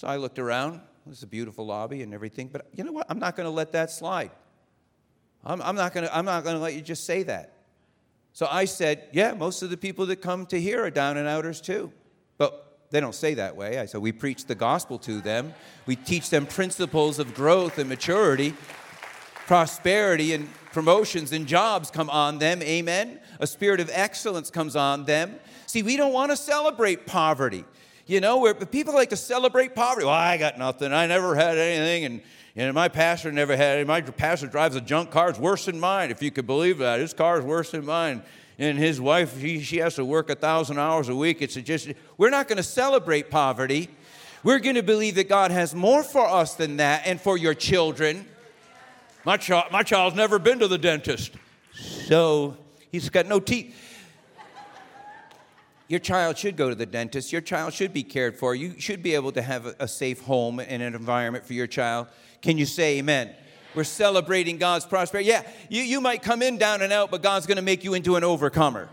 So 0.00 0.08
I 0.08 0.16
looked 0.16 0.38
around. 0.38 0.76
It 0.76 1.10
was 1.10 1.22
a 1.22 1.26
beautiful 1.26 1.66
lobby 1.66 2.00
and 2.00 2.14
everything, 2.14 2.48
but 2.48 2.66
you 2.74 2.84
know 2.84 2.92
what? 2.92 3.04
I'm 3.10 3.18
not 3.18 3.36
going 3.36 3.44
to 3.44 3.50
let 3.50 3.72
that 3.72 3.90
slide. 3.90 4.30
I'm, 5.44 5.60
I'm 5.60 5.76
not 5.76 5.92
going 5.92 6.06
to 6.06 6.58
let 6.58 6.72
you 6.72 6.80
just 6.80 7.04
say 7.04 7.22
that. 7.24 7.52
So 8.32 8.48
I 8.50 8.64
said, 8.64 9.08
Yeah, 9.12 9.34
most 9.34 9.60
of 9.60 9.68
the 9.68 9.76
people 9.76 10.06
that 10.06 10.22
come 10.22 10.46
to 10.46 10.58
here 10.58 10.82
are 10.82 10.90
down 10.90 11.18
and 11.18 11.28
outers 11.28 11.60
too. 11.60 11.92
But 12.38 12.78
they 12.90 12.98
don't 12.98 13.14
say 13.14 13.34
that 13.34 13.56
way. 13.56 13.78
I 13.78 13.84
said, 13.84 14.00
We 14.00 14.10
preach 14.10 14.46
the 14.46 14.54
gospel 14.54 14.98
to 15.00 15.20
them, 15.20 15.52
we 15.84 15.96
teach 15.96 16.30
them 16.30 16.46
principles 16.46 17.18
of 17.18 17.34
growth 17.34 17.76
and 17.76 17.86
maturity 17.86 18.54
prosperity 19.50 20.32
and 20.32 20.48
promotions 20.72 21.32
and 21.32 21.44
jobs 21.44 21.90
come 21.90 22.08
on 22.08 22.38
them. 22.38 22.62
Amen. 22.62 23.18
A 23.40 23.48
spirit 23.48 23.80
of 23.80 23.90
excellence 23.92 24.48
comes 24.48 24.76
on 24.76 25.06
them. 25.06 25.40
See, 25.66 25.82
we 25.82 25.96
don't 25.96 26.12
want 26.12 26.30
to 26.30 26.36
celebrate 26.36 27.04
poverty. 27.04 27.64
You 28.10 28.20
know, 28.20 28.38
where 28.38 28.54
people 28.54 28.92
like 28.92 29.10
to 29.10 29.16
celebrate 29.16 29.76
poverty. 29.76 30.04
Well, 30.04 30.12
I 30.12 30.36
got 30.36 30.58
nothing. 30.58 30.92
I 30.92 31.06
never 31.06 31.36
had 31.36 31.56
anything, 31.56 32.04
and 32.06 32.20
know, 32.56 32.72
my 32.72 32.88
pastor 32.88 33.30
never 33.30 33.56
had 33.56 33.78
it. 33.78 33.86
My 33.86 34.00
pastor 34.00 34.48
drives 34.48 34.74
a 34.74 34.80
junk 34.80 35.12
car. 35.12 35.30
It's 35.30 35.38
worse 35.38 35.66
than 35.66 35.78
mine, 35.78 36.10
if 36.10 36.20
you 36.20 36.32
could 36.32 36.44
believe 36.44 36.78
that. 36.78 36.98
His 36.98 37.14
car 37.14 37.38
is 37.38 37.44
worse 37.44 37.70
than 37.70 37.86
mine. 37.86 38.24
And 38.58 38.76
his 38.76 39.00
wife, 39.00 39.40
she, 39.40 39.60
she 39.60 39.76
has 39.76 39.94
to 39.94 40.04
work 40.04 40.28
a 40.28 40.34
thousand 40.34 40.80
hours 40.80 41.08
a 41.08 41.14
week. 41.14 41.40
It's 41.40 41.54
just, 41.54 41.92
we're 42.18 42.30
not 42.30 42.48
going 42.48 42.56
to 42.56 42.64
celebrate 42.64 43.30
poverty. 43.30 43.88
We're 44.42 44.58
going 44.58 44.74
to 44.74 44.82
believe 44.82 45.14
that 45.14 45.28
God 45.28 45.52
has 45.52 45.72
more 45.72 46.02
for 46.02 46.26
us 46.26 46.54
than 46.54 46.78
that 46.78 47.02
and 47.06 47.20
for 47.20 47.38
your 47.38 47.54
children. 47.54 48.26
My, 49.24 49.36
child, 49.36 49.70
my 49.70 49.84
child's 49.84 50.16
never 50.16 50.40
been 50.40 50.58
to 50.58 50.66
the 50.66 50.78
dentist, 50.78 51.30
so 51.74 52.56
he's 52.90 53.08
got 53.08 53.26
no 53.26 53.38
teeth. 53.38 53.72
Your 55.90 55.98
child 55.98 56.38
should 56.38 56.56
go 56.56 56.68
to 56.68 56.76
the 56.76 56.86
dentist. 56.86 57.32
Your 57.32 57.40
child 57.40 57.74
should 57.74 57.92
be 57.92 58.04
cared 58.04 58.36
for. 58.36 58.54
You 58.54 58.78
should 58.78 59.02
be 59.02 59.16
able 59.16 59.32
to 59.32 59.42
have 59.42 59.74
a, 59.80 59.88
safe 59.88 60.20
home 60.20 60.60
and 60.60 60.80
an 60.80 60.94
environment 60.94 61.44
for 61.44 61.52
your 61.52 61.66
child. 61.66 62.06
Can 62.42 62.56
you 62.58 62.64
say 62.64 62.98
amen? 62.98 63.34
We're 63.74 63.82
celebrating 63.82 64.56
God's 64.56 64.86
prosperity. 64.86 65.28
Yeah, 65.28 65.42
you, 65.68 65.82
you 65.82 66.00
might 66.00 66.22
come 66.22 66.42
in 66.42 66.58
down 66.58 66.82
and 66.82 66.92
out, 66.92 67.10
but 67.10 67.24
God's 67.24 67.44
going 67.46 67.56
to 67.56 67.62
make 67.62 67.82
you 67.82 67.94
into 67.94 68.14
an 68.14 68.22
overcomer. 68.22 68.88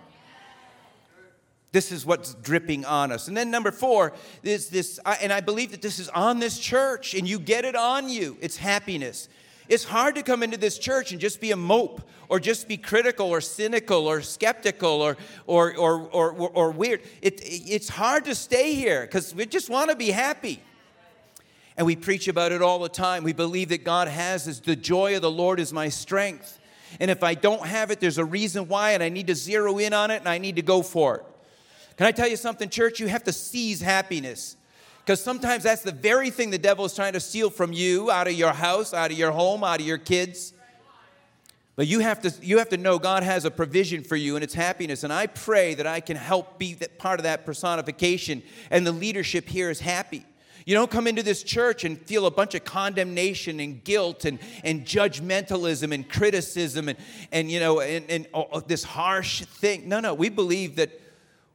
This 1.72 1.92
is 1.92 2.04
what's 2.04 2.34
dripping 2.34 2.84
on 2.84 3.12
us. 3.12 3.28
And 3.28 3.38
then 3.38 3.52
number 3.52 3.72
four 3.72 4.14
is 4.42 4.70
this, 4.70 5.00
and 5.22 5.32
I 5.32 5.42
believe 5.42 5.70
that 5.74 5.84
this 5.84 6.00
is 6.00 6.10
on 6.10 6.40
this 6.40 6.58
church, 6.58 7.14
and 7.14 7.30
you 7.30 7.38
get 7.38 7.64
it 7.64 7.76
on 7.76 8.10
you. 8.10 8.38
It's 8.42 8.58
happiness. 8.58 9.30
It's 9.70 9.84
hard 9.84 10.16
to 10.16 10.24
come 10.24 10.44
into 10.44 10.58
this 10.58 10.78
church 10.78 11.12
and 11.12 11.20
just 11.20 11.42
be 11.42 11.52
a 11.52 11.58
mope 11.58 12.02
or 12.30 12.40
just 12.40 12.68
be 12.68 12.78
critical 12.78 13.28
or 13.28 13.42
cynical 13.42 14.08
or 14.08 14.22
skeptical 14.22 15.02
or, 15.02 15.18
or, 15.46 15.76
or, 15.76 16.02
or, 16.10 16.32
or 16.32 16.72
weird. 16.72 17.02
It, 17.22 17.42
it's 17.44 17.90
hard 17.90 18.26
to 18.26 18.36
stay 18.36 18.74
here 18.74 19.02
because 19.02 19.36
we 19.36 19.46
just 19.46 19.70
want 19.70 19.90
to 19.90 19.96
be 19.96 20.12
happy. 20.12 20.62
And 21.76 21.86
we 21.86 21.96
preach 21.96 22.28
about 22.28 22.52
it 22.52 22.62
all 22.62 22.80
the 22.80 22.90
time. 22.90 23.24
We 23.24 23.34
believe 23.34 23.70
that 23.70 23.84
God 23.84 24.08
has 24.08 24.46
this 24.46 24.60
the 24.60 24.76
joy 24.76 25.16
of 25.16 25.22
the 25.22 25.30
Lord 25.30 25.60
is 25.60 25.72
my 25.72 25.90
strength. 25.90 26.60
And 27.00 27.12
if 27.12 27.22
I 27.22 27.36
don't 27.36 27.66
have 27.66 27.92
it, 27.92 28.00
there's 28.00 28.18
a 28.18 28.26
reason 28.26 28.68
why, 28.68 28.92
and 28.92 29.04
I 29.04 29.10
need 29.10 29.28
to 29.28 29.36
zero 29.36 29.78
in 29.78 29.94
on 29.94 30.10
it 30.10 30.20
and 30.20 30.28
I 30.28 30.38
need 30.38 30.56
to 30.56 30.62
go 30.62 30.82
for 30.82 31.18
it. 31.18 31.26
Can 31.98 32.08
I 32.08 32.12
tell 32.12 32.28
you 32.28 32.38
something, 32.38 32.70
church? 32.70 33.00
You 33.00 33.08
have 33.08 33.24
to 33.26 33.34
seize 33.34 33.82
happiness. 33.82 34.56
Because 35.08 35.24
sometimes 35.24 35.64
that's 35.64 35.84
the 35.84 35.94
very 35.94 36.30
thing 36.30 36.50
the 36.50 36.58
devil 36.58 36.84
is 36.84 36.94
trying 36.94 37.14
to 37.14 37.22
steal 37.22 37.50
from 37.50 37.72
you, 37.72 38.12
out 38.12 38.28
of 38.28 38.34
your 38.34 38.52
house, 38.52 38.94
out 38.94 39.10
of 39.10 39.18
your 39.18 39.32
home, 39.32 39.64
out 39.64 39.80
of 39.80 39.86
your 39.86 39.98
kids. 39.98 40.52
But 41.78 41.88
you 41.88 42.00
have 42.00 42.22
to 42.24 42.34
you 42.42 42.58
have 42.58 42.68
to 42.70 42.78
know 42.78 43.00
God 43.00 43.24
has 43.24 43.46
a 43.46 43.52
provision 43.52 44.04
for 44.04 44.18
you 44.18 44.36
and 44.36 44.44
it's 44.44 44.54
happiness. 44.54 45.06
And 45.06 45.14
I 45.14 45.28
pray 45.28 45.76
that 45.76 45.88
I 45.88 46.02
can 46.02 46.18
help 46.18 46.60
be 46.60 46.76
part 46.98 47.22
of 47.22 47.24
that 47.24 47.46
personification 47.46 48.44
and 48.70 48.86
the 48.86 48.92
leadership 48.92 49.48
here 49.48 49.70
is 49.70 49.80
happy. 49.80 50.26
You 50.66 50.76
don't 50.76 50.92
come 50.92 51.08
into 51.08 51.24
this 51.24 51.42
church 51.42 51.86
and 51.86 51.98
feel 52.02 52.26
a 52.26 52.32
bunch 52.32 52.54
of 52.54 52.66
condemnation 52.66 53.62
and 53.62 53.82
guilt 53.82 54.26
and, 54.26 54.40
and 54.66 54.84
judgmentalism 54.84 55.94
and 55.94 56.10
criticism 56.10 56.90
and, 56.90 56.98
and 57.32 57.50
you 57.50 57.62
know 57.62 57.80
and, 57.80 58.04
and 58.10 58.28
oh, 58.34 58.60
this 58.60 58.84
harsh 58.84 59.46
thing. 59.46 59.88
No, 59.88 60.02
no, 60.02 60.14
we 60.14 60.28
believe 60.28 60.76
that 60.76 61.00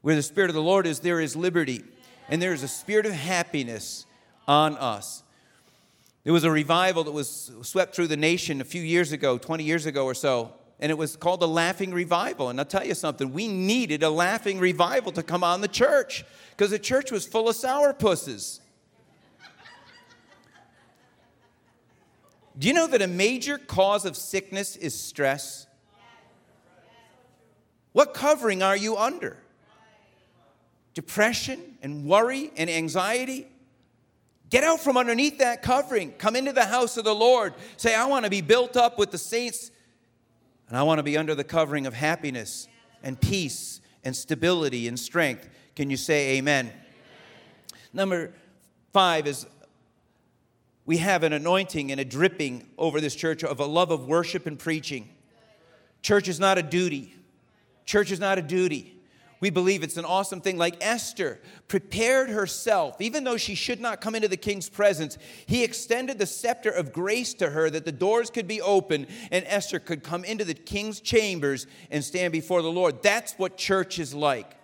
where 0.01 0.15
the 0.15 0.23
Spirit 0.23 0.49
of 0.49 0.55
the 0.55 0.63
Lord 0.63 0.87
is, 0.87 1.01
there 1.01 1.21
is 1.21 1.37
liberty 1.37 1.85
and 2.29 2.41
there 2.41 2.53
is 2.53 2.63
a 2.63 2.69
spirit 2.69 3.07
of 3.07 3.13
happiness 3.13 4.07
on 4.47 4.77
us. 4.77 5.23
There 6.25 6.33
was 6.33 6.45
a 6.45 6.51
revival 6.51 7.05
that 7.05 7.13
was 7.13 7.51
swept 7.63 7.95
through 7.95 8.07
the 8.07 8.17
nation 8.17 8.61
a 8.61 8.65
few 8.65 8.83
years 8.83 9.13
ago, 9.13 9.39
20 9.39 9.65
years 9.65 9.87
ago 9.87 10.05
or 10.05 10.15
so, 10.15 10.53
and 10.79 10.91
it 10.91 10.97
was 10.97 11.17
called 11.17 11.41
the 11.41 11.49
Laughing 11.49 11.93
Revival. 11.93 12.49
And 12.49 12.59
I'll 12.59 12.65
tell 12.65 12.87
you 12.87 12.95
something, 12.95 13.33
we 13.33 13.49
needed 13.49 14.03
a 14.03 14.11
laughing 14.11 14.59
revival 14.59 15.13
to 15.13 15.23
come 15.23 15.43
on 15.43 15.61
the 15.61 15.69
church 15.69 16.25
because 16.51 16.71
the 16.71 16.79
church 16.79 17.11
was 17.11 17.27
full 17.27 17.49
of 17.49 17.57
sourpusses. 17.57 18.61
Do 22.59 22.69
you 22.69 22.75
know 22.75 22.87
that 22.87 23.01
a 23.01 23.07
major 23.07 23.59
cause 23.59 24.05
of 24.05 24.17
sickness 24.17 24.77
is 24.77 24.99
stress? 24.99 25.67
What 27.93 28.15
covering 28.15 28.63
are 28.63 28.77
you 28.77 28.97
under? 28.97 29.42
Depression 30.95 31.77
and 31.83 32.05
worry 32.05 32.51
and 32.57 32.69
anxiety, 32.69 33.47
get 34.51 34.65
out 34.65 34.81
from 34.81 34.97
underneath 34.97 35.39
that 35.39 35.63
covering. 35.63 36.13
Come 36.13 36.37
into 36.37 36.53
the 36.53 36.65
house 36.65 36.97
of 36.97 37.05
the 37.05 37.15
Lord. 37.15 37.55
Say, 37.77 37.95
I 37.95 38.07
want 38.07 38.25
to 38.25 38.31
be 38.31 38.41
built 38.41 38.77
up 38.77 38.99
with 38.99 39.11
the 39.11 39.19
saints, 39.19 39.71
and 40.69 40.77
I 40.77 40.83
want 40.83 40.99
to 40.99 41.03
be 41.03 41.17
under 41.17 41.35
the 41.35 41.45
covering 41.45 41.87
of 41.87 41.95
happiness 41.95 42.69
and 43.03 43.21
peace 43.21 43.81
and 44.05 44.15
stability 44.15 44.89
and 44.89 44.99
strength. 44.99 45.49
Can 45.75 45.91
you 45.91 45.97
say 45.97 46.37
amen? 46.37 46.67
amen? 46.67 46.81
Number 47.93 48.33
five 48.93 49.27
is 49.27 49.47
we 50.85 50.97
have 50.99 51.23
an 51.23 51.33
anointing 51.33 51.93
and 51.93 52.01
a 52.01 52.05
dripping 52.05 52.69
over 52.77 53.01
this 53.01 53.15
church 53.15 53.45
of 53.45 53.61
a 53.61 53.67
love 53.67 53.91
of 53.91 54.07
worship 54.07 54.47
and 54.47 54.59
preaching. 54.59 55.09
Church 56.03 56.29
is 56.29 56.41
not 56.41 56.59
a 56.59 56.63
duty. 56.63 57.15
Church 57.85 58.11
is 58.11 58.19
not 58.19 58.39
a 58.39 58.43
duty. 58.43 59.01
We 59.43 59.51
believe 59.51 59.83
it's 59.83 59.97
an 59.97 60.05
awesome 60.05 60.41
thing. 60.41 60.57
Like 60.57 60.77
Esther 60.81 61.41
prepared 61.67 62.31
herself, 62.31 63.01
even 63.01 63.25
though 63.25 63.37
she 63.37 63.57
should 63.57 63.81
not 63.81 64.01
come 64.01 64.15
into 64.15 64.29
the 64.29 64.37
king's 64.37 64.69
presence, 64.69 65.19
he 65.47 65.65
extended 65.65 66.21
the 66.21 66.27
scepter 66.27 66.71
of 66.71 66.93
grace 66.93 67.35
to 67.35 67.51
her 67.51 67.69
that 67.69 67.85
the 67.85 67.91
doors 67.91 68.31
could 68.31 68.47
be 68.47 68.63
open 68.63 69.09
and 69.33 69.45
Esther 69.49 69.81
could 69.81 70.05
come 70.05 70.23
into 70.23 70.45
the 70.45 70.55
king's 70.55 71.01
chambers 71.01 71.67
and 71.91 72.05
stand 72.05 72.31
before 72.31 72.63
the 72.63 72.71
Lord. 72.71 73.03
That's 73.03 73.33
what 73.33 73.57
church 73.57 73.99
is 73.99 74.15
like. 74.15 74.57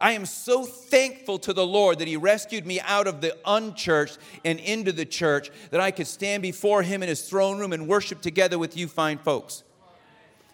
I 0.00 0.12
am 0.14 0.26
so 0.26 0.64
thankful 0.64 1.38
to 1.38 1.52
the 1.52 1.64
Lord 1.64 2.00
that 2.00 2.08
He 2.08 2.16
rescued 2.16 2.66
me 2.66 2.80
out 2.80 3.06
of 3.06 3.20
the 3.20 3.38
unchurched 3.46 4.18
and 4.44 4.58
into 4.58 4.90
the 4.90 5.06
church 5.06 5.52
that 5.70 5.80
I 5.80 5.92
could 5.92 6.08
stand 6.08 6.42
before 6.42 6.82
Him 6.82 7.04
in 7.04 7.08
His 7.08 7.28
throne 7.28 7.60
room 7.60 7.72
and 7.72 7.86
worship 7.86 8.20
together 8.20 8.58
with 8.58 8.76
you 8.76 8.88
fine 8.88 9.18
folks. 9.18 9.62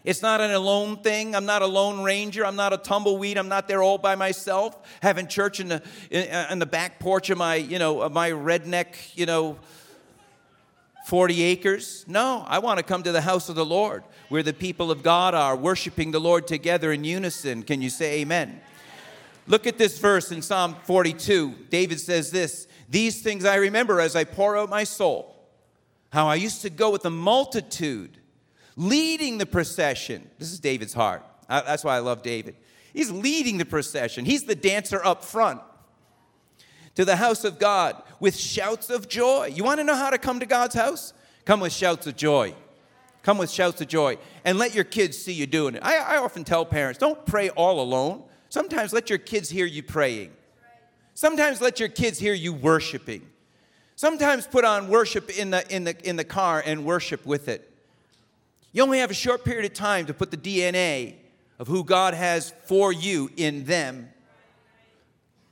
It's 0.02 0.22
not 0.22 0.40
an 0.40 0.52
alone 0.52 0.98
thing. 0.98 1.34
I'm 1.34 1.44
not 1.44 1.60
a 1.60 1.66
lone 1.66 2.02
ranger. 2.02 2.46
I'm 2.46 2.56
not 2.56 2.72
a 2.72 2.78
tumbleweed. 2.78 3.36
I'm 3.36 3.48
not 3.48 3.68
there 3.68 3.82
all 3.82 3.98
by 3.98 4.14
myself, 4.14 4.78
having 5.02 5.26
church 5.26 5.60
in 5.60 5.68
the 5.68 5.82
in, 6.10 6.52
in 6.52 6.58
the 6.58 6.66
back 6.66 6.98
porch 6.98 7.28
of 7.28 7.36
my 7.36 7.56
you 7.56 7.78
know 7.78 8.08
my 8.08 8.30
redneck 8.30 8.96
you 9.14 9.26
know 9.26 9.58
40 11.06 11.42
acres. 11.42 12.04
No, 12.08 12.44
I 12.46 12.60
want 12.60 12.78
to 12.78 12.84
come 12.84 13.02
to 13.02 13.12
the 13.12 13.20
house 13.20 13.48
of 13.48 13.56
the 13.56 13.64
Lord, 13.64 14.04
where 14.28 14.42
the 14.42 14.52
people 14.52 14.90
of 14.90 15.02
God 15.02 15.34
are 15.34 15.56
worshiping 15.56 16.12
the 16.12 16.20
Lord 16.20 16.46
together 16.46 16.92
in 16.92 17.04
unison. 17.04 17.62
Can 17.62 17.82
you 17.82 17.90
say 17.90 18.20
Amen? 18.20 18.60
Look 19.46 19.66
at 19.66 19.76
this 19.76 19.98
verse 19.98 20.32
in 20.32 20.40
Psalm 20.40 20.76
42. 20.84 21.66
David 21.68 22.00
says 22.00 22.30
this: 22.30 22.68
These 22.88 23.20
things 23.20 23.44
I 23.44 23.56
remember 23.56 24.00
as 24.00 24.16
I 24.16 24.24
pour 24.24 24.56
out 24.56 24.70
my 24.70 24.84
soul. 24.84 25.36
How 26.10 26.26
I 26.26 26.36
used 26.36 26.62
to 26.62 26.70
go 26.70 26.90
with 26.90 27.02
the 27.02 27.10
multitude 27.10 28.16
leading 28.80 29.36
the 29.36 29.44
procession. 29.44 30.28
This 30.38 30.50
is 30.50 30.58
David's 30.58 30.94
heart. 30.94 31.22
That's 31.48 31.84
why 31.84 31.96
I 31.96 31.98
love 31.98 32.22
David. 32.22 32.56
He's 32.94 33.10
leading 33.10 33.58
the 33.58 33.66
procession, 33.66 34.24
he's 34.24 34.44
the 34.44 34.54
dancer 34.54 35.04
up 35.04 35.22
front 35.22 35.60
to 36.94 37.04
the 37.04 37.16
house 37.16 37.44
of 37.44 37.58
God 37.58 38.02
with 38.18 38.36
shouts 38.36 38.88
of 38.90 39.06
joy. 39.06 39.52
You 39.54 39.64
want 39.64 39.78
to 39.80 39.84
know 39.84 39.94
how 39.94 40.10
to 40.10 40.18
come 40.18 40.40
to 40.40 40.46
God's 40.46 40.74
house? 40.74 41.12
Come 41.44 41.60
with 41.60 41.72
shouts 41.72 42.06
of 42.06 42.16
joy. 42.16 42.54
Come 43.22 43.36
with 43.36 43.50
shouts 43.50 43.80
of 43.82 43.88
joy 43.88 44.16
and 44.44 44.58
let 44.58 44.74
your 44.74 44.84
kids 44.84 45.18
see 45.18 45.34
you 45.34 45.46
doing 45.46 45.74
it. 45.74 45.82
I, 45.84 45.98
I 45.98 46.16
often 46.16 46.42
tell 46.42 46.64
parents 46.64 46.98
don't 46.98 47.24
pray 47.26 47.50
all 47.50 47.80
alone. 47.80 48.22
Sometimes 48.48 48.94
let 48.94 49.10
your 49.10 49.18
kids 49.18 49.50
hear 49.50 49.66
you 49.66 49.82
praying. 49.82 50.32
Sometimes 51.12 51.60
let 51.60 51.78
your 51.80 51.90
kids 51.90 52.18
hear 52.18 52.32
you 52.32 52.54
worshiping. 52.54 53.28
Sometimes 53.94 54.46
put 54.46 54.64
on 54.64 54.88
worship 54.88 55.28
in 55.38 55.50
the, 55.50 55.70
in 55.74 55.84
the, 55.84 56.08
in 56.08 56.16
the 56.16 56.24
car 56.24 56.62
and 56.64 56.86
worship 56.86 57.26
with 57.26 57.48
it. 57.48 57.69
You 58.72 58.82
only 58.82 59.00
have 59.00 59.10
a 59.10 59.14
short 59.14 59.44
period 59.44 59.64
of 59.64 59.74
time 59.74 60.06
to 60.06 60.14
put 60.14 60.30
the 60.30 60.36
DNA 60.36 61.16
of 61.58 61.66
who 61.66 61.82
God 61.82 62.14
has 62.14 62.54
for 62.66 62.92
you 62.92 63.30
in 63.36 63.64
them. 63.64 64.08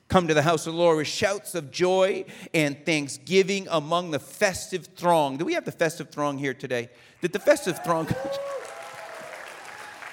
Come 0.08 0.28
to 0.28 0.34
the 0.34 0.42
house 0.42 0.66
of 0.66 0.72
the 0.72 0.78
Lord 0.78 0.96
with 0.96 1.06
shouts 1.06 1.54
of 1.54 1.70
joy 1.70 2.24
and 2.54 2.84
thanksgiving 2.86 3.66
among 3.70 4.10
the 4.10 4.18
festive 4.18 4.88
throng. 4.96 5.36
Do 5.36 5.44
we 5.44 5.52
have 5.52 5.66
the 5.66 5.72
festive 5.72 6.08
throng 6.10 6.38
here 6.38 6.54
today? 6.54 6.88
Did 7.20 7.32
the 7.32 7.38
festive 7.38 7.84
throng? 7.84 8.08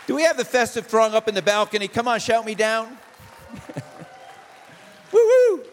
Do 0.08 0.16
we 0.16 0.24
have 0.24 0.36
the 0.36 0.46
festive 0.46 0.88
throng 0.88 1.14
up 1.14 1.30
in 1.30 1.36
the 1.36 1.42
balcony? 1.42 1.88
Come 1.88 2.08
on, 2.08 2.20
shout 2.20 2.46
me 2.46 2.56
down. 2.56 2.98
woo 5.14 5.30
woo. 5.50 5.64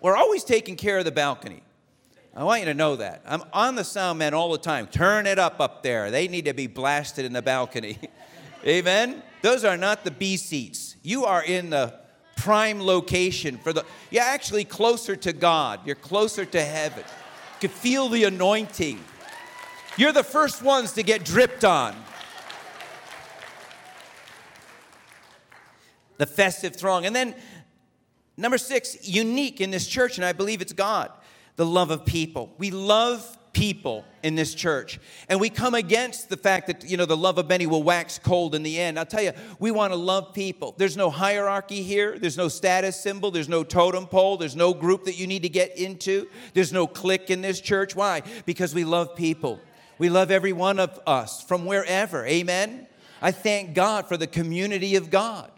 We're 0.00 0.16
always 0.16 0.42
taking 0.42 0.76
care 0.76 0.98
of 0.98 1.04
the 1.04 1.12
balcony. 1.12 1.62
I 2.34 2.44
want 2.44 2.60
you 2.60 2.66
to 2.66 2.74
know 2.74 2.96
that. 2.96 3.22
I'm 3.26 3.42
on 3.52 3.74
the 3.74 3.84
sound 3.84 4.18
man 4.18 4.32
all 4.32 4.52
the 4.52 4.58
time. 4.58 4.86
Turn 4.86 5.26
it 5.26 5.38
up 5.38 5.60
up 5.60 5.82
there. 5.82 6.10
They 6.10 6.28
need 6.28 6.46
to 6.46 6.54
be 6.54 6.66
blasted 6.66 7.26
in 7.26 7.34
the 7.34 7.42
balcony. 7.42 7.98
Amen? 8.66 9.22
Those 9.42 9.64
are 9.64 9.76
not 9.76 10.04
the 10.04 10.10
B 10.10 10.38
seats. 10.38 10.96
You 11.02 11.26
are 11.26 11.44
in 11.44 11.68
the 11.68 11.94
prime 12.36 12.80
location 12.80 13.58
for 13.58 13.74
the, 13.74 13.84
you're 14.10 14.22
actually 14.22 14.64
closer 14.64 15.14
to 15.14 15.32
God. 15.34 15.80
You're 15.84 15.94
closer 15.94 16.46
to 16.46 16.62
heaven. 16.62 17.04
You 17.60 17.68
can 17.68 17.70
feel 17.70 18.08
the 18.08 18.24
anointing. 18.24 18.98
You're 19.98 20.12
the 20.12 20.24
first 20.24 20.62
ones 20.62 20.92
to 20.92 21.02
get 21.02 21.24
dripped 21.24 21.64
on. 21.66 21.94
The 26.16 26.24
festive 26.24 26.76
throng. 26.76 27.04
And 27.04 27.14
then, 27.14 27.34
number 28.38 28.56
six, 28.56 29.06
unique 29.06 29.60
in 29.60 29.70
this 29.70 29.86
church, 29.86 30.16
and 30.16 30.24
I 30.24 30.32
believe 30.32 30.62
it's 30.62 30.72
God 30.72 31.12
the 31.56 31.66
love 31.66 31.90
of 31.90 32.04
people. 32.04 32.52
We 32.58 32.70
love 32.70 33.38
people 33.52 34.04
in 34.22 34.34
this 34.34 34.54
church. 34.54 34.98
And 35.28 35.40
we 35.40 35.50
come 35.50 35.74
against 35.74 36.28
the 36.28 36.36
fact 36.36 36.66
that, 36.68 36.88
you 36.88 36.96
know, 36.96 37.04
the 37.04 37.16
love 37.16 37.38
of 37.38 37.48
many 37.48 37.66
will 37.66 37.82
wax 37.82 38.18
cold 38.18 38.54
in 38.54 38.62
the 38.62 38.78
end. 38.78 38.98
I'll 38.98 39.06
tell 39.06 39.22
you, 39.22 39.32
we 39.58 39.70
want 39.70 39.92
to 39.92 39.96
love 39.96 40.32
people. 40.32 40.74
There's 40.78 40.96
no 40.96 41.10
hierarchy 41.10 41.82
here, 41.82 42.18
there's 42.18 42.36
no 42.36 42.48
status 42.48 42.98
symbol, 42.98 43.30
there's 43.30 43.48
no 43.48 43.62
totem 43.64 44.06
pole, 44.06 44.36
there's 44.36 44.56
no 44.56 44.72
group 44.72 45.04
that 45.04 45.18
you 45.18 45.26
need 45.26 45.42
to 45.42 45.48
get 45.48 45.76
into, 45.76 46.28
there's 46.54 46.72
no 46.72 46.86
clique 46.86 47.30
in 47.30 47.42
this 47.42 47.60
church. 47.60 47.94
Why? 47.94 48.22
Because 48.46 48.74
we 48.74 48.84
love 48.84 49.14
people. 49.16 49.60
We 49.98 50.08
love 50.08 50.30
every 50.30 50.52
one 50.52 50.78
of 50.78 50.98
us 51.06 51.42
from 51.42 51.66
wherever. 51.66 52.26
Amen? 52.26 52.86
I 53.20 53.30
thank 53.30 53.74
God 53.74 54.08
for 54.08 54.16
the 54.16 54.26
community 54.26 54.96
of 54.96 55.10
God. 55.10 55.50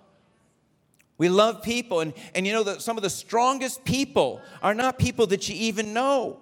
We 1.17 1.29
love 1.29 1.63
people. 1.63 2.01
And, 2.01 2.13
and 2.35 2.47
you 2.47 2.53
know 2.53 2.65
that 2.65 2.83
some 2.83 2.97
of 2.97 3.03
the 3.03 3.11
strongest 3.11 3.85
people 3.85 4.41
are 4.63 4.75
not 4.75 4.99
people 4.99 5.27
that 5.29 5.49
you 5.49 5.55
even 5.55 5.93
know 5.93 6.41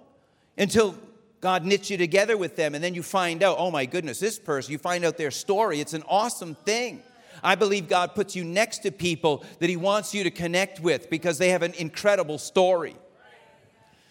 until 0.57 0.95
God 1.41 1.65
knits 1.65 1.91
you 1.91 1.97
together 1.97 2.37
with 2.37 2.57
them. 2.57 2.75
And 2.75 2.83
then 2.83 2.95
you 2.95 3.03
find 3.03 3.43
out, 3.43 3.57
oh 3.59 3.71
my 3.71 3.85
goodness, 3.85 4.21
this 4.21 4.39
person, 4.39 4.73
you 4.73 4.79
find 4.79 5.05
out 5.05 5.17
their 5.17 5.31
story. 5.31 5.81
It's 5.81 5.93
an 5.93 6.05
awesome 6.09 6.55
thing. 6.55 7.03
I 7.43 7.57
believe 7.57 7.89
God 7.89 8.15
puts 8.15 8.37
you 8.37 8.45
next 8.45 8.79
to 8.81 8.93
people 8.93 9.45
that 9.59 9.69
He 9.69 9.77
wants 9.77 10.15
you 10.15 10.23
to 10.25 10.31
connect 10.31 10.81
with 10.81 11.11
because 11.11 11.39
they 11.39 11.51
have 11.51 11.63
an 11.63 11.75
incredible 11.75 12.39
story. 12.39 12.95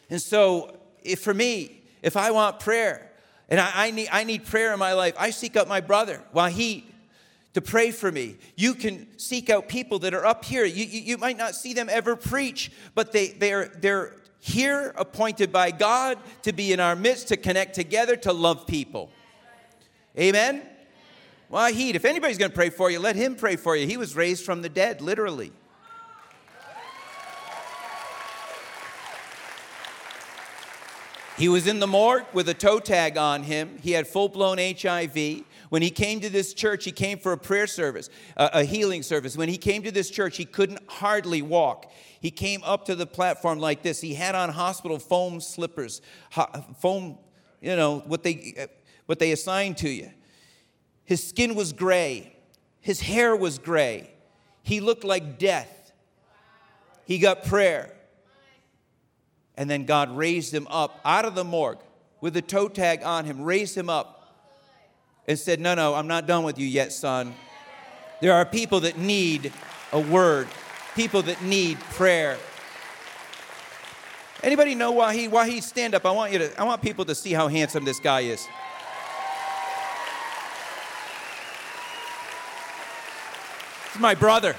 And 0.09 0.22
so, 0.22 0.78
if 1.03 1.22
for 1.22 1.34
me, 1.34 1.82
if 2.01 2.18
I 2.18 2.32
want 2.32 2.59
prayer, 2.59 3.09
and 3.47 3.59
I, 3.59 3.72
I, 3.74 3.91
need, 3.91 4.09
I 4.12 4.26
need 4.26 4.45
prayer 4.45 4.74
in 4.74 4.80
my 4.80 4.93
life, 4.93 5.14
I 5.18 5.30
seek 5.30 5.55
out 5.55 5.70
my 5.70 5.80
brother 5.80 6.22
Wahid 6.36 6.84
to 7.54 7.62
pray 7.62 7.91
for 7.91 8.12
me. 8.12 8.38
You 8.56 8.74
can 8.74 9.08
seek 9.20 9.49
out 9.49 9.68
people 9.68 9.99
that 9.99 10.14
are 10.14 10.26
up 10.26 10.45
here. 10.45 10.66
You, 10.66 10.86
you, 10.86 11.02
you, 11.02 11.18
might 11.18 11.38
not 11.38 11.56
see 11.56 11.74
them 11.74 11.89
ever 11.89 12.16
preach, 12.16 12.72
but 12.95 13.12
they, 13.12 13.28
they're, 13.30 13.68
they're 13.80 14.16
here 14.39 14.93
appointed 14.95 15.52
by 15.52 15.72
God 15.72 16.18
to 16.43 16.54
be 16.54 16.72
in 16.72 16.80
our 16.80 16.95
midst, 16.95 17.28
to 17.30 17.38
connect 17.38 17.76
together, 17.76 18.16
to 18.18 18.34
love 18.34 18.68
people. 18.68 19.12
Amen? 20.18 20.64
Wahid, 21.52 21.95
if 21.95 22.06
anybody's 22.06 22.38
going 22.38 22.52
to 22.52 22.56
pray 22.56 22.70
for 22.70 22.89
you, 22.89 22.99
let 22.99 23.16
him 23.16 23.36
pray 23.36 23.58
for 23.58 23.76
you. 23.76 23.86
He 23.86 23.97
was 23.97 24.16
raised 24.16 24.45
from 24.45 24.62
the 24.62 24.70
dead, 24.70 25.02
literally. 25.02 25.52
He 31.41 31.49
was 31.49 31.65
in 31.65 31.79
the 31.79 31.87
morgue 31.87 32.27
with 32.33 32.47
a 32.49 32.53
toe 32.53 32.79
tag 32.79 33.17
on 33.17 33.41
him. 33.41 33.79
He 33.81 33.93
had 33.93 34.07
full 34.07 34.29
blown 34.29 34.59
HIV. 34.59 35.41
When 35.69 35.81
he 35.81 35.89
came 35.89 36.19
to 36.19 36.29
this 36.29 36.53
church, 36.53 36.85
he 36.85 36.91
came 36.91 37.17
for 37.17 37.31
a 37.31 37.37
prayer 37.37 37.65
service, 37.65 38.11
a, 38.37 38.63
healing 38.63 39.01
service. 39.01 39.35
When 39.35 39.49
he 39.49 39.57
came 39.57 39.81
to 39.81 39.91
this 39.91 40.11
church, 40.11 40.37
he 40.37 40.45
couldn't 40.45 40.81
hardly 40.87 41.41
walk. 41.41 41.91
He 42.19 42.29
came 42.29 42.61
up 42.63 42.85
to 42.85 42.95
the 42.95 43.07
platform 43.07 43.57
like 43.57 43.81
this. 43.81 44.01
He 44.01 44.13
had 44.13 44.35
on 44.35 44.49
hospital 44.49 44.99
foam 44.99 45.41
slippers, 45.41 46.03
foam, 46.77 47.17
you 47.59 47.75
know, 47.75 48.03
what 48.05 48.21
they, 48.21 48.53
uh, 48.61 48.67
what 49.07 49.17
they 49.17 49.31
assigned 49.31 49.77
to 49.77 49.89
you. 49.89 50.11
His 51.05 51.27
skin 51.27 51.55
was 51.55 51.73
gray, 51.73 52.35
his 52.81 53.01
hair 53.01 53.35
was 53.35 53.57
gray. 53.57 54.13
He 54.61 54.79
looked 54.79 55.03
like 55.03 55.39
death. 55.39 55.91
He 57.05 57.17
got 57.17 57.45
prayer. 57.45 57.95
And 59.62 59.70
then 59.70 59.86
God 59.86 60.18
raised 60.18 60.51
him 60.51 60.66
up 60.72 60.99
out 61.05 61.24
of 61.24 61.36
the 61.36 61.43
morgue 61.43 61.78
with 62.20 62.36
a 62.36 62.41
toe 62.41 62.68
tag 62.68 63.03
on 63.03 63.26
him, 63.26 63.43
raised 63.43 63.78
him 63.78 63.91
up 63.91 64.36
and 65.28 65.38
said, 65.38 65.59
No, 65.59 65.76
no, 65.76 65.93
I'm 65.93 66.07
not 66.07 66.26
done 66.26 66.43
with 66.43 66.57
you 66.57 66.66
yet, 66.66 66.91
son. 66.91 67.36
There 68.22 68.34
are 68.34 68.43
people 68.43 68.80
that 68.80 68.97
need 68.97 69.53
a 69.91 69.99
word, 69.99 70.47
people 70.95 71.22
that 71.22 71.43
need 71.43 71.80
prayer. 71.80 72.39
Anybody 74.41 74.74
know 74.74 74.93
why 74.93 75.16
he 75.16 75.28
why 75.28 75.47
he 75.47 75.62
stand 75.62 75.93
up? 75.93 76.07
I 76.07 76.12
want 76.12 76.34
you 76.34 76.39
to 76.39 76.59
I 76.59 76.64
want 76.64 76.82
people 76.82 77.05
to 77.05 77.14
see 77.14 77.32
how 77.32 77.47
handsome 77.47 77.86
this 77.86 77.99
guy 77.99 78.22
is. 78.22 78.47
He's 83.93 84.01
my 84.01 84.16
brother. 84.16 84.55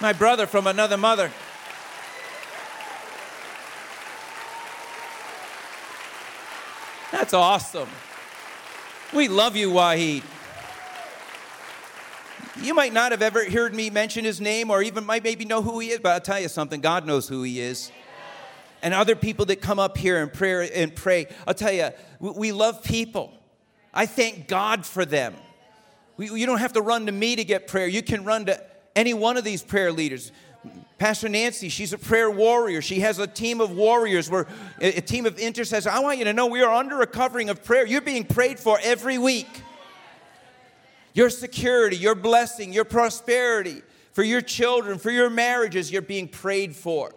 My 0.00 0.12
brother 0.12 0.46
from 0.46 0.68
another 0.68 0.96
mother. 0.96 1.32
That's 7.12 7.34
awesome. 7.34 7.88
We 9.12 9.28
love 9.28 9.54
you, 9.54 9.70
Wahid. 9.70 10.22
You 12.62 12.74
might 12.74 12.92
not 12.92 13.12
have 13.12 13.20
ever 13.20 13.48
heard 13.48 13.74
me 13.74 13.90
mention 13.90 14.24
his 14.24 14.40
name 14.40 14.70
or 14.70 14.82
even 14.82 15.04
might 15.04 15.22
maybe 15.22 15.44
know 15.44 15.60
who 15.60 15.78
he 15.78 15.90
is, 15.90 16.00
but 16.00 16.12
I'll 16.12 16.20
tell 16.20 16.40
you 16.40 16.48
something 16.48 16.80
God 16.80 17.06
knows 17.06 17.28
who 17.28 17.42
he 17.42 17.60
is. 17.60 17.92
And 18.82 18.94
other 18.94 19.14
people 19.14 19.44
that 19.46 19.60
come 19.60 19.78
up 19.78 19.96
here 19.98 20.22
and 20.22 20.32
pray 20.32 20.70
and 20.70 20.94
pray, 20.94 21.28
I'll 21.46 21.54
tell 21.54 21.72
you, 21.72 21.90
we 22.18 22.50
love 22.50 22.82
people. 22.82 23.32
I 23.92 24.06
thank 24.06 24.48
God 24.48 24.86
for 24.86 25.04
them. 25.04 25.34
We, 26.16 26.30
you 26.30 26.46
don't 26.46 26.58
have 26.58 26.72
to 26.72 26.82
run 26.82 27.06
to 27.06 27.12
me 27.12 27.36
to 27.36 27.44
get 27.44 27.68
prayer. 27.68 27.86
You 27.86 28.02
can 28.02 28.24
run 28.24 28.46
to 28.46 28.62
any 28.96 29.12
one 29.12 29.36
of 29.36 29.44
these 29.44 29.62
prayer 29.62 29.92
leaders. 29.92 30.32
Pastor 30.98 31.28
Nancy, 31.28 31.68
she's 31.68 31.92
a 31.92 31.98
prayer 31.98 32.30
warrior. 32.30 32.80
She 32.80 33.00
has 33.00 33.18
a 33.18 33.26
team 33.26 33.60
of 33.60 33.72
warriors, 33.72 34.30
where 34.30 34.46
a 34.80 35.00
team 35.00 35.26
of 35.26 35.38
intercessors. 35.38 35.86
I 35.86 35.98
want 35.98 36.18
you 36.18 36.24
to 36.26 36.32
know 36.32 36.46
we 36.46 36.62
are 36.62 36.72
under 36.72 37.00
a 37.00 37.06
covering 37.06 37.50
of 37.50 37.64
prayer. 37.64 37.84
You're 37.84 38.00
being 38.00 38.24
prayed 38.24 38.60
for 38.60 38.78
every 38.82 39.18
week. 39.18 39.48
Your 41.14 41.28
security, 41.28 41.96
your 41.96 42.14
blessing, 42.14 42.72
your 42.72 42.84
prosperity, 42.84 43.82
for 44.12 44.22
your 44.22 44.40
children, 44.40 44.98
for 44.98 45.10
your 45.10 45.28
marriages, 45.28 45.90
you're 45.90 46.02
being 46.02 46.28
prayed 46.28 46.76
for. 46.76 47.12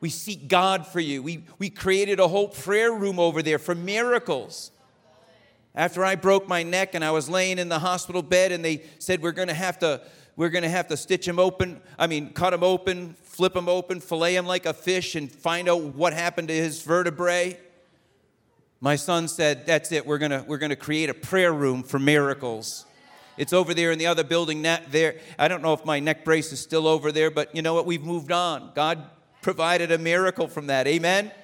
We 0.00 0.10
seek 0.10 0.48
God 0.48 0.86
for 0.86 1.00
you. 1.00 1.22
We, 1.22 1.44
we 1.58 1.70
created 1.70 2.20
a 2.20 2.28
whole 2.28 2.48
prayer 2.48 2.92
room 2.92 3.18
over 3.18 3.42
there 3.42 3.58
for 3.58 3.74
miracles. 3.74 4.70
After 5.74 6.04
I 6.04 6.14
broke 6.14 6.48
my 6.48 6.62
neck 6.62 6.94
and 6.94 7.04
I 7.04 7.10
was 7.10 7.28
laying 7.28 7.58
in 7.58 7.68
the 7.68 7.78
hospital 7.78 8.22
bed, 8.22 8.52
and 8.52 8.64
they 8.64 8.82
said, 8.98 9.22
We're 9.22 9.32
going 9.32 9.48
to 9.48 9.54
have 9.54 9.78
to 9.80 10.00
we're 10.38 10.50
going 10.50 10.62
to 10.62 10.68
have 10.68 10.86
to 10.86 10.96
stitch 10.96 11.26
him 11.26 11.40
open. 11.40 11.80
I 11.98 12.06
mean, 12.06 12.32
cut 12.32 12.54
him 12.54 12.62
open, 12.62 13.16
flip 13.24 13.56
him 13.56 13.68
open, 13.68 13.98
fillet 13.98 14.36
him 14.36 14.46
like 14.46 14.66
a 14.66 14.72
fish, 14.72 15.16
and 15.16 15.30
find 15.30 15.68
out 15.68 15.82
what 15.82 16.12
happened 16.12 16.46
to 16.46 16.54
his 16.54 16.80
vertebrae. 16.80 17.58
My 18.80 18.94
son 18.94 19.26
said, 19.26 19.66
That's 19.66 19.90
it. 19.90 20.06
We're 20.06 20.18
going 20.18 20.30
to, 20.30 20.44
we're 20.46 20.58
going 20.58 20.70
to 20.70 20.76
create 20.76 21.10
a 21.10 21.14
prayer 21.14 21.52
room 21.52 21.82
for 21.82 21.98
miracles. 21.98 22.86
It's 23.36 23.52
over 23.52 23.74
there 23.74 23.90
in 23.90 23.98
the 23.98 24.06
other 24.06 24.22
building. 24.22 24.62
There, 24.62 25.16
I 25.40 25.48
don't 25.48 25.60
know 25.60 25.72
if 25.72 25.84
my 25.84 25.98
neck 25.98 26.24
brace 26.24 26.52
is 26.52 26.60
still 26.60 26.86
over 26.86 27.10
there, 27.10 27.32
but 27.32 27.52
you 27.52 27.60
know 27.60 27.74
what? 27.74 27.84
We've 27.84 28.04
moved 28.04 28.30
on. 28.30 28.70
God 28.76 29.10
provided 29.42 29.90
a 29.90 29.98
miracle 29.98 30.46
from 30.46 30.68
that. 30.68 30.86
Amen? 30.86 31.24
Amen. 31.24 31.36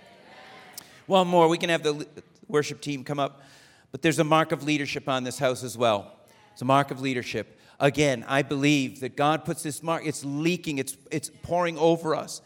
One 1.06 1.26
more. 1.26 1.48
We 1.48 1.58
can 1.58 1.70
have 1.70 1.82
the 1.82 2.06
worship 2.46 2.80
team 2.80 3.02
come 3.02 3.18
up. 3.18 3.42
But 3.90 4.02
there's 4.02 4.20
a 4.20 4.24
mark 4.24 4.52
of 4.52 4.62
leadership 4.62 5.08
on 5.08 5.24
this 5.24 5.40
house 5.40 5.64
as 5.64 5.76
well. 5.76 6.12
It's 6.52 6.62
a 6.62 6.64
mark 6.64 6.92
of 6.92 7.00
leadership. 7.00 7.58
Again, 7.80 8.24
I 8.28 8.42
believe 8.42 9.00
that 9.00 9.16
God 9.16 9.44
puts 9.44 9.62
this 9.62 9.82
mark, 9.82 10.06
it's 10.06 10.24
leaking, 10.24 10.78
it's, 10.78 10.96
it's 11.10 11.30
pouring 11.42 11.76
over 11.78 12.14
us. 12.14 12.40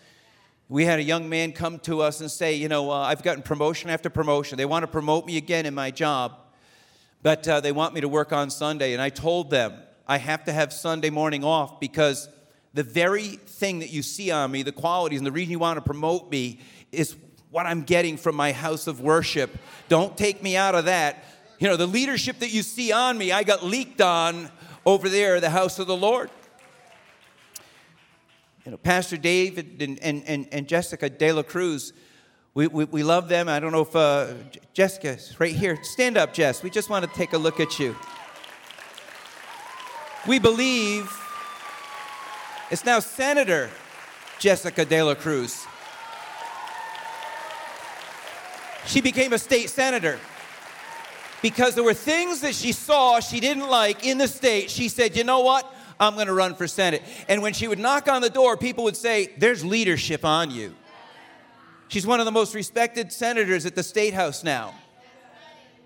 We 0.71 0.85
had 0.85 0.99
a 0.99 1.03
young 1.03 1.29
man 1.29 1.53
come 1.53 1.79
to 1.81 2.03
us 2.03 2.21
and 2.21 2.31
say, 2.31 2.55
You 2.55 2.69
know, 2.69 2.91
uh, 2.91 2.97
I've 3.01 3.23
gotten 3.23 3.43
promotion 3.43 3.89
after 3.91 4.11
promotion. 4.11 4.59
They 4.59 4.67
want 4.67 4.83
to 4.83 4.87
promote 4.87 5.27
me 5.27 5.37
again 5.37 5.65
in 5.65 5.75
my 5.75 5.91
job, 5.91 6.37
but 7.23 7.47
uh, 7.49 7.61
they 7.61 7.73
want 7.73 7.95
me 7.95 8.03
to 8.03 8.09
work 8.09 8.33
on 8.33 8.51
Sunday. 8.51 8.93
And 8.93 9.01
I 9.01 9.09
told 9.09 9.51
them, 9.51 9.75
I 10.07 10.19
have 10.19 10.45
to 10.45 10.53
have 10.53 10.73
Sunday 10.73 11.11
morning 11.11 11.45
off 11.45 11.81
because 11.81 12.29
the 12.75 12.83
very 12.83 13.29
thing 13.29 13.79
that 13.79 13.91
you 13.91 14.03
see 14.03 14.31
on 14.31 14.51
me, 14.51 14.63
the 14.63 14.73
qualities, 14.73 15.21
and 15.21 15.27
the 15.27 15.33
reason 15.33 15.53
you 15.53 15.59
want 15.59 15.79
to 15.79 15.83
promote 15.83 16.31
me 16.31 16.61
is 16.93 17.17
what 17.51 17.67
I'm 17.67 17.83
getting 17.83 18.17
from 18.17 18.37
my 18.37 18.53
house 18.53 18.87
of 18.87 19.01
worship. 19.01 19.57
Don't 19.89 20.17
take 20.17 20.43
me 20.43 20.57
out 20.57 20.75
of 20.75 20.85
that. 20.85 21.25
You 21.59 21.69
know, 21.69 21.77
the 21.77 21.87
leadership 21.87 22.39
that 22.41 22.51
you 22.51 22.63
see 22.63 22.93
on 22.93 23.17
me, 23.19 23.33
I 23.33 23.43
got 23.43 23.65
leaked 23.65 24.01
on 24.01 24.51
over 24.89 25.11
there, 25.11 25.39
the 25.39 25.51
house 25.51 25.79
of 25.79 25.87
the 25.87 25.97
Lord. 25.97 26.31
You 28.65 28.71
know, 28.71 28.79
Pastor 28.79 29.19
David 29.19 29.83
and, 29.83 29.99
and, 30.01 30.49
and, 30.51 30.67
Jessica 30.67 31.11
De 31.11 31.31
La 31.31 31.43
Cruz, 31.43 31.93
we, 32.55 32.69
we, 32.69 32.85
we 32.85 33.03
love 33.03 33.29
them. 33.29 33.51
I 33.51 33.61
don't 33.61 33.73
know 33.73 33.83
if 33.83 33.95
uh, 33.95 34.29
Jessica's 34.73 35.39
right 35.39 35.55
here. 35.55 35.79
Stand 35.83 36.17
up, 36.17 36.33
Jess. 36.33 36.63
We 36.63 36.71
just 36.71 36.89
want 36.89 37.05
to 37.05 37.11
take 37.15 37.35
a 37.35 37.39
look 37.39 37.61
at 37.61 37.79
you. 37.79 37.95
We 40.27 40.39
believe 40.39 41.15
it's 42.71 42.87
now 42.87 43.01
Senator 43.01 43.69
Jessica 44.39 44.87
De 44.87 45.03
La 45.03 45.15
Cruz. 45.15 45.67
She 48.87 49.03
became 49.03 49.35
a 49.35 49.39
state 49.39 49.69
senator 49.69 50.19
because 51.43 51.75
there 51.75 51.85
were 51.85 51.95
things 51.95 52.41
that 52.41 52.55
she 52.55 52.73
saw 52.73 53.21
she 53.21 53.41
didn't 53.41 53.69
like 53.69 54.05
in 54.05 54.19
the 54.19 54.29
state. 54.29 54.71
She 54.71 54.89
said, 54.89 55.17
You 55.17 55.25
know 55.25 55.41
what? 55.41 55.73
I'm 56.01 56.15
going 56.15 56.29
to 56.29 56.33
run 56.33 56.55
for 56.55 56.69
Senate. 56.69 57.03
And 57.29 57.43
when 57.43 57.53
she 57.53 57.67
would 57.67 57.79
knock 57.79 58.09
on 58.09 58.23
the 58.23 58.31
door, 58.31 58.57
people 58.57 58.85
would 58.85 58.97
say, 58.97 59.33
There's 59.39 59.65
leadership 59.65 60.25
on 60.25 60.51
you. 60.51 60.75
She's 61.89 62.07
one 62.07 62.21
of 62.21 62.27
the 62.27 62.33
most 62.33 62.55
respected 62.55 63.13
senators 63.13 63.65
at 63.65 63.75
the 63.75 63.83
State 63.83 64.15
House 64.15 64.45
now. 64.45 64.75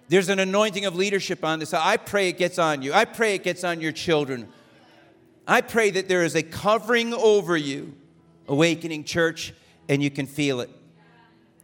There's 0.09 0.29
an 0.29 0.41
anointing 0.41 0.85
of 0.85 0.97
leadership 0.97 1.45
on 1.45 1.59
this. 1.59 1.73
I 1.73 1.97
pray 1.97 2.29
it 2.29 2.37
gets 2.37 2.59
on 2.59 2.83
you. 2.83 2.93
I 2.93 3.05
pray 3.05 3.35
it 3.35 3.45
gets 3.45 3.65
on 3.65 3.81
your 3.81 3.93
children. 3.93 4.49
I 5.47 5.61
pray 5.61 5.91
that 5.91 6.09
there 6.09 6.25
is 6.25 6.35
a 6.35 6.43
covering 6.43 7.15
over 7.15 7.57
you, 7.57 7.95
awakening 8.49 9.05
church, 9.05 9.55
and 9.89 10.03
you 10.03 10.11
can 10.11 10.27
feel 10.27 10.61
it. 10.61 10.71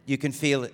You 0.05 0.17
can 0.17 0.31
feel 0.31 0.63
it. 0.63 0.73